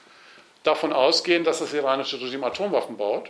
davon 0.63 0.93
ausgehen, 0.93 1.43
dass 1.43 1.59
das 1.59 1.73
iranische 1.73 2.19
Regime 2.21 2.45
Atomwaffen 2.45 2.97
baut, 2.97 3.29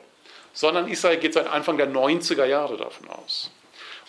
sondern 0.54 0.90
Israel 0.90 1.18
geht 1.18 1.34
seit 1.34 1.48
Anfang 1.48 1.78
der 1.78 1.90
90er 1.90 2.46
Jahre 2.46 2.78
davon 2.78 3.10
aus. 3.10 3.52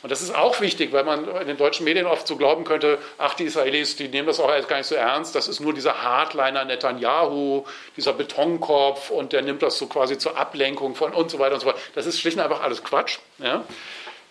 Und 0.03 0.11
das 0.13 0.21
ist 0.21 0.35
auch 0.35 0.61
wichtig, 0.61 0.93
weil 0.93 1.05
man 1.05 1.27
in 1.41 1.47
den 1.47 1.57
deutschen 1.57 1.85
Medien 1.85 2.07
oft 2.07 2.27
so 2.27 2.37
glauben 2.37 2.65
könnte, 2.65 2.99
ach, 3.19 3.35
die 3.35 3.45
Israelis, 3.45 3.97
die 3.97 4.09
nehmen 4.09 4.27
das 4.27 4.39
auch 4.41 4.49
gar 4.69 4.77
nicht 4.77 4.87
so 4.87 4.95
ernst, 4.95 5.35
das 5.35 5.49
ist 5.49 5.61
nur 5.61 5.73
dieser 5.73 6.03
Hardliner 6.03 6.65
Netanyahu, 6.65 7.65
dieser 7.97 8.13
Betonkopf 8.13 9.11
und 9.11 9.33
der 9.33 9.43
nimmt 9.43 9.63
das 9.63 9.79
so 9.79 9.87
quasi 9.87 10.19
zur 10.19 10.37
Ablenkung 10.37 10.95
von 10.95 11.13
und 11.13 11.31
so 11.31 11.39
weiter 11.39 11.55
und 11.55 11.61
so 11.61 11.69
fort. 11.71 11.81
Das 11.95 12.07
ist 12.07 12.21
schlicht 12.21 12.37
und 12.37 12.43
einfach 12.43 12.63
alles 12.63 12.85
Quatsch. 12.85 13.19
Ja? 13.39 13.65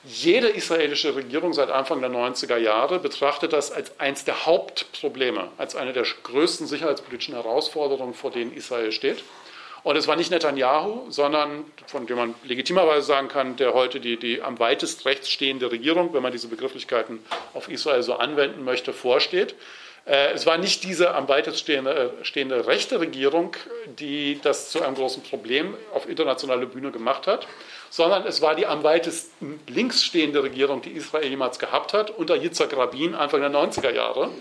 Jede 0.07 0.49
israelische 0.49 1.16
Regierung 1.16 1.53
seit 1.53 1.72
Anfang 1.72 1.99
der 1.99 2.11
90er 2.11 2.57
Jahre 2.57 2.99
betrachtet 2.99 3.53
das 3.53 3.72
als 3.72 3.99
eines 3.99 4.24
der 4.24 4.45
Hauptprobleme, 4.45 5.49
als 5.57 5.76
eine 5.76 5.93
der 5.93 6.05
größten 6.22 6.68
sicherheitspolitischen 6.68 7.34
Herausforderungen, 7.34 8.13
vor 8.13 8.30
denen 8.30 8.53
Israel 8.53 8.91
steht. 8.91 9.24
Und 9.86 9.96
es 9.98 10.08
war 10.08 10.16
nicht 10.16 10.32
Netanyahu, 10.32 11.12
sondern, 11.12 11.64
von 11.86 12.08
dem 12.08 12.18
man 12.18 12.34
legitimerweise 12.44 13.06
sagen 13.06 13.28
kann, 13.28 13.56
der 13.56 13.76
heute 13.76 14.00
die, 14.00 14.18
die 14.18 14.42
am 14.42 14.58
weitest 14.58 15.06
rechts 15.06 15.30
stehende 15.30 15.72
Regierung, 15.72 16.12
wenn 16.16 16.24
man 16.24 16.32
diese 16.32 16.48
Begrifflichkeiten 16.48 17.20
auf 17.54 17.70
Israel 17.70 18.02
so 18.02 18.16
anwenden 18.16 18.64
möchte, 18.64 18.94
vorsteht. 18.94 19.54
Äh, 20.08 20.32
es 20.32 20.48
war 20.48 20.58
nicht 20.58 20.84
diese 20.84 21.14
am 21.14 21.28
weitest 21.28 21.60
stehende, 21.60 22.12
äh, 22.20 22.26
stehende 22.26 22.66
rechte 22.66 23.00
Regierung, 23.00 23.56
die 24.00 24.40
das 24.42 24.72
zu 24.72 24.82
einem 24.82 24.96
großen 24.96 25.22
Problem 25.22 25.76
auf 25.94 26.10
internationaler 26.10 26.66
Bühne 26.66 26.90
gemacht 26.90 27.28
hat, 27.28 27.46
sondern 27.92 28.26
es 28.26 28.42
war 28.42 28.56
die 28.56 28.66
am 28.66 28.82
weitesten 28.82 29.60
links 29.68 30.04
stehende 30.04 30.42
Regierung, 30.42 30.82
die 30.82 30.94
Israel 30.94 31.30
jemals 31.30 31.60
gehabt 31.60 31.94
hat, 31.94 32.10
unter 32.10 32.36
Yitzhak 32.36 32.76
Rabin 32.76 33.14
Anfang 33.14 33.42
der 33.42 33.52
90er 33.52 33.92
Jahre, 33.92 34.32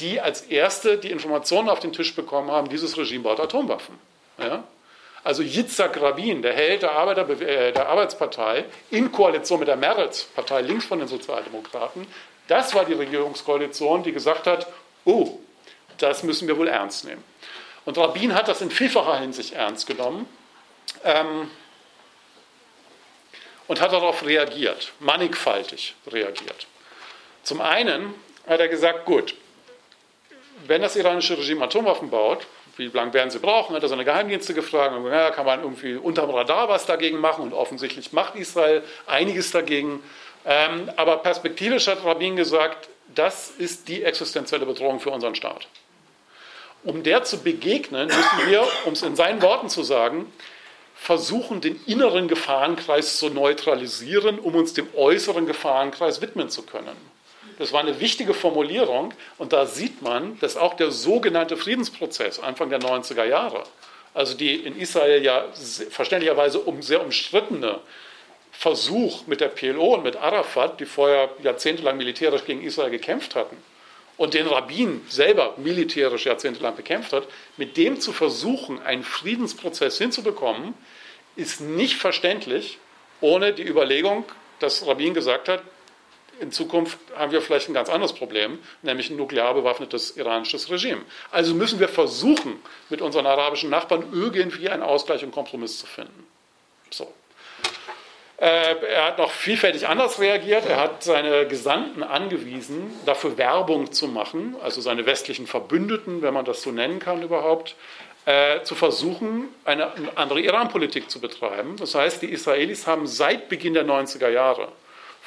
die 0.00 0.20
als 0.20 0.42
erste 0.42 0.98
die 0.98 1.12
Informationen 1.12 1.68
auf 1.68 1.78
den 1.78 1.92
Tisch 1.92 2.16
bekommen 2.16 2.50
haben, 2.50 2.68
dieses 2.68 2.98
Regime 2.98 3.22
baut 3.22 3.38
Atomwaffen. 3.38 3.94
Ja? 4.36 4.64
Also 5.22 5.42
Yitzhak 5.42 6.00
Rabin, 6.00 6.40
der 6.42 6.54
Held 6.54 6.82
der, 6.82 6.92
Arbeiter, 6.92 7.28
äh, 7.28 7.72
der 7.72 7.88
Arbeitspartei, 7.88 8.64
in 8.90 9.12
Koalition 9.12 9.58
mit 9.58 9.68
der 9.68 9.76
Meretz-Partei 9.76 10.62
links 10.62 10.86
von 10.86 10.98
den 10.98 11.08
Sozialdemokraten, 11.08 12.06
das 12.48 12.74
war 12.74 12.84
die 12.84 12.94
Regierungskoalition, 12.94 14.02
die 14.02 14.12
gesagt 14.12 14.46
hat, 14.46 14.66
oh, 15.04 15.38
das 15.98 16.22
müssen 16.22 16.48
wir 16.48 16.56
wohl 16.56 16.68
ernst 16.68 17.04
nehmen. 17.04 17.22
Und 17.84 17.98
Rabin 17.98 18.34
hat 18.34 18.48
das 18.48 18.60
in 18.60 18.70
vielfacher 18.70 19.18
Hinsicht 19.20 19.52
ernst 19.52 19.86
genommen 19.86 20.26
ähm, 21.04 21.50
und 23.68 23.80
hat 23.80 23.92
darauf 23.92 24.24
reagiert, 24.24 24.92
mannigfaltig 25.00 25.94
reagiert. 26.06 26.66
Zum 27.42 27.60
einen 27.60 28.14
hat 28.46 28.60
er 28.60 28.68
gesagt, 28.68 29.04
gut, 29.04 29.34
wenn 30.66 30.82
das 30.82 30.96
iranische 30.96 31.38
Regime 31.38 31.64
Atomwaffen 31.64 32.10
baut, 32.10 32.46
wie 32.80 32.96
lange 32.96 33.12
werden 33.12 33.30
sie 33.30 33.38
brauchen? 33.38 33.74
Hat 33.76 33.82
er 33.82 33.88
seine 33.88 34.04
Geheimdienste 34.04 34.54
gefragt. 34.54 34.94
Und, 34.94 35.06
ja, 35.06 35.30
kann 35.30 35.46
man 35.46 35.62
irgendwie 35.62 35.94
unterm 35.94 36.30
Radar 36.30 36.68
was 36.68 36.86
dagegen 36.86 37.18
machen? 37.18 37.42
Und 37.42 37.52
offensichtlich 37.52 38.12
macht 38.12 38.34
Israel 38.34 38.82
einiges 39.06 39.50
dagegen. 39.50 40.02
Ähm, 40.44 40.90
aber 40.96 41.18
perspektivisch 41.18 41.86
hat 41.86 42.04
Rabin 42.04 42.36
gesagt, 42.36 42.88
das 43.14 43.50
ist 43.50 43.88
die 43.88 44.02
existenzielle 44.02 44.66
Bedrohung 44.66 45.00
für 45.00 45.10
unseren 45.10 45.34
Staat. 45.34 45.68
Um 46.82 47.02
der 47.02 47.24
zu 47.24 47.42
begegnen, 47.42 48.06
müssen 48.06 48.46
wir, 48.46 48.66
um 48.86 48.94
es 48.94 49.02
in 49.02 49.16
seinen 49.16 49.42
Worten 49.42 49.68
zu 49.68 49.82
sagen, 49.82 50.32
versuchen, 50.94 51.60
den 51.60 51.80
inneren 51.86 52.28
Gefahrenkreis 52.28 53.18
zu 53.18 53.28
neutralisieren, 53.30 54.38
um 54.38 54.54
uns 54.54 54.74
dem 54.74 54.88
äußeren 54.94 55.46
Gefahrenkreis 55.46 56.20
widmen 56.20 56.50
zu 56.50 56.62
können. 56.62 56.96
Das 57.60 57.74
war 57.74 57.80
eine 57.80 58.00
wichtige 58.00 58.32
Formulierung 58.32 59.12
und 59.36 59.52
da 59.52 59.66
sieht 59.66 60.00
man, 60.00 60.38
dass 60.40 60.56
auch 60.56 60.72
der 60.72 60.90
sogenannte 60.90 61.58
Friedensprozess 61.58 62.40
Anfang 62.40 62.70
der 62.70 62.80
90er 62.80 63.24
Jahre, 63.24 63.64
also 64.14 64.34
die 64.34 64.54
in 64.54 64.78
Israel 64.78 65.22
ja 65.22 65.44
verständlicherweise 65.90 66.58
um 66.60 66.80
sehr 66.80 67.04
umstrittene 67.04 67.80
Versuch 68.50 69.26
mit 69.26 69.42
der 69.42 69.48
PLO 69.48 69.96
und 69.96 70.04
mit 70.04 70.16
Arafat, 70.16 70.80
die 70.80 70.86
vorher 70.86 71.28
jahrzehntelang 71.42 71.98
militärisch 71.98 72.46
gegen 72.46 72.62
Israel 72.62 72.90
gekämpft 72.90 73.34
hatten, 73.34 73.58
und 74.16 74.32
den 74.32 74.46
Rabbin 74.46 75.02
selber 75.10 75.52
militärisch 75.58 76.24
jahrzehntelang 76.24 76.76
bekämpft 76.76 77.12
hat, 77.12 77.24
mit 77.58 77.76
dem 77.76 78.00
zu 78.00 78.14
versuchen, 78.14 78.80
einen 78.80 79.02
Friedensprozess 79.02 79.98
hinzubekommen, 79.98 80.72
ist 81.36 81.60
nicht 81.60 81.96
verständlich, 81.96 82.78
ohne 83.20 83.52
die 83.52 83.66
Überlegung, 83.68 84.24
dass 84.60 84.86
Rabbin 84.86 85.12
gesagt 85.12 85.50
hat, 85.50 85.62
in 86.40 86.52
Zukunft 86.52 86.98
haben 87.16 87.32
wir 87.32 87.42
vielleicht 87.42 87.68
ein 87.68 87.74
ganz 87.74 87.88
anderes 87.88 88.12
Problem, 88.12 88.58
nämlich 88.82 89.10
ein 89.10 89.16
nuklear 89.16 89.54
bewaffnetes 89.54 90.16
iranisches 90.16 90.70
Regime. 90.70 91.02
Also 91.30 91.54
müssen 91.54 91.80
wir 91.80 91.88
versuchen, 91.88 92.60
mit 92.88 93.02
unseren 93.02 93.26
arabischen 93.26 93.70
Nachbarn 93.70 94.04
irgendwie 94.12 94.68
einen 94.68 94.82
Ausgleich 94.82 95.22
und 95.22 95.32
Kompromiss 95.32 95.78
zu 95.78 95.86
finden. 95.86 96.26
So. 96.90 97.12
Äh, 98.38 98.74
er 98.86 99.04
hat 99.04 99.18
noch 99.18 99.30
vielfältig 99.30 99.86
anders 99.86 100.18
reagiert. 100.18 100.64
Er 100.66 100.78
hat 100.78 101.04
seine 101.04 101.46
Gesandten 101.46 102.02
angewiesen, 102.02 102.90
dafür 103.04 103.36
Werbung 103.36 103.92
zu 103.92 104.08
machen, 104.08 104.56
also 104.62 104.80
seine 104.80 105.04
westlichen 105.04 105.46
Verbündeten, 105.46 106.22
wenn 106.22 106.32
man 106.32 106.46
das 106.46 106.62
so 106.62 106.70
nennen 106.70 107.00
kann 107.00 107.22
überhaupt, 107.22 107.76
äh, 108.24 108.62
zu 108.62 108.74
versuchen, 108.74 109.48
eine 109.64 109.92
andere 110.14 110.40
Iran-Politik 110.40 111.10
zu 111.10 111.20
betreiben. 111.20 111.76
Das 111.76 111.94
heißt, 111.94 112.22
die 112.22 112.30
Israelis 112.30 112.86
haben 112.86 113.06
seit 113.06 113.50
Beginn 113.50 113.74
der 113.74 113.84
90er 113.84 114.28
Jahre 114.30 114.68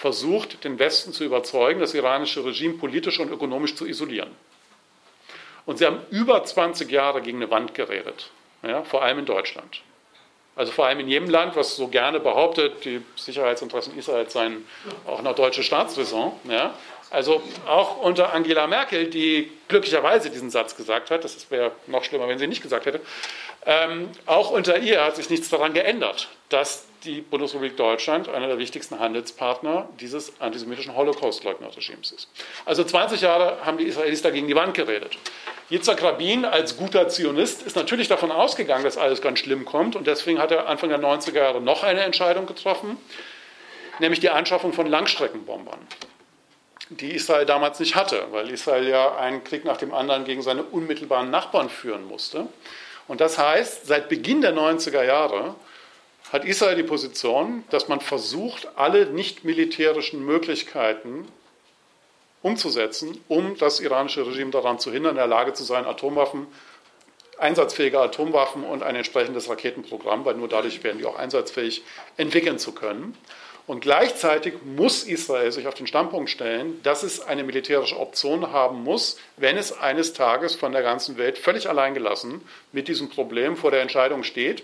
versucht, 0.03 0.65
den 0.65 0.79
Westen 0.79 1.13
zu 1.13 1.23
überzeugen, 1.23 1.79
das 1.79 1.93
iranische 1.93 2.43
Regime 2.43 2.73
politisch 2.73 3.21
und 3.21 3.31
ökonomisch 3.31 3.73
zu 3.75 3.85
isolieren. 3.85 4.31
Und 5.65 5.77
sie 5.77 5.85
haben 5.85 6.01
über 6.09 6.43
20 6.43 6.91
Jahre 6.91 7.21
gegen 7.21 7.37
eine 7.37 7.49
Wand 7.49 7.73
geredet, 7.73 8.29
ja, 8.63 8.83
vor 8.83 9.01
allem 9.01 9.19
in 9.19 9.25
Deutschland. 9.25 9.81
Also 10.57 10.73
vor 10.73 10.87
allem 10.87 10.99
in 10.99 11.07
jedem 11.07 11.29
Land, 11.29 11.55
was 11.55 11.77
so 11.77 11.87
gerne 11.87 12.19
behauptet, 12.19 12.83
die 12.83 13.01
Sicherheitsinteressen 13.15 13.97
Israels 13.97 14.33
seien 14.33 14.65
auch 15.07 15.19
eine 15.19 15.33
deutsche 15.33 15.63
Staatsräson. 15.63 16.33
Ja. 16.49 16.73
Also 17.09 17.41
auch 17.65 18.01
unter 18.01 18.33
Angela 18.33 18.67
Merkel, 18.67 19.07
die 19.09 19.49
glücklicherweise 19.69 20.29
diesen 20.29 20.49
Satz 20.49 20.75
gesagt 20.75 21.11
hat, 21.11 21.23
das 21.23 21.49
wäre 21.49 21.71
noch 21.87 22.03
schlimmer, 22.03 22.27
wenn 22.27 22.39
sie 22.39 22.47
nicht 22.47 22.61
gesagt 22.61 22.87
hätte, 22.87 22.99
ähm, 23.65 24.09
auch 24.25 24.51
unter 24.51 24.79
ihr 24.79 25.01
hat 25.01 25.15
sich 25.15 25.29
nichts 25.29 25.47
daran 25.47 25.73
geändert, 25.73 26.27
dass 26.49 26.87
die 27.05 27.21
Bundesrepublik 27.21 27.75
Deutschland 27.77 28.29
einer 28.29 28.47
der 28.47 28.57
wichtigsten 28.57 28.99
Handelspartner 28.99 29.89
dieses 29.99 30.39
antisemitischen 30.39 30.95
Holocaust-Leugner-Regimes 30.95 32.11
ist. 32.11 32.29
Also 32.65 32.83
20 32.83 33.21
Jahre 33.21 33.57
haben 33.65 33.77
die 33.77 33.85
Israelis 33.85 34.21
dagegen 34.21 34.47
die 34.47 34.55
Wand 34.55 34.73
geredet. 34.73 35.17
Yitzhak 35.69 36.03
Rabin 36.03 36.45
als 36.45 36.77
guter 36.77 37.07
Zionist 37.09 37.63
ist 37.63 37.75
natürlich 37.75 38.07
davon 38.07 38.31
ausgegangen, 38.31 38.83
dass 38.83 38.97
alles 38.97 39.21
ganz 39.21 39.39
schlimm 39.39 39.65
kommt 39.65 39.95
und 39.95 40.07
deswegen 40.07 40.39
hat 40.39 40.51
er 40.51 40.67
Anfang 40.67 40.89
der 40.89 40.99
90er 40.99 41.37
Jahre 41.37 41.61
noch 41.61 41.83
eine 41.83 42.01
Entscheidung 42.01 42.45
getroffen, 42.45 42.97
nämlich 43.99 44.19
die 44.19 44.29
Anschaffung 44.29 44.73
von 44.73 44.87
Langstreckenbombern, 44.87 45.79
die 46.89 47.11
Israel 47.11 47.45
damals 47.45 47.79
nicht 47.79 47.95
hatte, 47.95 48.27
weil 48.31 48.49
Israel 48.49 48.87
ja 48.87 49.15
einen 49.15 49.43
Krieg 49.43 49.65
nach 49.65 49.77
dem 49.77 49.93
anderen 49.93 50.25
gegen 50.25 50.41
seine 50.41 50.63
unmittelbaren 50.63 51.29
Nachbarn 51.29 51.69
führen 51.69 52.05
musste. 52.05 52.47
Und 53.07 53.19
das 53.19 53.37
heißt, 53.37 53.85
seit 53.85 54.09
Beginn 54.09 54.41
der 54.41 54.53
90er 54.53 55.03
Jahre 55.03 55.55
hat 56.33 56.45
Israel 56.45 56.75
die 56.75 56.83
Position, 56.83 57.63
dass 57.69 57.87
man 57.87 58.01
versucht, 58.01 58.67
alle 58.75 59.05
nicht 59.05 59.45
militärischen 59.45 60.25
Möglichkeiten 60.25 61.27
umzusetzen, 62.41 63.23
um 63.27 63.55
das 63.55 63.79
iranische 63.79 64.25
Regime 64.25 64.49
daran 64.49 64.79
zu 64.79 64.91
hindern, 64.91 65.11
in 65.11 65.17
der 65.17 65.27
Lage 65.27 65.53
zu 65.53 65.63
sein, 65.63 65.85
Atomwaffen, 65.85 66.47
einsatzfähige 67.37 67.99
Atomwaffen 67.99 68.63
und 68.63 68.81
ein 68.81 68.95
entsprechendes 68.95 69.47
Raketenprogramm, 69.47 70.25
weil 70.25 70.33
nur 70.33 70.47
dadurch 70.47 70.83
werden 70.83 70.97
die 70.97 71.05
auch 71.05 71.17
einsatzfähig 71.17 71.83
entwickeln 72.17 72.57
zu 72.57 72.71
können. 72.71 73.15
Und 73.67 73.81
gleichzeitig 73.81 74.55
muss 74.65 75.03
Israel 75.03 75.51
sich 75.51 75.67
auf 75.67 75.75
den 75.75 75.87
Standpunkt 75.87 76.31
stellen, 76.31 76.81
dass 76.81 77.03
es 77.03 77.21
eine 77.21 77.43
militärische 77.43 77.97
Option 77.97 78.51
haben 78.51 78.83
muss, 78.83 79.17
wenn 79.37 79.55
es 79.55 79.71
eines 79.71 80.13
Tages 80.13 80.55
von 80.55 80.71
der 80.71 80.81
ganzen 80.81 81.17
Welt 81.17 81.37
völlig 81.37 81.69
alleingelassen 81.69 82.41
mit 82.71 82.87
diesem 82.87 83.09
Problem 83.09 83.55
vor 83.55 83.69
der 83.69 83.81
Entscheidung 83.81 84.23
steht, 84.23 84.63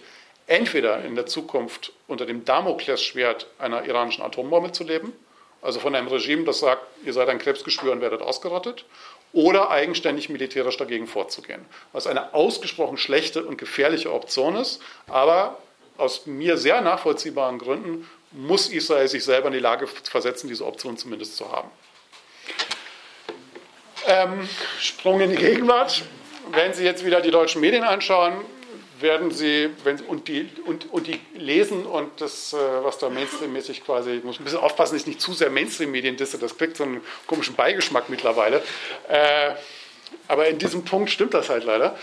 entweder 0.50 1.06
in 1.06 1.16
der 1.16 1.28
Zukunft 1.28 1.94
unter 2.08 2.26
dem 2.26 2.44
Damoklesschwert 2.44 3.48
einer 3.60 3.86
iranischen 3.86 4.24
Atombombe 4.24 4.72
zu 4.72 4.84
leben, 4.84 5.14
also 5.62 5.80
von 5.80 5.94
einem 5.94 6.08
Regime, 6.08 6.44
das 6.44 6.60
sagt, 6.60 6.82
ihr 7.06 7.14
seid 7.14 7.30
ein 7.30 7.38
Krebsgeschwür 7.38 7.92
und 7.92 8.02
werdet 8.02 8.22
ausgerottet, 8.22 8.86
oder 9.32 9.70
eigenständig 9.70 10.30
militärisch 10.30 10.78
dagegen 10.78 11.06
vorzugehen. 11.06 11.64
Was 11.92 12.08
eine 12.08 12.34
ausgesprochen 12.34 12.98
schlechte 12.98 13.44
und 13.44 13.58
gefährliche 13.58 14.12
Option 14.12 14.56
ist, 14.56 14.82
aber 15.08 15.60
aus 15.98 16.26
mir 16.26 16.58
sehr 16.58 16.82
nachvollziehbaren 16.82 17.60
Gründen 17.60 18.10
muss 18.32 18.70
Israel 18.70 19.08
sich 19.08 19.24
selber 19.24 19.48
in 19.48 19.54
die 19.54 19.60
Lage 19.60 19.86
versetzen, 19.88 20.48
diese 20.48 20.66
Option 20.66 20.98
zumindest 20.98 21.36
zu 21.36 21.52
haben. 21.52 21.70
Ähm, 24.08 24.50
Sprung 24.80 25.20
in 25.20 25.30
die 25.30 25.36
Gegenwart. 25.36 26.04
Wenn 26.52 26.74
Sie 26.74 26.84
jetzt 26.84 27.06
wieder 27.06 27.22
die 27.22 27.32
deutschen 27.32 27.62
Medien 27.62 27.84
anschauen, 27.84 28.34
werden 29.02 29.32
sie, 29.32 29.70
wenn, 29.84 30.00
und, 30.02 30.28
die, 30.28 30.50
und, 30.66 30.92
und 30.92 31.08
die 31.08 31.20
lesen 31.36 31.86
und 31.86 32.22
das, 32.22 32.54
äh, 32.54 32.58
was 32.58 32.98
da 32.98 33.10
Mainstream-mäßig 33.10 33.86
quasi, 33.86 34.12
ich 34.12 34.24
muss 34.24 34.40
ein 34.40 34.44
bisschen 34.44 34.60
aufpassen, 34.60 34.96
dass 34.96 35.02
ich 35.02 35.08
nicht 35.08 35.22
zu 35.22 35.34
sehr 35.34 35.50
Mainstream-Medien 35.50 36.18
disse, 36.18 36.38
das 36.38 36.58
kriegt 36.58 36.78
so 36.78 36.84
einen 36.84 37.02
komischen 37.28 37.56
Beigeschmack 37.56 38.10
mittlerweile. 38.10 38.62
Äh, 39.08 39.52
aber 40.28 40.48
in 40.48 40.58
diesem 40.58 40.86
Punkt 40.86 41.10
stimmt 41.10 41.34
das 41.34 41.50
halt 41.50 41.64
leider. 41.64 41.98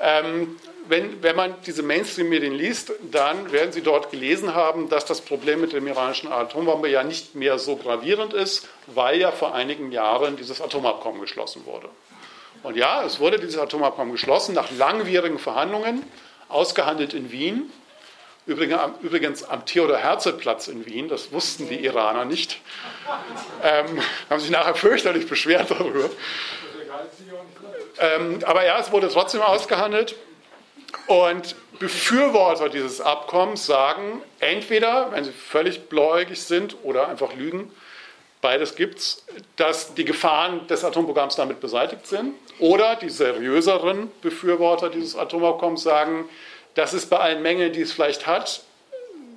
Ähm, 0.00 0.56
wenn, 0.88 1.22
wenn 1.22 1.36
man 1.36 1.54
diese 1.66 1.82
Mainstream-Medien 1.82 2.54
liest, 2.54 2.92
dann 3.10 3.52
werden 3.52 3.70
Sie 3.70 3.82
dort 3.82 4.10
gelesen 4.10 4.54
haben, 4.54 4.88
dass 4.88 5.04
das 5.04 5.20
Problem 5.20 5.60
mit 5.60 5.72
dem 5.72 5.86
iranischen 5.86 6.32
Atombombe 6.32 6.88
ja 6.88 7.04
nicht 7.04 7.34
mehr 7.34 7.58
so 7.58 7.76
gravierend 7.76 8.32
ist, 8.32 8.68
weil 8.86 9.20
ja 9.20 9.30
vor 9.30 9.54
einigen 9.54 9.92
Jahren 9.92 10.36
dieses 10.36 10.60
Atomabkommen 10.60 11.20
geschlossen 11.20 11.66
wurde. 11.66 11.88
Und 12.62 12.76
ja, 12.76 13.04
es 13.04 13.20
wurde 13.20 13.38
dieses 13.38 13.58
Atomabkommen 13.58 14.12
geschlossen 14.12 14.54
nach 14.54 14.70
langwierigen 14.70 15.38
Verhandlungen 15.38 16.02
ausgehandelt 16.50 17.14
in 17.14 17.32
Wien. 17.32 17.72
Übrigens 18.46 19.44
am 19.44 19.64
Theodor-Herzl-Platz 19.64 20.68
in 20.68 20.84
Wien, 20.86 21.08
das 21.08 21.30
wussten 21.30 21.68
die 21.68 21.84
Iraner 21.84 22.24
nicht. 22.24 22.60
Ähm, 23.62 24.02
haben 24.28 24.40
sich 24.40 24.50
nachher 24.50 24.74
fürchterlich 24.74 25.28
beschwert 25.28 25.70
darüber. 25.70 26.10
Ähm, 27.98 28.40
aber 28.44 28.64
ja, 28.64 28.78
es 28.78 28.90
wurde 28.90 29.08
trotzdem 29.08 29.42
ausgehandelt. 29.42 30.16
Und 31.06 31.54
Befürworter 31.78 32.68
dieses 32.68 33.00
Abkommens 33.00 33.66
sagen, 33.66 34.22
entweder, 34.40 35.12
wenn 35.12 35.24
sie 35.24 35.32
völlig 35.32 35.88
blauäugig 35.88 36.42
sind 36.42 36.76
oder 36.82 37.08
einfach 37.08 37.34
lügen, 37.34 37.72
beides 38.40 38.74
gibt 38.74 38.98
es, 38.98 39.24
dass 39.56 39.94
die 39.94 40.04
Gefahren 40.04 40.66
des 40.66 40.84
Atomprogramms 40.84 41.36
damit 41.36 41.60
beseitigt 41.60 42.06
sind. 42.06 42.34
Oder 42.58 42.96
die 42.96 43.10
seriöseren 43.10 44.10
Befürworter 44.22 44.90
dieses 44.90 45.16
Atomabkommens 45.16 45.82
sagen, 45.82 46.28
dass 46.74 46.92
es 46.92 47.06
bei 47.06 47.18
allen 47.18 47.42
Mängeln, 47.42 47.72
die 47.72 47.80
es 47.80 47.92
vielleicht 47.92 48.26
hat, 48.26 48.62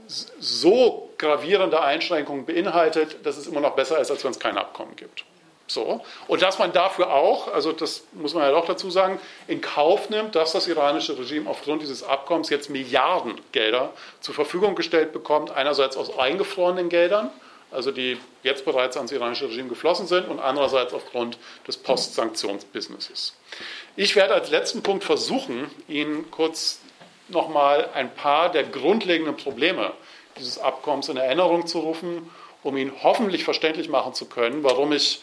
so 0.07 1.09
gravierende 1.17 1.81
Einschränkungen 1.81 2.45
beinhaltet, 2.45 3.25
dass 3.25 3.37
es 3.37 3.47
immer 3.47 3.61
noch 3.61 3.75
besser 3.75 3.99
ist, 3.99 4.11
als 4.11 4.23
wenn 4.23 4.31
es 4.31 4.39
kein 4.39 4.57
Abkommen 4.57 4.95
gibt. 4.95 5.23
So. 5.67 6.01
Und 6.27 6.41
dass 6.41 6.59
man 6.59 6.73
dafür 6.73 7.11
auch, 7.11 7.51
also 7.51 7.71
das 7.71 8.03
muss 8.11 8.33
man 8.33 8.43
ja 8.43 8.51
doch 8.51 8.65
dazu 8.65 8.91
sagen, 8.91 9.19
in 9.47 9.61
Kauf 9.61 10.09
nimmt, 10.09 10.35
dass 10.35 10.51
das 10.51 10.67
iranische 10.67 11.17
Regime 11.17 11.49
aufgrund 11.49 11.81
dieses 11.81 12.03
Abkommens 12.03 12.49
jetzt 12.49 12.69
Milliarden 12.69 13.39
Gelder 13.53 13.93
zur 14.19 14.35
Verfügung 14.35 14.75
gestellt 14.75 15.13
bekommt, 15.13 15.51
einerseits 15.51 15.95
aus 15.95 16.17
eingefrorenen 16.17 16.89
Geldern, 16.89 17.31
also 17.74 17.91
die 17.91 18.17
jetzt 18.43 18.65
bereits 18.65 18.97
ans 18.97 19.11
iranische 19.11 19.47
Regime 19.47 19.69
geflossen 19.69 20.07
sind, 20.07 20.28
und 20.28 20.39
andererseits 20.39 20.93
aufgrund 20.93 21.38
des 21.67 21.78
Postsanktionsbusinesses. 21.78 23.36
Ich 23.95 24.15
werde 24.15 24.34
als 24.34 24.49
letzten 24.49 24.84
Punkt 24.84 25.03
versuchen, 25.03 25.69
Ihnen 25.88 26.30
kurz 26.32 26.80
nochmal 27.30 27.89
ein 27.93 28.13
paar 28.13 28.51
der 28.51 28.63
grundlegenden 28.63 29.38
Probleme 29.38 29.93
dieses 30.38 30.57
Abkommens 30.57 31.09
in 31.09 31.17
Erinnerung 31.17 31.67
zu 31.67 31.80
rufen, 31.80 32.30
um 32.63 32.78
Ihnen 32.78 32.93
hoffentlich 33.03 33.43
verständlich 33.43 33.89
machen 33.89 34.13
zu 34.13 34.26
können, 34.26 34.63
warum 34.63 34.91
ich 34.93 35.21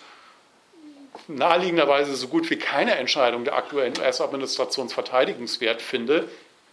naheliegenderweise 1.26 2.14
so 2.14 2.28
gut 2.28 2.48
wie 2.50 2.56
keine 2.56 2.96
Entscheidung 2.96 3.44
der 3.44 3.56
aktuellen 3.56 3.96
US-Administration 3.98 4.88
verteidigenswert 4.88 5.82
finde, 5.82 6.28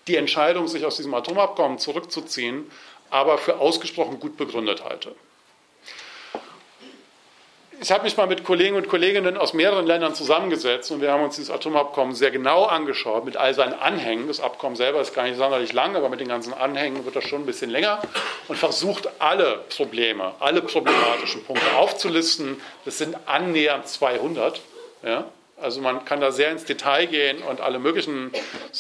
die 0.08 0.16
Entscheidung, 0.16 0.68
sich 0.68 0.86
aus 0.86 0.98
diesem 0.98 1.14
Atomabkommen 1.14 1.80
zurückzuziehen, 1.80 2.70
aber 3.10 3.38
für 3.38 3.60
ausgesprochen 3.60 4.20
gut 4.20 4.38
begründet 4.38 4.84
halte 4.84 5.16
ich 7.80 7.92
habe 7.92 8.04
mich 8.04 8.18
mal 8.18 8.28
mit 8.28 8.44
Kollegen 8.44 8.76
und 8.76 8.90
Kolleginnen 8.90 9.38
aus 9.38 9.54
mehreren 9.54 9.86
Ländern 9.86 10.16
zusammengesetzt 10.16 10.90
und 10.92 11.02
wir 11.02 11.12
haben 11.12 11.24
uns 11.24 11.36
dieses 11.36 11.52
Atomabkommen 11.52 12.16
sehr 12.16 12.32
genau 12.32 12.66
angeschaut 12.66 13.24
mit 13.24 13.38
all 13.38 13.54
seinen 13.54 13.74
Anhängen. 13.74 14.28
Das 14.28 14.40
Abkommen 14.40 14.76
selber 14.76 15.00
ist 15.00 15.14
gar 15.14 15.24
nicht 15.24 15.38
sonderlich 15.38 15.74
lang, 15.74 15.96
aber 15.96 16.10
mit 16.10 16.20
den 16.20 16.28
ganzen 16.28 16.54
Anhängen 16.54 17.06
wird 17.06 17.16
das 17.16 17.26
schon 17.26 17.44
ein 17.44 17.46
bisschen 17.46 17.70
länger 17.70 18.02
und 18.48 18.58
versucht 18.58 19.10
alle 19.20 19.60
Probleme, 19.76 20.34
alle 20.40 20.62
problematischen 20.62 21.44
Punkte 21.44 21.72
aufzulisten. 21.76 22.60
Das 22.86 22.98
sind 22.98 23.16
annähernd 23.28 23.88
200. 23.88 24.60
Ja? 25.04 25.26
Also 25.62 25.82
man 25.82 26.04
kann 26.06 26.20
da 26.20 26.32
sehr 26.32 26.52
ins 26.52 26.66
Detail 26.66 27.06
gehen 27.06 27.44
und 27.44 27.62
alle 27.62 27.78
möglichen 27.78 28.32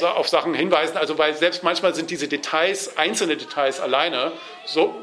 auf 0.01 0.27
Sachen 0.27 0.53
hinweisen. 0.53 0.97
Also 0.97 1.17
weil 1.17 1.35
selbst 1.35 1.63
manchmal 1.63 1.93
sind 1.93 2.09
diese 2.09 2.27
Details, 2.27 2.97
einzelne 2.97 3.37
Details 3.37 3.79
alleine 3.79 4.31
so 4.65 4.95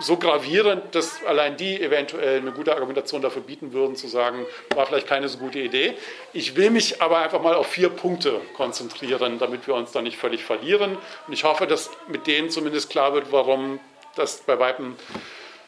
so 0.00 0.16
gravierend, 0.16 0.94
dass 0.94 1.24
allein 1.24 1.56
die 1.56 1.80
eventuell 1.80 2.40
eine 2.40 2.52
gute 2.52 2.72
Argumentation 2.72 3.22
dafür 3.22 3.42
bieten 3.42 3.72
würden, 3.72 3.96
zu 3.96 4.08
sagen, 4.08 4.46
war 4.74 4.86
vielleicht 4.86 5.06
keine 5.06 5.28
so 5.28 5.38
gute 5.38 5.58
Idee. 5.58 5.94
Ich 6.32 6.56
will 6.56 6.70
mich 6.70 7.02
aber 7.02 7.18
einfach 7.18 7.42
mal 7.42 7.54
auf 7.54 7.66
vier 7.66 7.88
Punkte 7.88 8.40
konzentrieren, 8.54 9.38
damit 9.38 9.66
wir 9.66 9.74
uns 9.74 9.92
da 9.92 10.02
nicht 10.02 10.16
völlig 10.16 10.44
verlieren. 10.44 10.96
Und 11.26 11.32
ich 11.32 11.44
hoffe, 11.44 11.66
dass 11.66 11.90
mit 12.08 12.26
denen 12.26 12.50
zumindest 12.50 12.90
klar 12.90 13.14
wird, 13.14 13.32
warum 13.32 13.80
das 14.14 14.38
bei 14.38 14.58
Weitem 14.58 14.96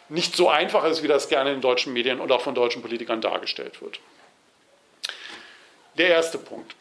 nicht 0.08 0.36
so 0.36 0.48
einfach 0.48 0.84
ist, 0.84 1.02
wie 1.02 1.08
das 1.08 1.28
gerne 1.28 1.52
in 1.52 1.60
deutschen 1.60 1.92
Medien 1.92 2.20
und 2.20 2.32
auch 2.32 2.40
von 2.40 2.54
deutschen 2.54 2.82
Politikern 2.82 3.20
dargestellt 3.20 3.80
wird. 3.80 4.00
Der 5.96 6.08
erste 6.08 6.38
Punkt. 6.38 6.74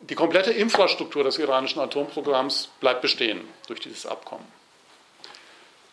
Die 0.00 0.14
komplette 0.14 0.50
Infrastruktur 0.50 1.24
des 1.24 1.38
iranischen 1.38 1.80
Atomprogramms 1.80 2.70
bleibt 2.80 3.02
bestehen 3.02 3.42
durch 3.66 3.80
dieses 3.80 4.06
Abkommen. 4.06 4.59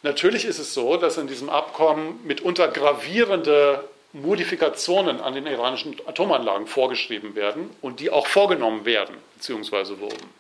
Natürlich 0.04 0.46
ist 0.46 0.60
es 0.60 0.74
so, 0.74 0.98
dass 0.98 1.18
in 1.18 1.28
diesem 1.28 1.50
Abkommen 1.50 2.20
mitunter 2.24 2.68
gravierende 2.68 3.84
Modifikationen 4.14 5.20
an 5.20 5.34
den 5.34 5.48
iranischen 5.48 5.96
Atomanlagen 6.06 6.68
vorgeschrieben 6.68 7.36
werden 7.36 7.70
und 7.82 8.00
die 8.00 8.10
auch 8.10 8.28
vorgenommen 8.28 8.86
werden 8.86 9.16
bzw. 9.36 10.00
wurden. 10.00 10.38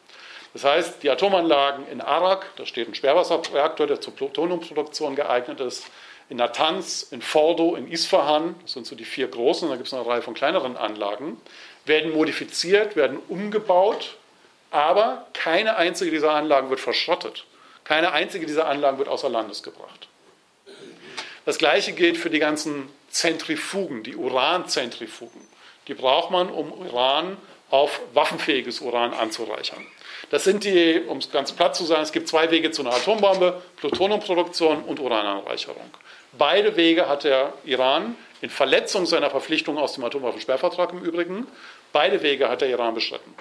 Das 0.53 0.64
heißt, 0.64 1.03
die 1.03 1.10
Atomanlagen 1.10 1.88
in 1.91 2.01
Arak, 2.01 2.45
da 2.55 2.66
steht 2.66 2.88
ein 2.88 2.95
Schwerwasserreaktor, 2.95 3.86
der 3.86 4.01
zur 4.01 4.16
Plutoniumproduktion 4.16 5.16
geeignet 5.16 5.60
ist, 5.60 5.86
in 6.30 6.38
Natanz, 6.38 7.08
in 7.12 7.22
Fordo, 7.22 7.76
in 7.76 7.89
Isfahan, 7.89 8.55
das 8.64 8.74
sind 8.74 8.86
so 8.86 8.95
die 8.95 9.05
vier 9.05 9.28
großen, 9.28 9.70
da 9.70 9.76
gibt 9.76 9.88
es 9.88 9.93
eine 9.93 10.05
Reihe 10.05 10.22
von 10.22 10.34
kleineren 10.34 10.76
Anlagen, 10.76 11.39
werden 11.86 12.12
modifiziert, 12.12 12.95
werden 12.95 13.20
umgebaut, 13.30 14.16
aber 14.72 15.28
keine 15.34 15.78
einzige 15.78 16.12
dieser 16.12 16.32
Anlagen 16.32 16.70
wird 16.70 16.80
verschrottet. 16.80 17.45
Keine 17.88 18.11
einzige 18.11 18.45
dieser 18.45 18.67
Anlagen 18.67 18.97
wird 18.97 19.07
außer 19.07 19.29
Landes 19.29 19.63
gebracht. 19.63 20.09
Das 21.45 21.57
Gleiche 21.57 21.93
gilt 21.93 22.17
für 22.17 22.29
die 22.29 22.39
ganzen 22.39 22.89
Zentrifugen, 23.09 24.03
die 24.03 24.17
Uranzentrifugen. 24.17 25.39
Die 25.88 25.93
braucht 25.93 26.29
man, 26.29 26.49
um 26.49 26.73
Uran 26.73 27.38
auf 27.69 28.01
waffenfähiges 28.13 28.81
Uran 28.81 29.13
anzureichern. 29.13 29.85
Das 30.31 30.43
sind 30.43 30.65
die, 30.65 31.01
um 31.07 31.19
es 31.19 31.31
ganz 31.31 31.53
platt 31.53 31.77
zu 31.77 31.85
sagen, 31.85 32.01
es 32.01 32.11
gibt 32.11 32.27
zwei 32.27 32.51
Wege 32.51 32.71
zu 32.71 32.81
einer 32.81 32.93
Atombombe, 32.93 33.61
Plutoniumproduktion 33.77 34.83
und 34.83 34.99
Urananreicherung. 34.99 35.89
Beide 36.38 36.75
Wege 36.75 37.07
hat 37.07 37.23
der 37.23 37.53
Iran 37.63 38.17
in 38.41 38.49
Verletzung 38.49 39.05
seiner 39.05 39.29
Verpflichtung 39.29 39.77
aus 39.77 39.93
dem 39.93 40.03
Atomwaffensperrvertrag 40.03 40.91
im 40.91 41.03
Übrigen, 41.03 41.47
beide 41.93 42.21
Wege 42.21 42.49
hat 42.49 42.59
der 42.59 42.69
Iran 42.69 42.93
beschritten. 42.93 43.33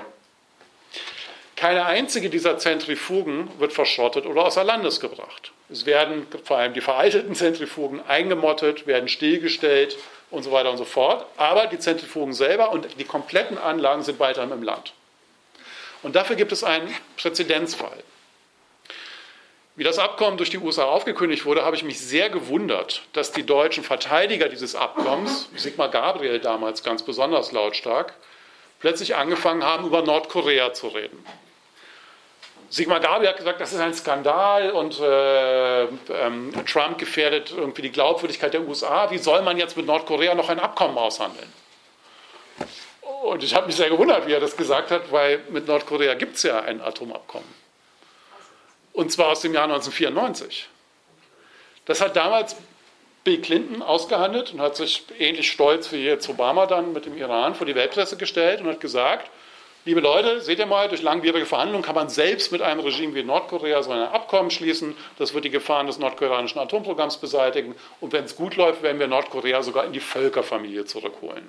Keine 1.57 1.87
einzige 1.87 2.29
dieser 2.29 2.59
Zentrifugen 2.59 3.51
wird 3.59 3.73
verschrottet 3.73 4.27
oder 4.27 4.45
außer 4.45 4.63
Landes 4.63 5.01
gebracht. 5.01 5.53
Es 5.71 5.87
werden 5.87 6.27
vor 6.45 6.59
allem 6.59 6.75
die 6.75 6.83
veralteten 6.83 7.35
Zentrifugen 7.35 8.03
eingemottet, 8.07 8.87
werden 8.87 9.09
stillgestellt 9.09 9.97
und 10.31 10.43
so 10.43 10.53
weiter 10.53 10.71
und 10.71 10.77
so 10.77 10.85
fort. 10.85 11.25
Aber 11.39 11.67
die 11.67 11.79
Zentrifugen 11.79 12.35
selber 12.35 12.73
und 12.73 13.01
die 13.01 13.05
kompletten 13.05 13.57
Anlagen 13.57 14.03
sind 14.03 14.21
weiterhin 14.21 14.53
im 14.53 14.63
Land. 14.63 14.93
Und 16.03 16.15
dafür 16.15 16.37
gibt 16.37 16.53
es 16.53 16.63
einen 16.63 16.95
Präzedenzfall. 17.17 18.05
Wie 19.77 19.85
das 19.85 19.99
Abkommen 19.99 20.37
durch 20.37 20.51
die 20.51 20.59
USA 20.59 20.85
aufgekündigt 20.85 21.47
wurde, 21.47 21.65
habe 21.65 21.77
ich 21.77 21.83
mich 21.83 21.99
sehr 22.01 22.29
gewundert, 22.29 23.03
dass 23.15 23.33
die 23.33 23.45
deutschen 23.45 23.83
Verteidiger 23.83 24.49
dieses 24.49 24.75
Abkommens, 24.75 25.49
Sigmar 25.57 25.91
Gabriel 25.91 26.39
damals 26.39 26.83
ganz 26.83 27.03
besonders 27.03 27.53
lautstark, 27.53 28.15
plötzlich 28.81 29.17
angefangen 29.17 29.65
haben, 29.65 29.87
über 29.87 30.03
Nordkorea 30.03 30.73
zu 30.75 30.89
reden. 30.89 31.25
Sigmar 32.69 33.01
Gabriel 33.01 33.31
hat 33.31 33.37
gesagt, 33.37 33.61
das 33.61 33.73
ist 33.73 33.81
ein 33.81 33.95
Skandal 33.95 34.71
und 34.71 34.99
äh, 34.99 35.85
ähm, 35.85 36.53
Trump 36.67 36.99
gefährdet 36.99 37.53
irgendwie 37.57 37.83
die 37.83 37.93
Glaubwürdigkeit 37.93 38.53
der 38.53 38.67
USA. 38.67 39.11
Wie 39.11 39.19
soll 39.19 39.43
man 39.43 39.57
jetzt 39.57 39.77
mit 39.77 39.87
Nordkorea 39.87 40.35
noch 40.35 40.49
ein 40.49 40.59
Abkommen 40.59 40.99
aushandeln? 40.99 41.53
Und 43.23 43.43
ich 43.43 43.55
habe 43.55 43.67
mich 43.67 43.77
sehr 43.77 43.91
gewundert, 43.91 44.27
wie 44.27 44.33
er 44.33 44.41
das 44.41 44.57
gesagt 44.57 44.91
hat, 44.91 45.13
weil 45.13 45.41
mit 45.51 45.67
Nordkorea 45.67 46.15
gibt 46.15 46.37
es 46.37 46.43
ja 46.43 46.61
ein 46.61 46.81
Atomabkommen. 46.81 47.49
Und 48.93 49.13
zwar 49.13 49.29
aus 49.29 49.43
dem 49.43 49.55
Jahr 49.55 49.65
1994. 49.65 50.69
Das 51.85 52.01
hat 52.01 52.17
damals 52.17 52.57
Bill 53.25 53.41
Clinton 53.41 53.83
ausgehandelt 53.83 54.53
und 54.53 54.61
hat 54.61 54.77
sich 54.77 55.05
ähnlich 55.19 55.51
stolz 55.51 55.93
wie 55.93 56.05
jetzt 56.05 56.29
Obama 56.29 56.67
dann 56.67 56.93
mit 56.93 57.07
dem 57.07 57.17
Iran 57.17 57.55
vor 57.55 57.67
die 57.67 57.75
Weltpresse 57.75 58.17
gestellt 58.17 58.61
und 58.61 58.69
hat 58.69 58.81
gesagt, 58.81 59.31
Liebe 59.87 60.01
Leute, 60.01 60.41
seht 60.41 60.59
ihr 60.59 60.67
mal, 60.67 60.89
durch 60.89 61.03
langwierige 61.03 61.47
Verhandlungen 61.47 61.85
kann 61.85 61.95
man 61.95 62.09
selbst 62.09 62.51
mit 62.51 62.61
einem 62.61 62.81
Regime 62.81 63.15
wie 63.15 63.23
Nordkorea 63.23 63.85
so 63.85 63.93
ein 63.93 64.01
Abkommen 64.01 64.51
schließen. 64.51 64.97
Das 65.17 65.33
wird 65.33 65.45
die 65.45 65.51
Gefahren 65.51 65.87
des 65.87 66.01
nordkoreanischen 66.01 66.61
Atomprogramms 66.61 67.19
beseitigen. 67.19 67.77
Und 68.01 68.13
wenn 68.13 68.25
es 68.25 68.35
gut 68.35 68.57
läuft, 68.57 68.83
werden 68.83 68.99
wir 68.99 69.07
Nordkorea 69.07 69.63
sogar 69.63 69.85
in 69.85 69.93
die 69.93 70.01
Völkerfamilie 70.01 70.87
zurückholen. 70.87 71.49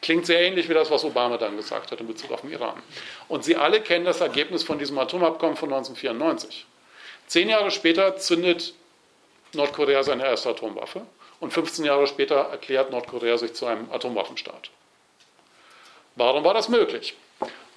Klingt 0.00 0.24
sehr 0.24 0.40
ähnlich 0.40 0.70
wie 0.70 0.72
das, 0.72 0.90
was 0.90 1.04
Obama 1.04 1.36
dann 1.36 1.58
gesagt 1.58 1.92
hat 1.92 2.00
in 2.00 2.06
Bezug 2.06 2.32
auf 2.32 2.40
den 2.40 2.50
Iran. 2.50 2.82
Und 3.28 3.44
Sie 3.44 3.56
alle 3.56 3.82
kennen 3.82 4.06
das 4.06 4.22
Ergebnis 4.22 4.62
von 4.62 4.78
diesem 4.78 4.96
Atomabkommen 4.96 5.58
von 5.58 5.68
1994. 5.70 6.64
Zehn 7.26 7.50
Jahre 7.50 7.70
später 7.70 8.16
zündet 8.16 8.72
Nordkorea 9.52 10.02
seine 10.02 10.24
erste 10.24 10.48
Atomwaffe 10.48 11.02
und 11.40 11.52
15 11.52 11.84
Jahre 11.84 12.06
später 12.06 12.36
erklärt 12.36 12.90
Nordkorea 12.90 13.36
sich 13.36 13.52
zu 13.52 13.66
einem 13.66 13.92
Atomwaffenstaat. 13.92 14.70
Warum 16.16 16.42
war 16.42 16.54
das 16.54 16.70
möglich? 16.70 17.14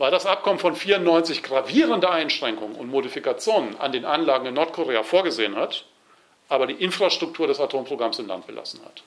Weil 0.03 0.11
das 0.11 0.25
Abkommen 0.25 0.59
von 0.59 0.75
94 0.75 1.43
gravierende 1.43 2.09
Einschränkungen 2.09 2.75
und 2.75 2.91
Modifikationen 2.91 3.79
an 3.79 3.93
den 3.93 4.03
Anlagen 4.03 4.45
in 4.45 4.53
Nordkorea 4.53 5.01
vorgesehen 5.01 5.55
hat, 5.55 5.85
aber 6.49 6.67
die 6.67 6.73
Infrastruktur 6.73 7.47
des 7.47 7.61
Atomprogramms 7.61 8.19
im 8.19 8.27
Land 8.27 8.45
belassen 8.45 8.81
hat. 8.83 9.01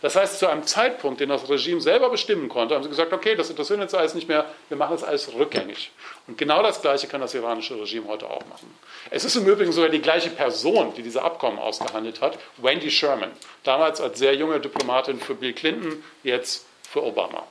Das 0.00 0.16
heißt, 0.16 0.40
zu 0.40 0.48
einem 0.48 0.66
Zeitpunkt, 0.66 1.20
den 1.20 1.28
das 1.28 1.48
Regime 1.48 1.80
selber 1.80 2.10
bestimmen 2.10 2.48
konnte, 2.48 2.74
haben 2.74 2.82
sie 2.82 2.88
gesagt, 2.88 3.12
okay, 3.12 3.36
das 3.36 3.50
interessiert 3.50 3.80
uns 3.80 3.94
alles 3.94 4.14
nicht 4.14 4.26
mehr, 4.26 4.46
wir 4.68 4.76
machen 4.76 4.94
das 4.94 5.04
alles 5.04 5.32
rückgängig. 5.32 5.92
Und 6.26 6.36
genau 6.38 6.60
das 6.60 6.82
Gleiche 6.82 7.06
kann 7.06 7.20
das 7.20 7.34
iranische 7.34 7.80
Regime 7.80 8.08
heute 8.08 8.28
auch 8.28 8.44
machen. 8.46 8.74
Es 9.10 9.24
ist 9.24 9.36
im 9.36 9.46
Übrigen 9.46 9.70
sogar 9.70 9.90
die 9.90 10.02
gleiche 10.02 10.30
Person, 10.30 10.92
die 10.96 11.04
diese 11.04 11.22
Abkommen 11.22 11.60
ausgehandelt 11.60 12.20
hat, 12.20 12.36
Wendy 12.56 12.90
Sherman, 12.90 13.30
damals 13.62 14.00
als 14.00 14.18
sehr 14.18 14.34
junge 14.34 14.58
Diplomatin 14.58 15.20
für 15.20 15.36
Bill 15.36 15.52
Clinton, 15.52 16.02
jetzt 16.24 16.66
für 16.90 17.04
Obama, 17.04 17.44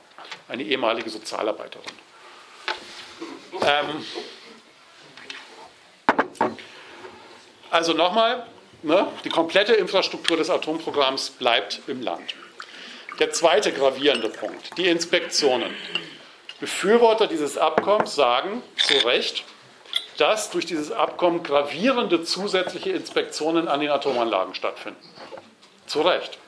eine 0.46 0.62
ehemalige 0.62 1.08
Sozialarbeiterin. 1.08 2.01
Ähm, 3.60 4.04
also 7.70 7.92
nochmal, 7.92 8.46
ne, 8.82 9.06
die 9.24 9.28
komplette 9.28 9.74
Infrastruktur 9.74 10.36
des 10.36 10.50
Atomprogramms 10.50 11.30
bleibt 11.30 11.80
im 11.86 12.02
Land. 12.02 12.34
Der 13.18 13.30
zweite 13.30 13.72
gravierende 13.72 14.28
Punkt, 14.28 14.76
die 14.78 14.88
Inspektionen. 14.88 15.74
Befürworter 16.60 17.26
dieses 17.26 17.58
Abkommens 17.58 18.14
sagen 18.14 18.62
zu 18.76 18.94
Recht, 19.06 19.44
dass 20.16 20.50
durch 20.50 20.66
dieses 20.66 20.92
Abkommen 20.92 21.42
gravierende 21.42 22.22
zusätzliche 22.22 22.90
Inspektionen 22.90 23.68
an 23.68 23.80
den 23.80 23.90
Atomanlagen 23.90 24.54
stattfinden. 24.54 25.02
Zu 25.86 26.02
Recht. 26.02 26.38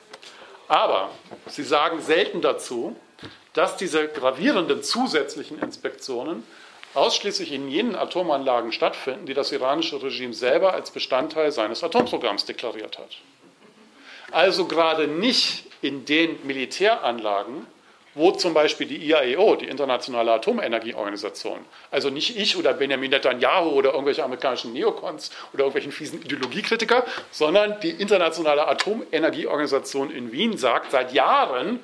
Aber 0.67 1.11
Sie 1.47 1.63
sagen 1.63 2.01
selten 2.01 2.41
dazu, 2.41 2.95
dass 3.53 3.77
diese 3.77 4.07
gravierenden 4.07 4.83
zusätzlichen 4.83 5.59
Inspektionen 5.59 6.43
ausschließlich 6.95 7.51
in 7.51 7.67
jenen 7.69 7.95
Atomanlagen 7.95 8.71
stattfinden, 8.71 9.25
die 9.25 9.33
das 9.33 9.51
iranische 9.51 10.01
Regime 10.01 10.33
selber 10.33 10.73
als 10.73 10.91
Bestandteil 10.91 11.51
seines 11.51 11.83
Atomprogramms 11.83 12.45
deklariert 12.45 12.97
hat. 12.97 13.17
Also 14.31 14.65
gerade 14.65 15.07
nicht 15.07 15.65
in 15.81 16.05
den 16.05 16.45
Militäranlagen, 16.45 17.67
wo 18.15 18.31
zum 18.31 18.53
Beispiel 18.53 18.87
die 18.87 18.97
IAEO, 19.09 19.57
die 19.57 19.65
Internationale 19.65 20.31
Atomenergieorganisation, 20.31 21.59
also 21.91 22.09
nicht 22.09 22.37
ich 22.37 22.55
oder 22.55 22.73
Benjamin 22.73 23.11
Netanyahu 23.11 23.69
oder 23.71 23.91
irgendwelche 23.91 24.23
amerikanischen 24.23 24.71
Neokons 24.71 25.31
oder 25.53 25.65
irgendwelchen 25.65 25.91
fiesen 25.91 26.21
Ideologiekritiker, 26.21 27.05
sondern 27.31 27.79
die 27.81 27.89
Internationale 27.89 28.67
Atomenergieorganisation 28.67 30.11
in 30.11 30.31
Wien 30.31 30.57
sagt 30.57 30.91
seit 30.91 31.13
Jahren, 31.13 31.81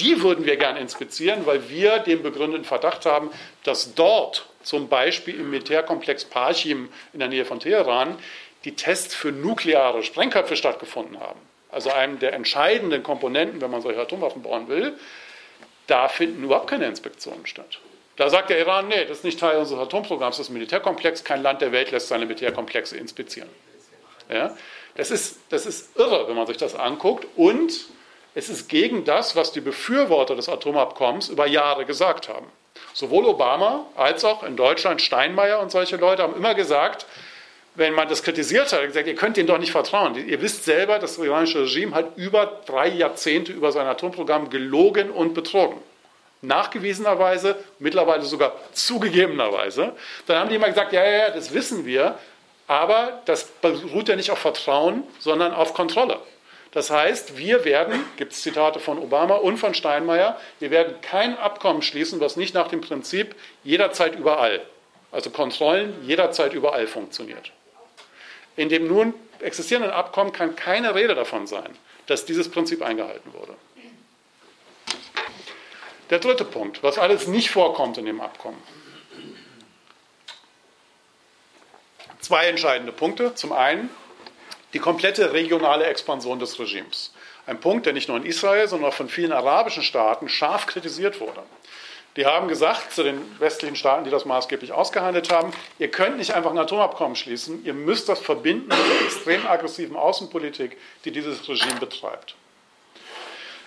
die 0.00 0.22
würden 0.22 0.46
wir 0.46 0.56
gerne 0.56 0.80
inspizieren, 0.80 1.44
weil 1.44 1.68
wir 1.68 1.98
den 1.98 2.22
begründeten 2.22 2.64
Verdacht 2.64 3.04
haben, 3.04 3.30
dass 3.62 3.94
dort 3.94 4.46
zum 4.64 4.88
Beispiel 4.88 5.36
im 5.36 5.50
Militärkomplex 5.50 6.24
Parchim 6.24 6.88
in 7.12 7.20
der 7.20 7.28
Nähe 7.28 7.44
von 7.44 7.60
Teheran 7.60 8.18
die 8.64 8.74
Tests 8.74 9.14
für 9.14 9.30
nukleare 9.30 10.02
Sprengköpfe 10.02 10.56
stattgefunden 10.56 11.20
haben. 11.20 11.40
Also 11.70 11.90
einem 11.90 12.18
der 12.18 12.32
entscheidenden 12.32 13.02
Komponenten, 13.02 13.60
wenn 13.60 13.70
man 13.70 13.82
solche 13.82 14.00
Atomwaffen 14.00 14.42
bauen 14.42 14.68
will, 14.68 14.98
da 15.86 16.08
finden 16.08 16.44
überhaupt 16.44 16.70
keine 16.70 16.86
Inspektionen 16.86 17.46
statt. 17.46 17.78
Da 18.16 18.30
sagt 18.30 18.50
der 18.50 18.58
Iran, 18.60 18.88
nee, 18.88 19.04
das 19.04 19.18
ist 19.18 19.24
nicht 19.24 19.40
Teil 19.40 19.58
unseres 19.58 19.80
Atomprogramms, 19.80 20.36
das 20.36 20.46
ist 20.46 20.52
Militärkomplex, 20.52 21.24
kein 21.24 21.42
Land 21.42 21.62
der 21.62 21.72
Welt 21.72 21.90
lässt 21.90 22.08
seine 22.08 22.26
Militärkomplexe 22.26 22.96
inspizieren. 22.96 23.48
Ja? 24.30 24.56
Das, 24.94 25.10
ist, 25.10 25.40
das 25.50 25.66
ist 25.66 25.96
irre, 25.98 26.28
wenn 26.28 26.36
man 26.36 26.46
sich 26.46 26.56
das 26.56 26.74
anguckt 26.74 27.26
und 27.36 27.72
es 28.36 28.48
ist 28.48 28.68
gegen 28.68 29.04
das, 29.04 29.36
was 29.36 29.52
die 29.52 29.60
Befürworter 29.60 30.36
des 30.36 30.48
Atomabkommens 30.48 31.28
über 31.28 31.46
Jahre 31.46 31.84
gesagt 31.84 32.28
haben. 32.28 32.46
Sowohl 32.94 33.26
Obama 33.26 33.86
als 33.96 34.24
auch 34.24 34.44
in 34.44 34.56
Deutschland 34.56 35.02
Steinmeier 35.02 35.58
und 35.58 35.70
solche 35.70 35.96
Leute 35.96 36.22
haben 36.22 36.36
immer 36.36 36.54
gesagt, 36.54 37.06
wenn 37.74 37.92
man 37.92 38.08
das 38.08 38.22
kritisiert 38.22 38.72
hat, 38.72 38.82
gesagt, 38.86 39.08
ihr 39.08 39.16
könnt 39.16 39.36
denen 39.36 39.48
doch 39.48 39.58
nicht 39.58 39.72
vertrauen. 39.72 40.14
Ihr 40.28 40.40
wisst 40.40 40.64
selber, 40.64 41.00
das 41.00 41.18
iranische 41.18 41.62
Regime 41.62 41.92
hat 41.94 42.16
über 42.16 42.60
drei 42.66 42.86
Jahrzehnte 42.86 43.52
über 43.52 43.72
sein 43.72 43.86
Atomprogramm 43.86 44.48
gelogen 44.48 45.10
und 45.10 45.34
betrogen. 45.34 45.78
Nachgewiesenerweise, 46.40 47.56
mittlerweile 47.80 48.22
sogar 48.22 48.52
zugegebenerweise. 48.72 49.92
Dann 50.26 50.38
haben 50.38 50.50
die 50.50 50.54
immer 50.54 50.68
gesagt, 50.68 50.92
ja, 50.92 51.04
ja, 51.04 51.18
ja, 51.18 51.30
das 51.30 51.52
wissen 51.52 51.84
wir, 51.84 52.16
aber 52.68 53.20
das 53.24 53.44
beruht 53.60 54.08
ja 54.08 54.14
nicht 54.14 54.30
auf 54.30 54.38
Vertrauen, 54.38 55.02
sondern 55.18 55.52
auf 55.52 55.74
Kontrolle. 55.74 56.20
Das 56.74 56.90
heißt, 56.90 57.38
wir 57.38 57.64
werden, 57.64 58.04
gibt 58.16 58.32
es 58.32 58.42
Zitate 58.42 58.80
von 58.80 58.98
Obama 58.98 59.36
und 59.36 59.58
von 59.58 59.74
Steinmeier, 59.74 60.38
wir 60.58 60.72
werden 60.72 61.00
kein 61.00 61.38
Abkommen 61.38 61.82
schließen, 61.82 62.18
was 62.18 62.36
nicht 62.36 62.52
nach 62.52 62.66
dem 62.66 62.80
Prinzip 62.80 63.36
jederzeit 63.62 64.16
überall, 64.16 64.60
also 65.12 65.30
Kontrollen 65.30 66.04
jederzeit 66.04 66.52
überall 66.52 66.88
funktioniert. 66.88 67.52
In 68.56 68.68
dem 68.68 68.88
nun 68.88 69.14
existierenden 69.38 69.92
Abkommen 69.92 70.32
kann 70.32 70.56
keine 70.56 70.96
Rede 70.96 71.14
davon 71.14 71.46
sein, 71.46 71.78
dass 72.06 72.24
dieses 72.24 72.50
Prinzip 72.50 72.82
eingehalten 72.82 73.32
wurde. 73.32 73.54
Der 76.10 76.18
dritte 76.18 76.44
Punkt, 76.44 76.82
was 76.82 76.98
alles 76.98 77.28
nicht 77.28 77.50
vorkommt 77.50 77.98
in 77.98 78.06
dem 78.06 78.20
Abkommen. 78.20 78.60
Zwei 82.20 82.46
entscheidende 82.46 82.92
Punkte. 82.92 83.34
Zum 83.34 83.52
einen 83.52 83.90
die 84.74 84.80
komplette 84.80 85.32
regionale 85.32 85.86
Expansion 85.86 86.38
des 86.38 86.58
Regimes. 86.58 87.12
Ein 87.46 87.60
Punkt, 87.60 87.86
der 87.86 87.92
nicht 87.92 88.08
nur 88.08 88.16
in 88.16 88.26
Israel, 88.26 88.68
sondern 88.68 88.90
auch 88.90 88.94
von 88.94 89.08
vielen 89.08 89.32
arabischen 89.32 89.82
Staaten 89.82 90.28
scharf 90.28 90.66
kritisiert 90.66 91.20
wurde. 91.20 91.42
Die 92.16 92.26
haben 92.26 92.46
gesagt 92.48 92.92
zu 92.92 93.02
den 93.02 93.20
westlichen 93.40 93.76
Staaten, 93.76 94.04
die 94.04 94.10
das 94.10 94.24
maßgeblich 94.24 94.72
ausgehandelt 94.72 95.32
haben, 95.32 95.52
ihr 95.78 95.90
könnt 95.90 96.16
nicht 96.16 96.32
einfach 96.32 96.50
ein 96.50 96.58
Atomabkommen 96.58 97.16
schließen, 97.16 97.64
ihr 97.64 97.74
müsst 97.74 98.08
das 98.08 98.20
verbinden 98.20 98.68
mit 98.68 98.78
der 98.78 99.06
extrem 99.06 99.46
aggressiven 99.46 99.96
Außenpolitik, 99.96 100.76
die 101.04 101.10
dieses 101.10 101.48
Regime 101.48 101.80
betreibt. 101.80 102.36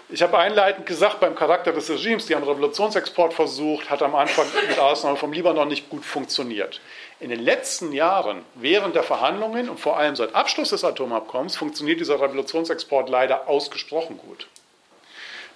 Ich 0.09 0.21
habe 0.21 0.37
einleitend 0.37 0.85
gesagt, 0.85 1.19
beim 1.19 1.35
Charakter 1.35 1.73
des 1.73 1.89
Regimes, 1.89 2.27
die 2.27 2.35
haben 2.35 2.43
Revolutionsexport 2.43 3.33
versucht, 3.33 3.89
hat 3.89 4.01
am 4.01 4.15
Anfang 4.15 4.45
mit 4.69 4.79
Ausnahme 4.79 5.17
vom 5.17 5.33
Libanon 5.33 5.67
nicht 5.67 5.89
gut 5.89 6.05
funktioniert. 6.05 6.79
In 7.19 7.31
den 7.31 7.39
letzten 7.39 7.93
Jahren, 7.93 8.43
während 8.53 8.95
der 8.95 9.01
Verhandlungen 9.01 9.69
und 9.69 9.79
vor 9.79 9.97
allem 9.97 10.15
seit 10.15 10.35
Abschluss 10.35 10.69
des 10.69 10.83
Atomabkommens, 10.83 11.55
funktioniert 11.55 11.99
dieser 11.99 12.21
Revolutionsexport 12.21 13.09
leider 13.09 13.47
ausgesprochen 13.47 14.19
gut. 14.19 14.47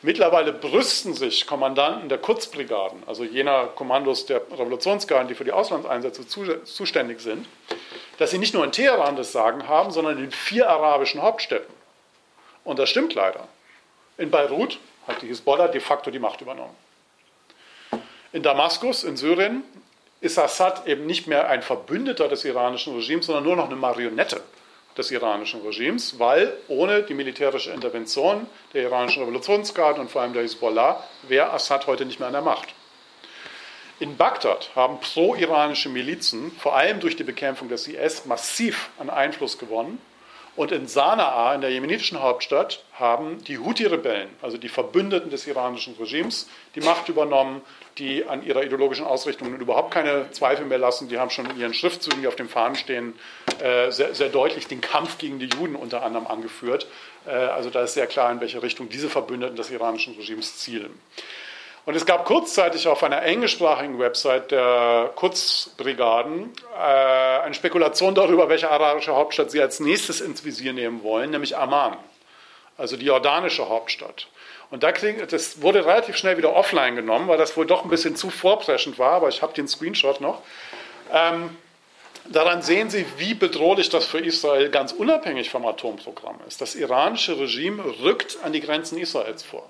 Mittlerweile 0.01 0.51
brüsten 0.51 1.13
sich 1.13 1.45
Kommandanten 1.45 2.09
der 2.09 2.17
Kurzbrigaden, 2.17 3.03
also 3.05 3.23
jener 3.23 3.67
Kommandos 3.67 4.25
der 4.25 4.41
Revolutionsgarden, 4.51 5.27
die 5.27 5.35
für 5.35 5.43
die 5.43 5.51
Auslandseinsätze 5.51 6.25
zuständig 6.63 7.19
sind, 7.19 7.47
dass 8.17 8.31
sie 8.31 8.39
nicht 8.39 8.55
nur 8.55 8.63
in 8.63 8.71
Teheran 8.71 9.15
das 9.15 9.31
Sagen 9.31 9.67
haben, 9.67 9.91
sondern 9.91 10.17
in 10.17 10.31
vier 10.31 10.67
arabischen 10.67 11.21
Hauptstädten. 11.21 11.73
Und 12.63 12.79
das 12.79 12.89
stimmt 12.89 13.13
leider. 13.13 13.47
In 14.17 14.31
Beirut 14.31 14.79
hat 15.07 15.21
die 15.21 15.27
Hisbollah 15.27 15.67
de 15.67 15.79
facto 15.79 16.09
die 16.09 16.17
Macht 16.17 16.41
übernommen. 16.41 16.75
In 18.33 18.41
Damaskus, 18.41 19.03
in 19.03 19.17
Syrien, 19.17 19.63
ist 20.21 20.37
Assad 20.37 20.87
eben 20.87 21.07
nicht 21.07 21.27
mehr 21.27 21.49
ein 21.49 21.63
Verbündeter 21.63 22.27
des 22.27 22.45
iranischen 22.45 22.95
Regimes, 22.95 23.25
sondern 23.25 23.43
nur 23.43 23.55
noch 23.55 23.65
eine 23.65 23.75
Marionette 23.75 24.41
des 24.97 25.09
iranischen 25.11 25.61
Regimes, 25.61 26.19
weil 26.19 26.53
ohne 26.67 27.03
die 27.03 27.13
militärische 27.13 27.71
Intervention 27.71 28.45
der 28.73 28.83
iranischen 28.83 29.23
Revolutionsgarden 29.23 30.01
und 30.01 30.11
vor 30.11 30.21
allem 30.21 30.33
der 30.33 30.43
Hisbollah 30.43 31.03
wäre 31.23 31.51
Assad 31.51 31.87
heute 31.87 32.05
nicht 32.05 32.19
mehr 32.19 32.27
an 32.27 32.33
der 32.33 32.41
Macht. 32.41 32.69
In 33.99 34.17
Bagdad 34.17 34.71
haben 34.75 34.99
pro-iranische 34.99 35.89
Milizen, 35.89 36.51
vor 36.51 36.75
allem 36.75 36.99
durch 36.99 37.15
die 37.15 37.23
Bekämpfung 37.23 37.69
des 37.69 37.87
IS, 37.87 38.25
massiv 38.25 38.89
an 38.99 39.09
Einfluss 39.09 39.57
gewonnen 39.57 39.99
und 40.55 40.71
in 40.71 40.87
Sanaa, 40.87 41.55
in 41.55 41.61
der 41.61 41.71
jemenitischen 41.71 42.21
Hauptstadt, 42.21 42.83
haben 42.93 43.43
die 43.45 43.57
Houthi-Rebellen, 43.57 44.29
also 44.41 44.57
die 44.57 44.69
Verbündeten 44.69 45.29
des 45.29 45.47
iranischen 45.47 45.95
Regimes, 45.95 46.49
die 46.75 46.81
Macht 46.81 47.09
übernommen, 47.09 47.61
die 47.97 48.25
an 48.25 48.43
ihrer 48.43 48.63
ideologischen 48.63 49.05
Ausrichtung 49.05 49.53
überhaupt 49.55 49.93
keine 49.93 50.31
Zweifel 50.31 50.65
mehr 50.65 50.77
lassen. 50.77 51.09
Die 51.09 51.17
haben 51.17 51.29
schon 51.29 51.49
in 51.49 51.59
ihren 51.59 51.73
Schriftzügen, 51.73 52.21
die 52.21 52.27
auf 52.27 52.35
den 52.35 52.49
Fahnen 52.49 52.75
stehen, 52.75 53.13
äh, 53.61 53.91
sehr, 53.91 54.15
sehr 54.15 54.29
deutlich 54.29 54.67
den 54.67 54.81
Kampf 54.81 55.17
gegen 55.17 55.39
die 55.39 55.47
Juden 55.47 55.75
unter 55.75 56.03
anderem 56.03 56.27
angeführt. 56.27 56.87
Äh, 57.25 57.31
also 57.31 57.69
da 57.69 57.83
ist 57.83 57.93
sehr 57.93 58.07
klar, 58.07 58.31
in 58.31 58.39
welche 58.39 58.61
Richtung 58.63 58.89
diese 58.89 59.09
Verbündeten 59.09 59.55
des 59.55 59.69
iranischen 59.69 60.15
Regimes 60.15 60.57
zielen. 60.57 60.99
Und 61.83 61.95
es 61.95 62.05
gab 62.05 62.25
kurzzeitig 62.25 62.87
auf 62.87 63.03
einer 63.03 63.23
englischsprachigen 63.23 63.97
Website 63.97 64.51
der 64.51 65.11
Kurzbrigaden 65.15 66.53
äh, 66.75 66.77
eine 66.77 67.55
Spekulation 67.55 68.13
darüber, 68.13 68.49
welche 68.49 68.69
arabische 68.69 69.15
Hauptstadt 69.15 69.49
sie 69.49 69.61
als 69.61 69.79
nächstes 69.79 70.21
ins 70.21 70.45
Visier 70.45 70.73
nehmen 70.73 71.01
wollen, 71.01 71.31
nämlich 71.31 71.57
Amman, 71.57 71.97
also 72.77 72.97
die 72.97 73.05
jordanische 73.05 73.67
Hauptstadt. 73.67 74.27
Und 74.71 74.83
da 74.83 74.93
krieg, 74.93 75.27
das 75.29 75.61
wurde 75.61 75.85
relativ 75.85 76.15
schnell 76.15 76.37
wieder 76.37 76.55
offline 76.55 76.95
genommen, 76.95 77.27
weil 77.27 77.37
das 77.37 77.55
wohl 77.57 77.65
doch 77.65 77.83
ein 77.83 77.89
bisschen 77.89 78.15
zu 78.15 78.29
vorpreschend 78.29 78.97
war, 78.97 79.13
aber 79.13 79.27
ich 79.27 79.41
habe 79.41 79.53
den 79.53 79.67
Screenshot 79.67 80.21
noch. 80.21 80.41
Ähm, 81.13 81.55
daran 82.29 82.61
sehen 82.61 82.89
Sie, 82.89 83.05
wie 83.17 83.33
bedrohlich 83.33 83.89
das 83.89 84.05
für 84.05 84.19
Israel 84.19 84.69
ganz 84.69 84.93
unabhängig 84.93 85.49
vom 85.49 85.65
Atomprogramm 85.65 86.39
ist. 86.47 86.61
Das 86.61 86.75
iranische 86.75 87.37
Regime 87.37 87.83
rückt 88.01 88.37
an 88.43 88.53
die 88.53 88.61
Grenzen 88.61 88.97
Israels 88.97 89.43
vor. 89.43 89.69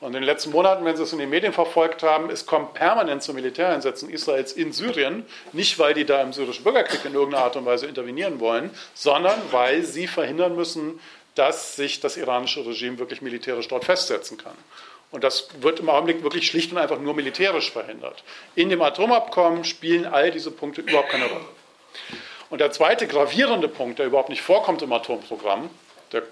Und 0.00 0.08
in 0.08 0.14
den 0.14 0.22
letzten 0.22 0.50
Monaten, 0.50 0.84
wenn 0.84 0.96
Sie 0.96 1.02
es 1.02 1.12
in 1.12 1.18
den 1.18 1.28
Medien 1.28 1.52
verfolgt 1.52 2.02
haben, 2.02 2.30
es 2.30 2.46
kommt 2.46 2.72
permanent 2.72 3.22
zu 3.22 3.34
Militäreinsätzen 3.34 4.08
Israels 4.08 4.54
in 4.54 4.72
Syrien, 4.72 5.26
nicht 5.52 5.78
weil 5.78 5.92
die 5.92 6.06
da 6.06 6.22
im 6.22 6.32
syrischen 6.32 6.64
Bürgerkrieg 6.64 7.04
in 7.04 7.12
irgendeiner 7.12 7.44
Art 7.44 7.56
und 7.56 7.66
Weise 7.66 7.86
intervenieren 7.86 8.40
wollen, 8.40 8.70
sondern 8.94 9.38
weil 9.50 9.84
sie 9.84 10.06
verhindern 10.06 10.56
müssen, 10.56 10.98
dass 11.34 11.76
sich 11.76 12.00
das 12.00 12.16
iranische 12.16 12.64
Regime 12.66 12.98
wirklich 12.98 13.22
militärisch 13.22 13.68
dort 13.68 13.84
festsetzen 13.84 14.36
kann. 14.36 14.56
Und 15.10 15.24
das 15.24 15.48
wird 15.60 15.80
im 15.80 15.88
Augenblick 15.88 16.22
wirklich 16.22 16.46
schlicht 16.46 16.70
und 16.72 16.78
einfach 16.78 17.00
nur 17.00 17.14
militärisch 17.14 17.70
verhindert. 17.70 18.22
In 18.54 18.68
dem 18.68 18.80
Atomabkommen 18.80 19.64
spielen 19.64 20.06
all 20.06 20.30
diese 20.30 20.50
Punkte 20.50 20.82
überhaupt 20.82 21.08
keine 21.10 21.26
Rolle. 21.26 21.48
Und 22.48 22.60
der 22.60 22.72
zweite 22.72 23.06
gravierende 23.06 23.68
Punkt, 23.68 23.98
der 23.98 24.06
überhaupt 24.06 24.28
nicht 24.28 24.42
vorkommt 24.42 24.82
im 24.82 24.92
Atomprogramm, 24.92 25.70
der 26.12 26.22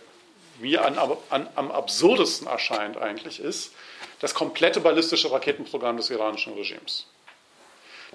mir 0.61 0.85
an, 0.85 0.99
an, 1.31 1.49
am 1.55 1.71
absurdesten 1.71 2.47
erscheint 2.49 2.97
eigentlich, 2.97 3.41
ist 3.41 3.73
das 4.21 4.35
komplette 4.35 4.81
ballistische 4.81 5.31
Raketenprogramm 5.31 5.97
des 5.97 6.11
iranischen 6.11 6.55
Regimes. 6.55 7.07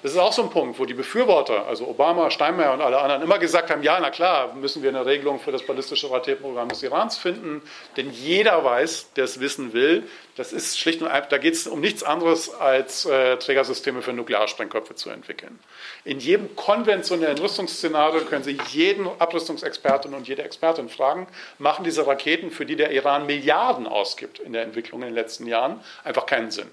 Das 0.02 0.12
ist 0.12 0.18
auch 0.18 0.34
so 0.34 0.44
ein 0.44 0.50
Punkt, 0.50 0.80
wo 0.80 0.86
die 0.86 0.94
Befürworter, 0.94 1.68
also 1.68 1.88
Obama, 1.88 2.30
Steinmeier 2.32 2.74
und 2.74 2.82
alle 2.82 3.00
anderen, 3.00 3.22
immer 3.22 3.38
gesagt 3.38 3.70
haben, 3.70 3.84
ja, 3.84 4.00
na 4.02 4.10
klar, 4.10 4.54
müssen 4.56 4.82
wir 4.82 4.90
eine 4.90 5.06
Regelung 5.06 5.40
für 5.40 5.52
das 5.52 5.64
ballistische 5.64 6.10
Raketenprogramm 6.10 6.68
des 6.70 6.82
Irans 6.84 7.18
finden, 7.18 7.62
denn 7.96 8.12
jeder 8.12 8.64
weiß, 8.66 9.14
der 9.14 9.26
es 9.26 9.40
wissen 9.40 9.72
will, 9.74 10.04
das 10.36 10.52
ist 10.52 10.80
schlicht 10.80 11.02
und 11.02 11.08
einfach, 11.08 11.30
da 11.30 11.38
geht 11.38 11.54
es 11.54 11.68
um 11.68 11.80
nichts 11.80 12.02
anderes, 12.02 12.54
als 12.54 13.06
äh, 13.06 13.38
Trägersysteme 13.38 14.02
für 14.02 14.14
Nuklearsprengköpfe 14.14 14.96
zu 14.96 15.12
entwickeln. 15.12 15.60
In 16.06 16.20
jedem 16.20 16.56
konventionellen 16.56 17.38
Rüstungsszenario 17.38 18.22
können 18.22 18.44
Sie 18.44 18.58
jeden 18.72 19.08
Abrüstungsexperten 19.20 20.14
und 20.14 20.28
jede 20.28 20.44
Expertin 20.44 20.90
fragen, 20.90 21.28
machen 21.60 21.86
diese 21.86 22.08
Raketen, 22.08 22.50
für 22.50 22.66
die 22.66 22.76
der 22.76 22.92
Iran 22.92 23.28
Milliarden 23.28 23.88
ausgibt 23.88 24.40
in 24.40 24.54
der 24.54 24.64
Entwicklung 24.64 25.02
in 25.02 25.10
den 25.10 25.16
letzten 25.16 25.46
Jahren, 25.46 25.80
einfach 26.04 26.26
keinen 26.26 26.50
Sinn. 26.50 26.70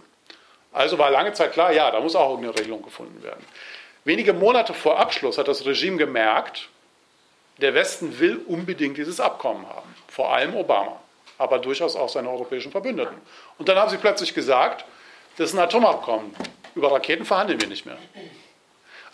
Also 0.72 0.98
war 0.98 1.10
lange 1.10 1.32
Zeit 1.32 1.52
klar, 1.52 1.72
ja, 1.72 1.90
da 1.90 2.00
muss 2.00 2.14
auch 2.14 2.30
irgendeine 2.30 2.58
Regelung 2.58 2.82
gefunden 2.82 3.22
werden. 3.22 3.44
Wenige 4.04 4.32
Monate 4.32 4.72
vor 4.72 4.98
Abschluss 4.98 5.38
hat 5.38 5.48
das 5.48 5.66
Regime 5.66 5.96
gemerkt, 5.96 6.68
der 7.58 7.74
Westen 7.74 8.18
will 8.18 8.40
unbedingt 8.46 8.96
dieses 8.96 9.20
Abkommen 9.20 9.68
haben, 9.68 9.94
vor 10.08 10.32
allem 10.32 10.54
Obama, 10.54 10.98
aber 11.38 11.58
durchaus 11.58 11.96
auch 11.96 12.08
seine 12.08 12.30
europäischen 12.30 12.72
Verbündeten. 12.72 13.16
Und 13.58 13.68
dann 13.68 13.76
haben 13.76 13.90
sie 13.90 13.98
plötzlich 13.98 14.34
gesagt, 14.34 14.84
das 15.36 15.50
ist 15.50 15.54
ein 15.54 15.60
Atomabkommen, 15.60 16.34
über 16.74 16.92
Raketen 16.92 17.24
verhandeln 17.24 17.60
wir 17.60 17.68
nicht 17.68 17.84
mehr. 17.84 17.98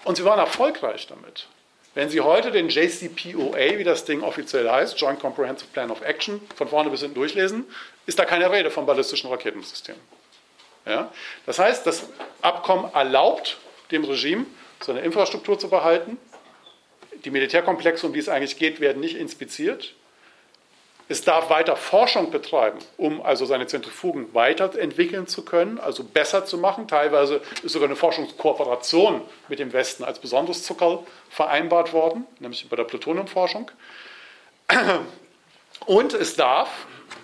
Und 0.04 0.16
sie 0.16 0.24
waren 0.24 0.38
erfolgreich 0.38 1.06
damit. 1.08 1.48
Wenn 1.96 2.10
Sie 2.10 2.20
heute 2.20 2.50
den 2.50 2.68
JCPOA, 2.68 3.78
wie 3.78 3.82
das 3.82 4.04
Ding 4.04 4.22
offiziell 4.22 4.70
heißt, 4.70 5.00
Joint 5.00 5.18
Comprehensive 5.18 5.70
Plan 5.72 5.90
of 5.90 6.02
Action, 6.02 6.42
von 6.54 6.68
vorne 6.68 6.90
bis 6.90 7.00
hinten 7.00 7.14
durchlesen, 7.14 7.64
ist 8.04 8.18
da 8.18 8.26
keine 8.26 8.50
Rede 8.50 8.70
von 8.70 8.84
ballistischen 8.84 9.30
Raketensystemen. 9.30 10.00
Ja? 10.86 11.10
Das 11.44 11.58
heißt, 11.58 11.86
das 11.86 12.08
Abkommen 12.40 12.92
erlaubt 12.94 13.58
dem 13.90 14.04
Regime, 14.04 14.46
seine 14.80 15.00
Infrastruktur 15.00 15.58
zu 15.58 15.68
behalten. 15.68 16.18
Die 17.24 17.30
Militärkomplexe, 17.30 18.06
um 18.06 18.12
die 18.12 18.20
es 18.20 18.28
eigentlich 18.28 18.58
geht, 18.58 18.80
werden 18.80 19.00
nicht 19.00 19.16
inspiziert. 19.16 19.94
Es 21.08 21.22
darf 21.22 21.50
weiter 21.50 21.76
Forschung 21.76 22.32
betreiben, 22.32 22.78
um 22.96 23.22
also 23.22 23.46
seine 23.46 23.68
Zentrifugen 23.68 24.34
weiterentwickeln 24.34 25.28
zu 25.28 25.44
können, 25.44 25.78
also 25.78 26.02
besser 26.02 26.44
zu 26.46 26.58
machen. 26.58 26.88
Teilweise 26.88 27.40
ist 27.62 27.72
sogar 27.72 27.88
eine 27.88 27.94
Forschungskooperation 27.94 29.22
mit 29.48 29.60
dem 29.60 29.72
Westen 29.72 30.02
als 30.02 30.18
besonderes 30.18 30.64
Zuckerl 30.64 31.00
vereinbart 31.30 31.92
worden, 31.92 32.26
nämlich 32.40 32.68
bei 32.68 32.74
der 32.74 32.84
Plutoniumforschung. 32.84 33.70
Und 35.86 36.14
es 36.14 36.34
darf 36.36 36.68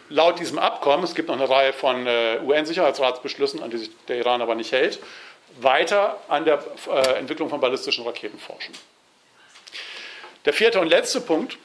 laut 0.08 0.38
diesem 0.38 0.58
Abkommen, 0.58 1.04
es 1.04 1.14
gibt 1.14 1.28
noch 1.28 1.36
eine 1.36 1.48
Reihe 1.48 1.72
von 1.72 2.06
äh, 2.06 2.38
UN-Sicherheitsratsbeschlüssen, 2.44 3.62
an 3.62 3.70
die 3.70 3.78
sich 3.78 3.90
der 4.06 4.16
Iran 4.18 4.40
aber 4.40 4.54
nicht 4.54 4.72
hält, 4.72 5.00
weiter 5.60 6.18
an 6.28 6.44
der 6.44 6.64
äh, 6.88 7.18
Entwicklung 7.18 7.48
von 7.48 7.60
ballistischen 7.60 8.04
Raketen 8.04 8.38
forschen. 8.38 8.74
Der 10.44 10.52
vierte 10.52 10.80
und 10.80 10.88
letzte 10.88 11.20
Punkt, 11.20 11.58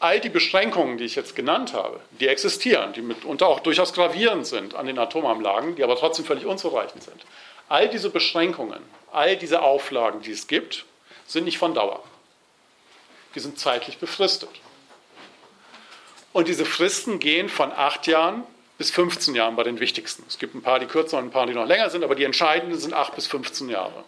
all 0.00 0.20
die 0.20 0.28
Beschränkungen, 0.28 0.98
die 0.98 1.04
ich 1.04 1.14
jetzt 1.14 1.34
genannt 1.34 1.72
habe, 1.72 2.00
die 2.20 2.28
existieren, 2.28 2.92
die 2.92 3.02
mitunter 3.02 3.48
auch 3.48 3.60
durchaus 3.60 3.92
gravierend 3.92 4.46
sind 4.46 4.74
an 4.74 4.86
den 4.86 4.98
Atomanlagen, 4.98 5.76
die 5.76 5.84
aber 5.84 5.96
trotzdem 5.96 6.24
völlig 6.24 6.44
unzureichend 6.44 7.02
sind. 7.02 7.24
All 7.68 7.88
diese 7.88 8.10
Beschränkungen, 8.10 8.82
all 9.12 9.36
diese 9.36 9.62
Auflagen, 9.62 10.20
die 10.20 10.32
es 10.32 10.46
gibt, 10.46 10.84
sind 11.26 11.44
nicht 11.44 11.58
von 11.58 11.74
Dauer. 11.74 12.02
Die 13.34 13.40
sind 13.40 13.58
zeitlich 13.58 13.98
befristet. 13.98 14.50
Und 16.34 16.48
diese 16.48 16.64
Fristen 16.64 17.20
gehen 17.20 17.48
von 17.48 17.70
acht 17.70 18.08
Jahren 18.08 18.42
bis 18.76 18.90
15 18.90 19.36
Jahren 19.36 19.54
bei 19.54 19.62
den 19.62 19.78
wichtigsten. 19.78 20.24
Es 20.26 20.36
gibt 20.40 20.56
ein 20.56 20.62
paar, 20.62 20.80
die 20.80 20.86
kürzer 20.86 21.16
und 21.18 21.26
ein 21.26 21.30
paar, 21.30 21.46
die 21.46 21.54
noch 21.54 21.64
länger 21.64 21.90
sind, 21.90 22.02
aber 22.02 22.16
die 22.16 22.24
entscheidenden 22.24 22.76
sind 22.76 22.92
acht 22.92 23.14
bis 23.14 23.28
15 23.28 23.68
Jahre. 23.68 24.02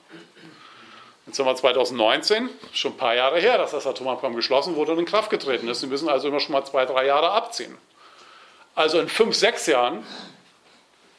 Jetzt 1.25 1.39
haben 1.39 1.47
wir 1.47 1.55
2019, 1.55 2.51
schon 2.73 2.93
ein 2.95 2.97
paar 2.97 3.15
Jahre 3.15 3.39
her, 3.39 3.59
dass 3.59 3.71
das 3.71 3.87
Atomabkommen 3.87 4.35
geschlossen 4.35 4.75
wurde 4.75 4.91
und 4.91 4.99
in 4.99 5.05
Kraft 5.05 5.31
getreten 5.31 5.69
ist. 5.69 5.81
Sie 5.81 5.87
müssen 5.87 6.09
also 6.09 6.27
immer 6.27 6.41
schon 6.41 6.53
mal 6.53 6.65
zwei, 6.65 6.85
drei 6.85 7.07
Jahre 7.07 7.31
abziehen. 7.31 7.79
Also 8.75 8.99
in 8.99 9.09
fünf, 9.09 9.37
sechs 9.37 9.67
Jahren 9.69 10.05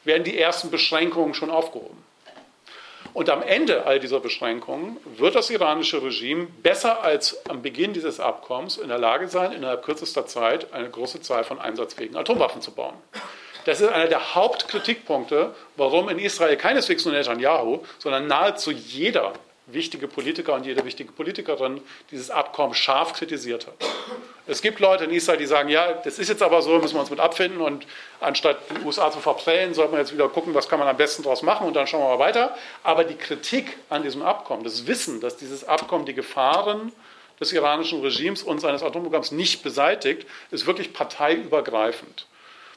werden 0.04 0.24
die 0.24 0.38
ersten 0.38 0.70
Beschränkungen 0.70 1.32
schon 1.32 1.48
aufgehoben. 1.48 2.04
Und 3.18 3.30
am 3.30 3.42
Ende 3.42 3.84
all 3.84 3.98
dieser 3.98 4.20
Beschränkungen 4.20 4.96
wird 5.16 5.34
das 5.34 5.50
iranische 5.50 6.00
Regime 6.00 6.46
besser 6.62 7.02
als 7.02 7.44
am 7.48 7.62
Beginn 7.62 7.92
dieses 7.92 8.20
Abkommens 8.20 8.78
in 8.78 8.86
der 8.86 8.98
Lage 8.98 9.26
sein, 9.26 9.50
innerhalb 9.50 9.82
kürzester 9.82 10.26
Zeit 10.26 10.72
eine 10.72 10.88
große 10.88 11.20
Zahl 11.20 11.42
von 11.42 11.58
einsatzfähigen 11.58 12.16
Atomwaffen 12.16 12.62
zu 12.62 12.70
bauen. 12.70 12.94
Das 13.64 13.80
ist 13.80 13.88
einer 13.88 14.06
der 14.06 14.36
Hauptkritikpunkte, 14.36 15.52
warum 15.74 16.08
in 16.08 16.20
Israel 16.20 16.56
keineswegs 16.56 17.06
nur 17.06 17.14
Netanyahu, 17.14 17.80
sondern 17.98 18.28
nahezu 18.28 18.70
jeder 18.70 19.32
wichtige 19.72 20.08
Politiker 20.08 20.54
und 20.54 20.66
jede 20.66 20.84
wichtige 20.84 21.12
Politikerin 21.12 21.80
dieses 22.10 22.30
Abkommen 22.30 22.74
scharf 22.74 23.12
kritisiert 23.12 23.66
hat. 23.66 23.74
Es 24.46 24.62
gibt 24.62 24.80
Leute 24.80 25.04
in 25.04 25.10
Israel, 25.10 25.38
die 25.38 25.46
sagen, 25.46 25.68
ja, 25.68 25.92
das 25.92 26.18
ist 26.18 26.28
jetzt 26.28 26.42
aber 26.42 26.62
so, 26.62 26.78
müssen 26.78 26.94
wir 26.94 27.00
uns 27.00 27.10
mit 27.10 27.20
abfinden 27.20 27.60
und 27.60 27.86
anstatt 28.20 28.58
die 28.70 28.84
USA 28.86 29.10
zu 29.10 29.20
verprellen, 29.20 29.74
sollte 29.74 29.92
man 29.92 30.00
jetzt 30.00 30.12
wieder 30.12 30.28
gucken, 30.28 30.54
was 30.54 30.68
kann 30.68 30.78
man 30.78 30.88
am 30.88 30.96
besten 30.96 31.22
daraus 31.22 31.42
machen 31.42 31.66
und 31.66 31.74
dann 31.74 31.86
schauen 31.86 32.00
wir 32.00 32.16
mal 32.16 32.18
weiter. 32.18 32.56
Aber 32.82 33.04
die 33.04 33.16
Kritik 33.16 33.76
an 33.90 34.02
diesem 34.02 34.22
Abkommen, 34.22 34.64
das 34.64 34.86
Wissen, 34.86 35.20
dass 35.20 35.36
dieses 35.36 35.64
Abkommen 35.64 36.06
die 36.06 36.14
Gefahren 36.14 36.92
des 37.38 37.52
iranischen 37.52 38.00
Regimes 38.00 38.42
und 38.42 38.60
seines 38.60 38.82
Atomprogramms 38.82 39.32
nicht 39.32 39.62
beseitigt, 39.62 40.26
ist 40.50 40.66
wirklich 40.66 40.92
parteiübergreifend. 40.92 42.26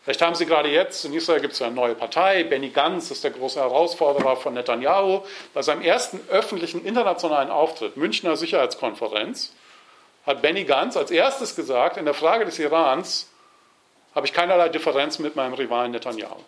Vielleicht 0.03 0.21
haben 0.23 0.33
Sie 0.33 0.47
gerade 0.47 0.69
jetzt, 0.69 1.05
in 1.05 1.13
Israel 1.13 1.41
gibt 1.41 1.53
es 1.53 1.61
eine 1.61 1.75
neue 1.75 1.93
Partei, 1.93 2.43
Benny 2.43 2.69
Gantz 2.69 3.11
ist 3.11 3.23
der 3.23 3.31
große 3.31 3.59
Herausforderer 3.59 4.35
von 4.35 4.55
Netanyahu. 4.55 5.21
Bei 5.53 5.61
seinem 5.61 5.83
ersten 5.83 6.19
öffentlichen 6.29 6.83
internationalen 6.83 7.51
Auftritt, 7.51 7.97
Münchner 7.97 8.35
Sicherheitskonferenz, 8.35 9.53
hat 10.25 10.41
Benny 10.41 10.63
Gantz 10.63 10.97
als 10.97 11.11
erstes 11.11 11.55
gesagt, 11.55 11.97
in 11.97 12.05
der 12.05 12.15
Frage 12.15 12.45
des 12.45 12.57
Irans 12.57 13.29
habe 14.15 14.25
ich 14.25 14.33
keinerlei 14.33 14.69
Differenz 14.69 15.19
mit 15.19 15.35
meinem 15.35 15.53
Rivalen 15.53 15.91
Netanyahu. 15.91 16.39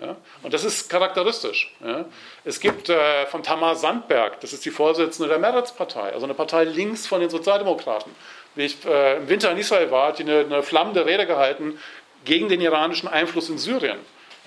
Ja? 0.00 0.16
Und 0.42 0.52
das 0.52 0.64
ist 0.64 0.88
charakteristisch. 0.88 1.74
Ja? 1.84 2.04
Es 2.44 2.60
gibt 2.60 2.90
äh, 2.90 3.26
von 3.26 3.42
Tamar 3.42 3.76
Sandberg, 3.76 4.40
das 4.40 4.52
ist 4.52 4.64
die 4.64 4.70
Vorsitzende 4.70 5.28
der 5.28 5.38
Meretz-Partei, 5.38 6.12
also 6.12 6.24
eine 6.24 6.34
Partei 6.34 6.64
links 6.64 7.06
von 7.06 7.20
den 7.20 7.30
Sozialdemokraten. 7.30 8.14
Wie 8.54 8.64
ich 8.64 8.84
äh, 8.84 9.16
im 9.16 9.28
Winter 9.28 9.50
in 9.50 9.58
Israel 9.58 9.90
war, 9.90 10.08
hat 10.08 10.18
die 10.18 10.24
eine, 10.24 10.40
eine 10.40 10.62
flammende 10.62 11.06
Rede 11.06 11.26
gehalten 11.26 11.78
gegen 12.24 12.48
den 12.48 12.60
iranischen 12.60 13.08
Einfluss 13.08 13.48
in 13.48 13.58
Syrien. 13.58 13.98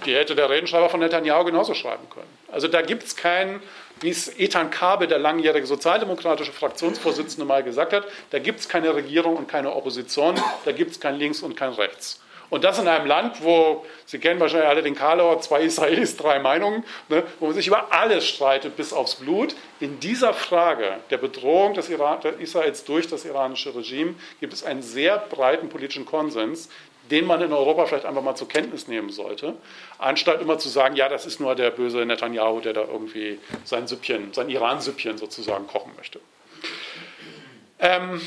Die 0.05 0.15
hätte 0.15 0.35
der 0.35 0.49
Redenschreiber 0.49 0.89
von 0.89 0.99
Netanyahu 0.99 1.45
genauso 1.45 1.75
schreiben 1.75 2.09
können. 2.09 2.27
Also 2.51 2.67
da 2.67 2.81
gibt 2.81 3.03
es 3.03 3.15
keinen, 3.15 3.61
wie 3.99 4.09
es 4.09 4.27
Ethan 4.39 4.71
Kabe, 4.71 5.07
der 5.07 5.19
langjährige 5.19 5.67
sozialdemokratische 5.67 6.51
Fraktionsvorsitzende, 6.51 7.45
mal 7.45 7.63
gesagt 7.63 7.93
hat, 7.93 8.05
da 8.31 8.39
gibt 8.39 8.61
es 8.61 8.67
keine 8.67 8.95
Regierung 8.95 9.35
und 9.37 9.47
keine 9.47 9.73
Opposition, 9.73 10.41
da 10.65 10.71
gibt 10.71 10.91
es 10.91 10.99
kein 10.99 11.15
Links 11.15 11.43
und 11.43 11.55
kein 11.55 11.73
Rechts. 11.73 12.19
Und 12.51 12.65
das 12.65 12.79
in 12.79 12.87
einem 12.89 13.05
Land, 13.05 13.41
wo, 13.43 13.85
Sie 14.05 14.19
kennen 14.19 14.41
wahrscheinlich 14.41 14.67
alle 14.67 14.83
den 14.83 14.93
Karlauer, 14.93 15.39
zwei 15.39 15.61
Israelis, 15.61 16.17
drei 16.17 16.39
Meinungen, 16.39 16.83
ne, 17.07 17.23
wo 17.39 17.45
man 17.45 17.55
sich 17.55 17.67
über 17.67 17.93
alles 17.93 18.27
streitet 18.27 18.75
bis 18.75 18.91
aufs 18.91 19.15
Blut. 19.15 19.55
In 19.79 20.01
dieser 20.01 20.33
Frage 20.33 20.97
der 21.11 21.17
Bedrohung 21.17 21.75
des 21.75 21.89
Israels 21.89 22.83
durch 22.83 23.07
das 23.07 23.23
iranische 23.23 23.73
Regime 23.73 24.15
gibt 24.41 24.51
es 24.51 24.65
einen 24.65 24.81
sehr 24.81 25.17
breiten 25.17 25.69
politischen 25.69 26.05
Konsens, 26.05 26.67
den 27.09 27.25
man 27.25 27.41
in 27.41 27.51
Europa 27.51 27.85
vielleicht 27.85 28.05
einfach 28.05 28.21
mal 28.21 28.35
zur 28.35 28.47
Kenntnis 28.47 28.87
nehmen 28.87 29.09
sollte, 29.09 29.55
anstatt 29.97 30.41
immer 30.41 30.57
zu 30.57 30.69
sagen, 30.69 30.95
ja, 30.95 31.09
das 31.09 31.25
ist 31.25 31.39
nur 31.39 31.55
der 31.55 31.71
böse 31.71 32.05
Netanyahu, 32.05 32.61
der 32.61 32.73
da 32.73 32.81
irgendwie 32.81 33.39
sein 33.63 33.87
Süppchen, 33.87 34.33
sein 34.33 34.49
Iran-Süppchen 34.49 35.17
sozusagen 35.17 35.67
kochen 35.67 35.91
möchte. 35.97 36.19
Ähm, 37.79 38.21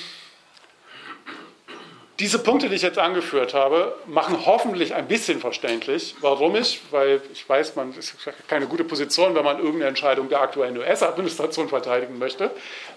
diese 2.20 2.38
Punkte, 2.38 2.68
die 2.68 2.76
ich 2.76 2.82
jetzt 2.82 2.98
angeführt 2.98 3.54
habe, 3.54 3.96
machen 4.06 4.46
hoffentlich 4.46 4.94
ein 4.94 5.08
bisschen 5.08 5.40
verständlich, 5.40 6.14
warum 6.20 6.54
ich, 6.54 6.80
weil 6.92 7.20
ich 7.32 7.48
weiß, 7.48 7.74
man 7.74 7.92
ist 7.92 8.14
keine 8.46 8.66
gute 8.66 8.84
Position, 8.84 9.34
wenn 9.34 9.44
man 9.44 9.56
irgendeine 9.58 9.86
Entscheidung 9.86 10.28
der 10.28 10.40
aktuellen 10.40 10.78
US-Administration 10.78 11.68
verteidigen 11.68 12.18
möchte, 12.18 12.52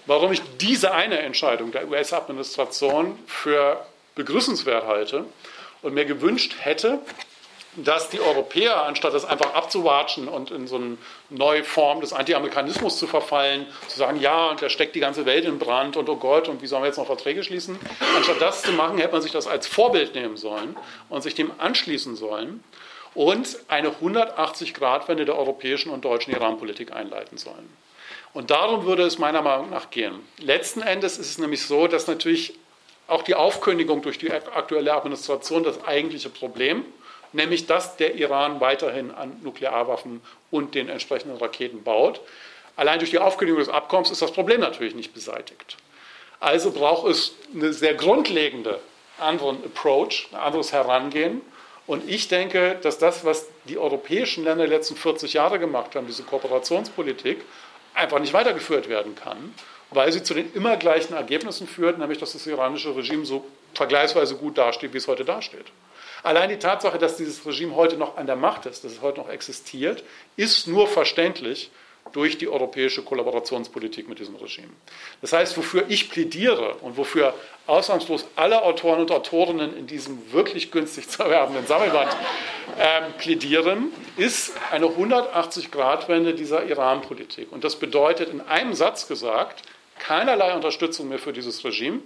warum 0.06 0.30
ich 0.30 0.40
diese 0.60 0.92
eine 0.92 1.18
Entscheidung 1.18 1.72
der 1.72 1.88
US-Administration 1.88 3.18
für 3.26 3.84
begrüßenswert 4.14 4.86
halte 4.86 5.24
und 5.82 5.94
mir 5.94 6.04
gewünscht 6.04 6.56
hätte, 6.60 7.00
dass 7.76 8.08
die 8.10 8.20
Europäer, 8.20 8.84
anstatt 8.84 9.14
das 9.14 9.24
einfach 9.24 9.54
abzuwatschen 9.54 10.28
und 10.28 10.50
in 10.50 10.66
so 10.66 10.76
eine 10.76 10.96
neue 11.30 11.62
Form 11.64 12.00
des 12.00 12.12
Anti-Amerikanismus 12.12 12.98
zu 12.98 13.06
verfallen, 13.06 13.66
zu 13.86 13.98
sagen, 13.98 14.20
ja, 14.20 14.48
und 14.48 14.62
da 14.62 14.68
steckt 14.68 14.96
die 14.96 15.00
ganze 15.00 15.26
Welt 15.26 15.44
in 15.44 15.58
Brand 15.58 15.96
und 15.96 16.08
oh 16.08 16.16
Gott, 16.16 16.48
und 16.48 16.62
wie 16.62 16.66
sollen 16.66 16.82
wir 16.82 16.88
jetzt 16.88 16.96
noch 16.96 17.06
Verträge 17.06 17.44
schließen? 17.44 17.78
Anstatt 18.16 18.40
das 18.40 18.62
zu 18.62 18.72
machen, 18.72 18.98
hätte 18.98 19.12
man 19.12 19.22
sich 19.22 19.32
das 19.32 19.46
als 19.46 19.66
Vorbild 19.66 20.14
nehmen 20.14 20.36
sollen 20.36 20.76
und 21.08 21.22
sich 21.22 21.34
dem 21.34 21.52
anschließen 21.58 22.16
sollen 22.16 22.64
und 23.14 23.58
eine 23.68 23.90
180-Grad-Wende 23.90 25.24
der 25.24 25.38
europäischen 25.38 25.90
und 25.90 26.04
deutschen 26.04 26.32
Iran-Politik 26.32 26.92
einleiten 26.92 27.38
sollen. 27.38 27.68
Und 28.32 28.50
darum 28.50 28.84
würde 28.84 29.04
es 29.04 29.18
meiner 29.18 29.42
Meinung 29.42 29.70
nach 29.70 29.90
gehen. 29.90 30.20
Letzten 30.38 30.82
Endes 30.82 31.18
ist 31.18 31.30
es 31.30 31.38
nämlich 31.38 31.62
so, 31.64 31.86
dass 31.86 32.06
natürlich 32.06 32.57
auch 33.08 33.22
die 33.22 33.34
Aufkündigung 33.34 34.02
durch 34.02 34.18
die 34.18 34.30
aktuelle 34.30 34.94
Administration 34.94 35.64
das 35.64 35.82
eigentliche 35.84 36.28
Problem, 36.28 36.84
nämlich 37.32 37.66
dass 37.66 37.96
der 37.96 38.14
Iran 38.14 38.60
weiterhin 38.60 39.10
an 39.10 39.36
Nuklearwaffen 39.42 40.20
und 40.50 40.74
den 40.74 40.88
entsprechenden 40.88 41.38
Raketen 41.38 41.82
baut. 41.82 42.20
Allein 42.76 43.00
durch 43.00 43.10
die 43.10 43.18
Aufkündigung 43.18 43.58
des 43.58 43.70
Abkommens 43.70 44.10
ist 44.10 44.22
das 44.22 44.30
Problem 44.30 44.60
natürlich 44.60 44.94
nicht 44.94 45.12
beseitigt. 45.14 45.76
Also 46.38 46.70
braucht 46.70 47.08
es 47.08 47.34
eine 47.52 47.72
sehr 47.72 47.94
grundlegende 47.94 48.78
anderen 49.18 49.64
Approach, 49.64 50.28
ein 50.30 50.38
anderes 50.38 50.72
Herangehen. 50.72 51.40
Und 51.86 52.08
ich 52.08 52.28
denke, 52.28 52.78
dass 52.82 52.98
das, 52.98 53.24
was 53.24 53.48
die 53.64 53.78
europäischen 53.78 54.44
Länder 54.44 54.64
die 54.64 54.70
letzten 54.70 54.94
40 54.94 55.32
Jahre 55.32 55.58
gemacht 55.58 55.96
haben, 55.96 56.06
diese 56.06 56.22
Kooperationspolitik, 56.22 57.42
einfach 57.94 58.20
nicht 58.20 58.34
weitergeführt 58.34 58.88
werden 58.88 59.16
kann, 59.16 59.54
weil 59.90 60.12
sie 60.12 60.22
zu 60.22 60.34
den 60.34 60.52
immer 60.52 60.76
gleichen 60.76 61.14
Ergebnissen 61.14 61.66
führt, 61.66 61.98
nämlich 61.98 62.18
dass 62.18 62.32
das 62.32 62.46
iranische 62.46 62.94
Regime 62.94 63.24
so 63.24 63.44
vergleichsweise 63.74 64.36
gut 64.36 64.58
dasteht, 64.58 64.92
wie 64.92 64.98
es 64.98 65.08
heute 65.08 65.24
dasteht. 65.24 65.66
Allein 66.22 66.48
die 66.48 66.58
Tatsache, 66.58 66.98
dass 66.98 67.16
dieses 67.16 67.46
Regime 67.46 67.74
heute 67.76 67.96
noch 67.96 68.16
an 68.16 68.26
der 68.26 68.36
Macht 68.36 68.66
ist, 68.66 68.84
dass 68.84 68.92
es 68.92 69.02
heute 69.02 69.20
noch 69.20 69.28
existiert, 69.28 70.02
ist 70.36 70.66
nur 70.66 70.88
verständlich 70.88 71.70
durch 72.12 72.38
die 72.38 72.48
europäische 72.48 73.02
Kollaborationspolitik 73.02 74.08
mit 74.08 74.18
diesem 74.18 74.36
Regime. 74.36 74.72
Das 75.20 75.32
heißt, 75.32 75.56
wofür 75.56 75.84
ich 75.88 76.10
plädiere 76.10 76.74
und 76.76 76.96
wofür 76.96 77.34
ausnahmslos 77.66 78.26
alle 78.34 78.62
Autoren 78.62 79.00
und 79.00 79.10
Autorinnen 79.10 79.76
in 79.76 79.86
diesem 79.86 80.32
wirklich 80.32 80.70
günstig 80.70 81.08
zu 81.08 81.22
erwerbenden 81.22 81.66
Sammelband 81.66 82.16
äh, 82.78 83.02
plädieren, 83.18 83.92
ist 84.16 84.52
eine 84.70 84.86
180-Grad-Wende 84.86 86.34
dieser 86.34 86.64
Iran-Politik. 86.64 87.52
Und 87.52 87.64
das 87.64 87.76
bedeutet 87.76 88.30
in 88.30 88.40
einem 88.40 88.74
Satz 88.74 89.06
gesagt, 89.06 89.62
keinerlei 89.98 90.54
Unterstützung 90.54 91.08
mehr 91.08 91.18
für 91.18 91.32
dieses 91.32 91.64
Regime, 91.64 92.00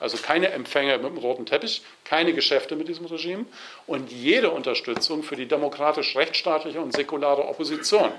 also 0.00 0.16
keine 0.18 0.50
Empfänge 0.50 0.98
mit 0.98 1.06
dem 1.06 1.18
roten 1.18 1.46
Teppich, 1.46 1.82
keine 2.04 2.32
Geschäfte 2.32 2.76
mit 2.76 2.88
diesem 2.88 3.06
Regime 3.06 3.46
und 3.86 4.12
jede 4.12 4.50
Unterstützung 4.50 5.22
für 5.22 5.36
die 5.36 5.46
demokratisch-rechtsstaatliche 5.46 6.80
und 6.80 6.92
säkulare 6.92 7.46
Opposition. 7.46 8.12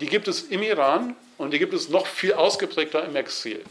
Die 0.00 0.06
gibt 0.06 0.28
es 0.28 0.42
im 0.42 0.62
Iran 0.62 1.14
und 1.38 1.52
die 1.52 1.58
gibt 1.58 1.74
es 1.74 1.88
noch 1.88 2.06
viel 2.06 2.32
ausgeprägter 2.32 3.04
im 3.04 3.14
Exil. 3.16 3.62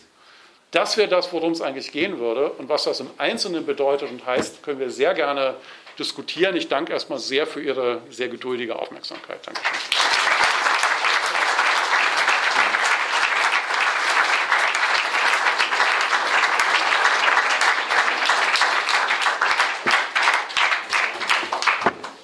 Das 0.71 0.97
wäre 0.97 1.07
das, 1.07 1.33
worum 1.33 1.53
es 1.53 1.61
eigentlich 1.61 1.91
gehen 1.91 2.19
würde. 2.19 2.51
Und 2.51 2.69
was 2.69 2.83
das 2.83 2.99
im 2.99 3.09
Einzelnen 3.17 3.65
bedeutet 3.65 4.11
und 4.11 4.25
heißt, 4.25 4.61
können 4.61 4.79
wir 4.79 4.91
sehr 4.91 5.13
gerne 5.13 5.55
diskutieren. 5.97 6.55
Ich 6.55 6.67
danke 6.67 6.93
erstmal 6.93 7.19
sehr 7.19 7.47
für 7.47 7.61
Ihre 7.61 8.01
sehr 8.09 8.29
geduldige 8.29 8.77
Aufmerksamkeit. 8.77 9.39
Dankeschön. 9.45 10.28